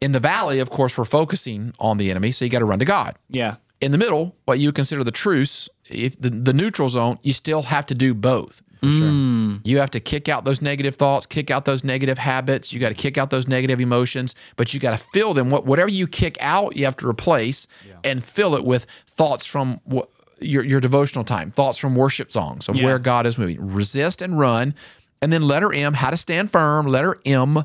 In 0.00 0.12
the 0.12 0.20
valley, 0.20 0.58
of 0.58 0.70
course, 0.70 0.96
we're 0.98 1.04
focusing 1.04 1.72
on 1.78 1.98
the 1.98 2.10
enemy, 2.10 2.32
so 2.32 2.44
you 2.44 2.50
got 2.50 2.58
to 2.60 2.64
run 2.64 2.78
to 2.80 2.84
God 2.84 3.16
Yeah. 3.28 3.56
in 3.80 3.92
the 3.92 3.98
middle, 3.98 4.34
what 4.46 4.58
you 4.58 4.72
consider 4.72 5.04
the 5.04 5.10
truce, 5.12 5.68
if 5.88 6.20
the, 6.20 6.30
the 6.30 6.52
neutral 6.52 6.88
zone, 6.88 7.18
you 7.22 7.32
still 7.32 7.62
have 7.62 7.86
to 7.86 7.94
do 7.94 8.14
both. 8.14 8.62
Mm. 8.82 9.60
You 9.64 9.78
have 9.78 9.90
to 9.92 10.00
kick 10.00 10.28
out 10.28 10.44
those 10.44 10.60
negative 10.60 10.96
thoughts, 10.96 11.24
kick 11.26 11.50
out 11.50 11.64
those 11.64 11.84
negative 11.84 12.18
habits. 12.18 12.72
You 12.72 12.80
got 12.80 12.88
to 12.88 12.94
kick 12.94 13.16
out 13.16 13.30
those 13.30 13.46
negative 13.46 13.80
emotions, 13.80 14.34
but 14.56 14.74
you 14.74 14.80
got 14.80 14.98
to 14.98 15.04
fill 15.04 15.34
them. 15.34 15.50
What 15.50 15.66
whatever 15.66 15.88
you 15.90 16.06
kick 16.08 16.36
out, 16.40 16.76
you 16.76 16.84
have 16.84 16.96
to 16.98 17.08
replace 17.08 17.66
and 18.04 18.22
fill 18.24 18.54
it 18.56 18.64
with 18.64 18.86
thoughts 19.06 19.46
from 19.46 19.80
wh- 19.92 20.00
your 20.40 20.64
your 20.64 20.80
devotional 20.80 21.24
time, 21.24 21.52
thoughts 21.52 21.78
from 21.78 21.94
worship 21.94 22.32
songs 22.32 22.68
of 22.68 22.74
Yeah. 22.76 22.86
where 22.86 22.98
God 22.98 23.24
is 23.26 23.38
moving. 23.38 23.72
Resist 23.72 24.20
and 24.20 24.38
run, 24.38 24.74
and 25.20 25.32
then 25.32 25.42
letter 25.42 25.72
M, 25.72 25.94
how 25.94 26.10
to 26.10 26.16
stand 26.16 26.50
firm. 26.50 26.86
Letter 26.86 27.16
M, 27.24 27.64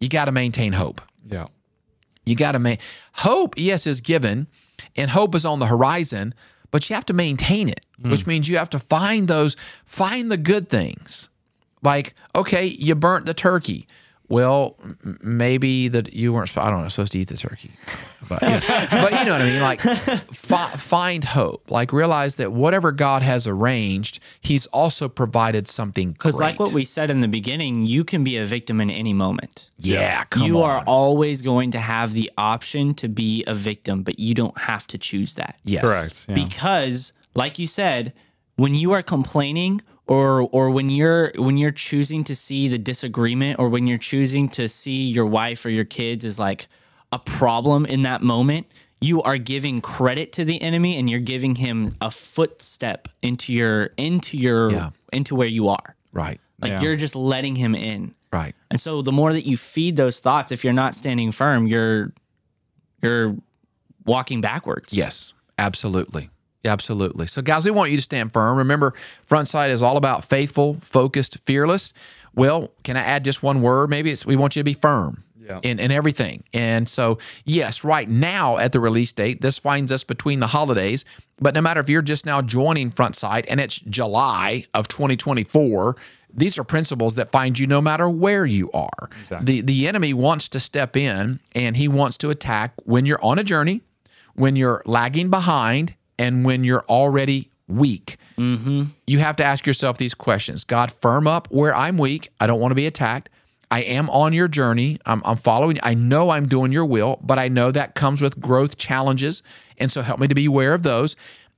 you 0.00 0.08
got 0.10 0.26
to 0.26 0.32
maintain 0.32 0.74
hope. 0.74 1.00
Yeah. 1.26 1.46
You 2.26 2.34
got 2.36 2.52
to 2.52 2.58
make 2.58 2.80
hope, 3.14 3.54
yes, 3.56 3.86
is 3.86 4.02
given, 4.02 4.48
and 4.96 5.10
hope 5.10 5.34
is 5.34 5.46
on 5.46 5.60
the 5.60 5.66
horizon, 5.66 6.34
but 6.70 6.88
you 6.88 6.94
have 6.94 7.06
to 7.06 7.12
maintain 7.12 7.68
it, 7.68 7.84
which 8.00 8.24
mm. 8.24 8.26
means 8.26 8.48
you 8.48 8.58
have 8.58 8.70
to 8.70 8.78
find 8.78 9.28
those, 9.28 9.56
find 9.84 10.30
the 10.30 10.36
good 10.36 10.68
things. 10.68 11.28
Like, 11.82 12.14
okay, 12.34 12.66
you 12.66 12.94
burnt 12.94 13.26
the 13.26 13.34
turkey. 13.34 13.86
Well, 14.30 14.76
maybe 15.22 15.88
that 15.88 16.12
you 16.12 16.32
weren't. 16.34 16.56
I 16.58 16.68
don't 16.70 16.82
know. 16.82 16.88
Supposed 16.88 17.12
to 17.12 17.18
eat 17.18 17.28
the 17.28 17.36
turkey, 17.36 17.70
but 18.28 18.42
you 18.42 18.48
know, 18.48 18.60
but 18.90 19.12
you 19.12 19.24
know 19.24 19.32
what 19.32 19.40
I 19.40 19.50
mean. 19.50 19.60
Like, 19.62 19.80
fi- 19.80 20.68
find 20.76 21.24
hope. 21.24 21.70
Like, 21.70 21.92
realize 21.94 22.36
that 22.36 22.52
whatever 22.52 22.92
God 22.92 23.22
has 23.22 23.46
arranged, 23.46 24.20
He's 24.40 24.66
also 24.66 25.08
provided 25.08 25.66
something. 25.66 26.12
Because, 26.12 26.38
like 26.38 26.60
what 26.60 26.72
we 26.72 26.84
said 26.84 27.08
in 27.08 27.20
the 27.20 27.28
beginning, 27.28 27.86
you 27.86 28.04
can 28.04 28.22
be 28.22 28.36
a 28.36 28.44
victim 28.44 28.80
in 28.82 28.90
any 28.90 29.14
moment. 29.14 29.70
yeah, 29.78 30.24
come 30.24 30.42
you 30.42 30.62
on. 30.62 30.70
are 30.70 30.84
always 30.86 31.40
going 31.40 31.70
to 31.70 31.78
have 31.78 32.12
the 32.12 32.30
option 32.36 32.92
to 32.94 33.08
be 33.08 33.44
a 33.46 33.54
victim, 33.54 34.02
but 34.02 34.18
you 34.18 34.34
don't 34.34 34.58
have 34.58 34.86
to 34.88 34.98
choose 34.98 35.34
that. 35.34 35.56
yes, 35.64 35.82
Correct. 35.84 36.26
Yeah. 36.28 36.34
Because, 36.34 37.12
like 37.34 37.58
you 37.58 37.66
said, 37.66 38.12
when 38.56 38.74
you 38.74 38.92
are 38.92 39.02
complaining 39.02 39.80
or 40.08 40.48
or 40.52 40.70
when 40.70 40.88
you're 40.90 41.32
when 41.36 41.56
you're 41.56 41.70
choosing 41.70 42.24
to 42.24 42.34
see 42.34 42.66
the 42.68 42.78
disagreement 42.78 43.58
or 43.58 43.68
when 43.68 43.86
you're 43.86 43.98
choosing 43.98 44.48
to 44.50 44.68
see 44.68 45.06
your 45.08 45.26
wife 45.26 45.64
or 45.64 45.70
your 45.70 45.84
kids 45.84 46.24
as 46.24 46.38
like 46.38 46.66
a 47.12 47.18
problem 47.18 47.86
in 47.86 48.02
that 48.02 48.22
moment, 48.22 48.66
you 49.00 49.22
are 49.22 49.38
giving 49.38 49.80
credit 49.80 50.32
to 50.32 50.44
the 50.44 50.60
enemy 50.60 50.96
and 50.98 51.08
you're 51.08 51.20
giving 51.20 51.54
him 51.56 51.94
a 52.00 52.10
footstep 52.10 53.08
into 53.22 53.52
your 53.52 53.90
into 53.96 54.36
your 54.36 54.70
Yeah. 54.72 54.90
into 55.12 55.34
where 55.34 55.46
you 55.48 55.68
are. 55.68 55.94
Right, 56.12 56.40
Like 56.60 56.70
Yeah. 56.72 56.80
you're 56.82 56.96
just 56.96 57.14
letting 57.14 57.54
him 57.56 57.74
in. 57.74 58.14
right. 58.32 58.54
And 58.70 58.80
so 58.80 59.02
the 59.02 59.12
more 59.12 59.32
that 59.32 59.46
you 59.46 59.56
feed 59.56 59.96
those 59.96 60.20
thoughts, 60.20 60.50
if 60.52 60.64
you're 60.64 60.72
not 60.84 60.94
standing 60.94 61.32
firm, 61.32 61.66
you're 61.66 62.12
you're 63.02 63.36
walking 64.04 64.40
backwards. 64.40 64.92
Yes, 64.92 65.32
absolutely. 65.58 66.30
Absolutely. 66.64 67.26
So, 67.26 67.40
guys, 67.42 67.64
we 67.64 67.70
want 67.70 67.90
you 67.90 67.96
to 67.96 68.02
stand 68.02 68.32
firm. 68.32 68.58
Remember, 68.58 68.92
FrontSight 69.28 69.70
is 69.70 69.82
all 69.82 69.96
about 69.96 70.24
faithful, 70.24 70.78
focused, 70.80 71.38
fearless. 71.44 71.92
Well, 72.34 72.72
can 72.84 72.96
I 72.96 73.00
add 73.00 73.24
just 73.24 73.42
one 73.42 73.62
word? 73.62 73.90
Maybe 73.90 74.10
it's 74.10 74.26
we 74.26 74.36
want 74.36 74.56
you 74.56 74.60
to 74.60 74.64
be 74.64 74.74
firm 74.74 75.24
Yeah. 75.40 75.60
in, 75.62 75.78
in 75.78 75.90
everything. 75.92 76.44
And 76.52 76.88
so, 76.88 77.18
yes, 77.44 77.84
right 77.84 78.08
now 78.08 78.58
at 78.58 78.72
the 78.72 78.80
release 78.80 79.12
date, 79.12 79.40
this 79.40 79.58
finds 79.58 79.90
us 79.92 80.02
between 80.04 80.40
the 80.40 80.48
holidays. 80.48 81.04
But 81.40 81.54
no 81.54 81.60
matter 81.60 81.80
if 81.80 81.88
you're 81.88 82.02
just 82.02 82.26
now 82.26 82.42
joining 82.42 82.90
FrontSight 82.90 83.46
and 83.48 83.60
it's 83.60 83.76
July 83.76 84.66
of 84.74 84.88
2024, 84.88 85.96
these 86.34 86.58
are 86.58 86.64
principles 86.64 87.14
that 87.14 87.30
find 87.30 87.58
you 87.58 87.66
no 87.66 87.80
matter 87.80 88.08
where 88.10 88.44
you 88.44 88.70
are. 88.72 89.08
The 89.40 89.60
the 89.62 89.86
enemy 89.88 90.12
wants 90.12 90.48
to 90.50 90.60
step 90.60 90.96
in 90.96 91.40
and 91.54 91.76
he 91.76 91.88
wants 91.88 92.16
to 92.18 92.30
attack 92.30 92.72
when 92.84 93.06
you're 93.06 93.24
on 93.24 93.38
a 93.38 93.44
journey, 93.44 93.80
when 94.34 94.54
you're 94.56 94.82
lagging 94.84 95.30
behind, 95.30 95.94
and 96.18 96.44
when 96.44 96.64
you're 96.64 96.84
already 96.88 97.50
weak. 97.68 98.16
Mm-hmm. 98.36 98.84
You 99.06 99.18
have 99.18 99.36
to 99.36 99.44
ask 99.44 99.66
yourself 99.66 99.98
these 99.98 100.14
questions 100.14 100.64
God, 100.64 100.90
firm 100.90 101.26
up 101.26 101.48
where 101.50 101.74
I'm 101.74 101.98
weak. 101.98 102.28
I 102.40 102.46
don't 102.46 102.60
want 102.60 102.70
to 102.70 102.76
be 102.76 102.86
attacked. 102.86 103.30
I 103.70 103.80
am 103.80 104.08
on 104.10 104.32
your 104.32 104.48
journey. 104.48 104.98
I'm, 105.04 105.20
I'm 105.24 105.36
following. 105.36 105.78
I 105.82 105.92
know 105.94 106.30
I'm 106.30 106.48
doing 106.48 106.72
your 106.72 106.86
will, 106.86 107.18
but 107.22 107.38
I 107.38 107.48
know 107.48 107.70
that 107.70 107.94
comes 107.94 108.22
with 108.22 108.40
growth 108.40 108.78
challenges. 108.78 109.42
And 109.76 109.92
so 109.92 110.00
help 110.00 110.20
me 110.20 110.28
to 110.28 110.34
be 110.34 110.46
aware 110.46 110.72
of 110.72 110.82
those. 110.82 111.16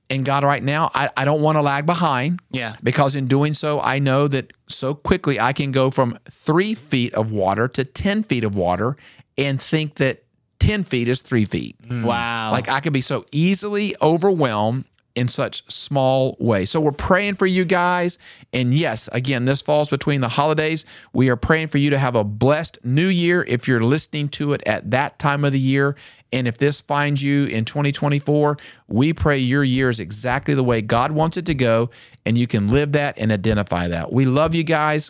And 0.09 0.25
God, 0.25 0.43
right 0.43 0.61
now, 0.61 0.91
I, 0.93 1.09
I 1.15 1.23
don't 1.23 1.41
want 1.41 1.55
to 1.55 1.61
lag 1.61 1.85
behind. 1.85 2.41
Yeah. 2.51 2.75
Because 2.83 3.15
in 3.15 3.27
doing 3.27 3.53
so, 3.53 3.79
I 3.79 3.99
know 3.99 4.27
that 4.27 4.51
so 4.67 4.93
quickly 4.93 5.39
I 5.39 5.53
can 5.53 5.71
go 5.71 5.89
from 5.89 6.19
three 6.29 6.73
feet 6.73 7.13
of 7.13 7.31
water 7.31 7.69
to 7.69 7.85
10 7.85 8.23
feet 8.23 8.43
of 8.43 8.55
water 8.55 8.97
and 9.37 9.61
think 9.61 9.95
that 9.95 10.25
10 10.61 10.83
feet 10.83 11.07
is 11.07 11.21
three 11.21 11.43
feet. 11.43 11.75
Mm. 11.81 12.05
Wow. 12.05 12.51
Like 12.51 12.69
I 12.69 12.81
could 12.81 12.93
be 12.93 13.01
so 13.01 13.25
easily 13.31 13.95
overwhelmed 13.99 14.85
in 15.15 15.27
such 15.27 15.69
small 15.71 16.37
ways. 16.39 16.69
So 16.69 16.79
we're 16.79 16.91
praying 16.91 17.33
for 17.35 17.47
you 17.47 17.65
guys. 17.65 18.19
And 18.53 18.71
yes, 18.71 19.09
again, 19.11 19.45
this 19.45 19.61
falls 19.61 19.89
between 19.89 20.21
the 20.21 20.29
holidays. 20.29 20.85
We 21.13 21.29
are 21.29 21.35
praying 21.35 21.69
for 21.69 21.79
you 21.79 21.89
to 21.89 21.97
have 21.97 22.15
a 22.15 22.23
blessed 22.23 22.77
new 22.83 23.07
year 23.07 23.43
if 23.47 23.67
you're 23.67 23.81
listening 23.81 24.29
to 24.29 24.53
it 24.53 24.61
at 24.67 24.91
that 24.91 25.17
time 25.17 25.43
of 25.43 25.51
the 25.51 25.59
year. 25.59 25.95
And 26.31 26.47
if 26.47 26.59
this 26.59 26.79
finds 26.79 27.23
you 27.23 27.45
in 27.47 27.65
2024, 27.65 28.57
we 28.87 29.13
pray 29.13 29.39
your 29.39 29.63
year 29.63 29.89
is 29.89 29.99
exactly 29.99 30.53
the 30.53 30.63
way 30.63 30.83
God 30.83 31.11
wants 31.11 31.37
it 31.37 31.47
to 31.47 31.55
go 31.55 31.89
and 32.23 32.37
you 32.37 32.45
can 32.45 32.67
live 32.69 32.91
that 32.91 33.17
and 33.17 33.31
identify 33.31 33.87
that. 33.87 34.13
We 34.13 34.25
love 34.25 34.53
you 34.53 34.63
guys. 34.63 35.09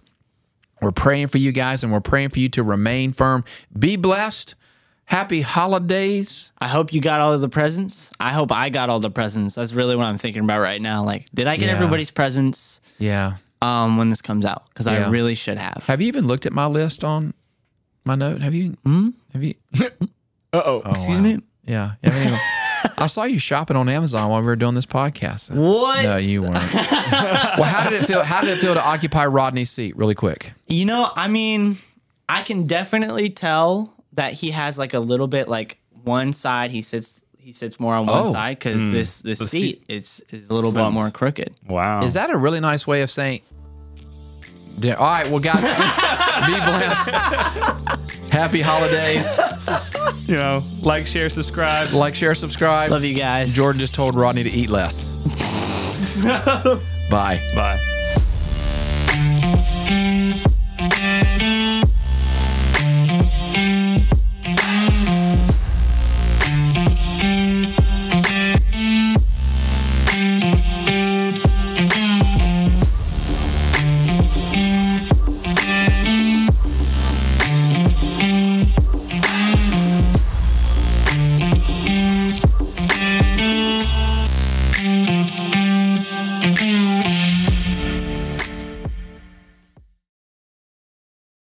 We're 0.81 0.91
praying 0.91 1.27
for 1.27 1.39
you 1.39 1.51
guys 1.51 1.83
and 1.83 1.91
we're 1.91 1.99
praying 1.99 2.29
for 2.29 2.39
you 2.39 2.47
to 2.49 2.63
remain 2.63 3.11
firm. 3.11 3.43
Be 3.77 3.97
blessed. 3.97 4.55
Happy 5.11 5.41
holidays. 5.41 6.53
I 6.61 6.69
hope 6.69 6.93
you 6.93 7.01
got 7.01 7.19
all 7.19 7.33
of 7.33 7.41
the 7.41 7.49
presents. 7.49 8.13
I 8.21 8.29
hope 8.31 8.49
I 8.49 8.69
got 8.69 8.89
all 8.89 9.01
the 9.01 9.09
presents. 9.11 9.55
That's 9.55 9.73
really 9.73 9.93
what 9.97 10.05
I'm 10.05 10.17
thinking 10.17 10.41
about 10.45 10.61
right 10.61 10.81
now. 10.81 11.03
Like, 11.03 11.25
did 11.33 11.47
I 11.47 11.57
get 11.57 11.65
Yeah. 11.65 11.73
everybody's 11.73 12.11
presents 12.11 12.79
Yeah. 12.97 13.35
um, 13.61 13.97
when 13.97 14.09
this 14.09 14.21
comes 14.21 14.45
out? 14.45 14.63
Because 14.69 14.85
Yeah. 14.85 15.07
I 15.07 15.09
really 15.09 15.35
should 15.35 15.57
have. 15.57 15.83
Have 15.87 15.99
you 15.99 16.07
even 16.07 16.27
looked 16.27 16.45
at 16.45 16.53
my 16.53 16.65
list 16.65 17.03
on 17.03 17.33
my 18.05 18.15
note? 18.15 18.39
Have 18.41 18.53
you? 18.53 18.77
Have 19.33 19.43
you? 19.43 19.55
Uh 20.53 20.61
oh. 20.65 20.81
Excuse 20.85 21.19
me. 21.19 21.39
Yeah. 21.65 21.93
Haven't 22.03 22.39
I 22.97 23.07
saw 23.07 23.23
you 23.23 23.37
shopping 23.37 23.75
on 23.75 23.89
Amazon 23.89 24.29
while 24.29 24.39
we 24.39 24.45
were 24.45 24.55
doing 24.55 24.75
this 24.75 24.85
podcast. 24.85 25.53
What? 25.53 26.03
No, 26.03 26.15
you 26.15 26.41
weren't. 26.43 26.53
well, 26.73 27.63
how 27.63 27.89
did 27.89 28.01
it 28.01 28.05
feel? 28.07 28.21
How 28.23 28.39
did 28.39 28.49
it 28.51 28.59
feel 28.59 28.73
to 28.75 28.81
occupy 28.85 29.25
Rodney's 29.27 29.69
seat, 29.71 29.95
really 29.97 30.15
quick? 30.15 30.51
You 30.67 30.85
know, 30.85 31.09
I 31.17 31.27
mean, 31.27 31.79
I 32.29 32.43
can 32.43 32.65
definitely 32.65 33.29
tell 33.29 33.93
that 34.13 34.33
he 34.33 34.51
has 34.51 34.77
like 34.77 34.93
a 34.93 34.99
little 34.99 35.27
bit 35.27 35.47
like 35.47 35.77
one 36.03 36.33
side 36.33 36.71
he 36.71 36.81
sits 36.81 37.21
he 37.37 37.51
sits 37.51 37.79
more 37.79 37.95
on 37.95 38.05
one 38.05 38.27
oh, 38.27 38.31
side 38.31 38.59
because 38.59 38.79
mm, 38.79 38.91
this 38.91 39.21
this 39.21 39.39
seat, 39.39 39.49
seat, 39.49 39.83
is 39.87 40.23
is 40.29 40.49
a 40.49 40.53
little 40.53 40.71
slumped. 40.71 40.95
bit 40.95 41.01
more 41.01 41.11
crooked. 41.11 41.55
Wow, 41.67 41.99
is 42.01 42.13
that 42.13 42.29
a 42.29 42.37
really 42.37 42.59
nice 42.59 42.85
way 42.85 43.01
of 43.01 43.09
saying? 43.09 43.41
All 44.83 44.95
right, 44.95 45.29
well, 45.29 45.39
guys, 45.39 45.61
be 46.47 46.53
blessed. 46.53 47.09
Happy 48.31 48.61
holidays. 48.61 49.39
You 50.27 50.37
know, 50.37 50.63
like, 50.81 51.07
share, 51.07 51.29
subscribe. 51.29 51.91
Like, 51.91 52.15
share, 52.15 52.35
subscribe. 52.35 52.89
Love 52.89 53.03
you 53.03 53.15
guys. 53.15 53.53
Jordan 53.53 53.79
just 53.79 53.93
told 53.93 54.15
Rodney 54.15 54.43
to 54.43 54.49
eat 54.49 54.69
less. 54.69 55.11
Bye. 57.09 57.41
Bye. 57.53 57.79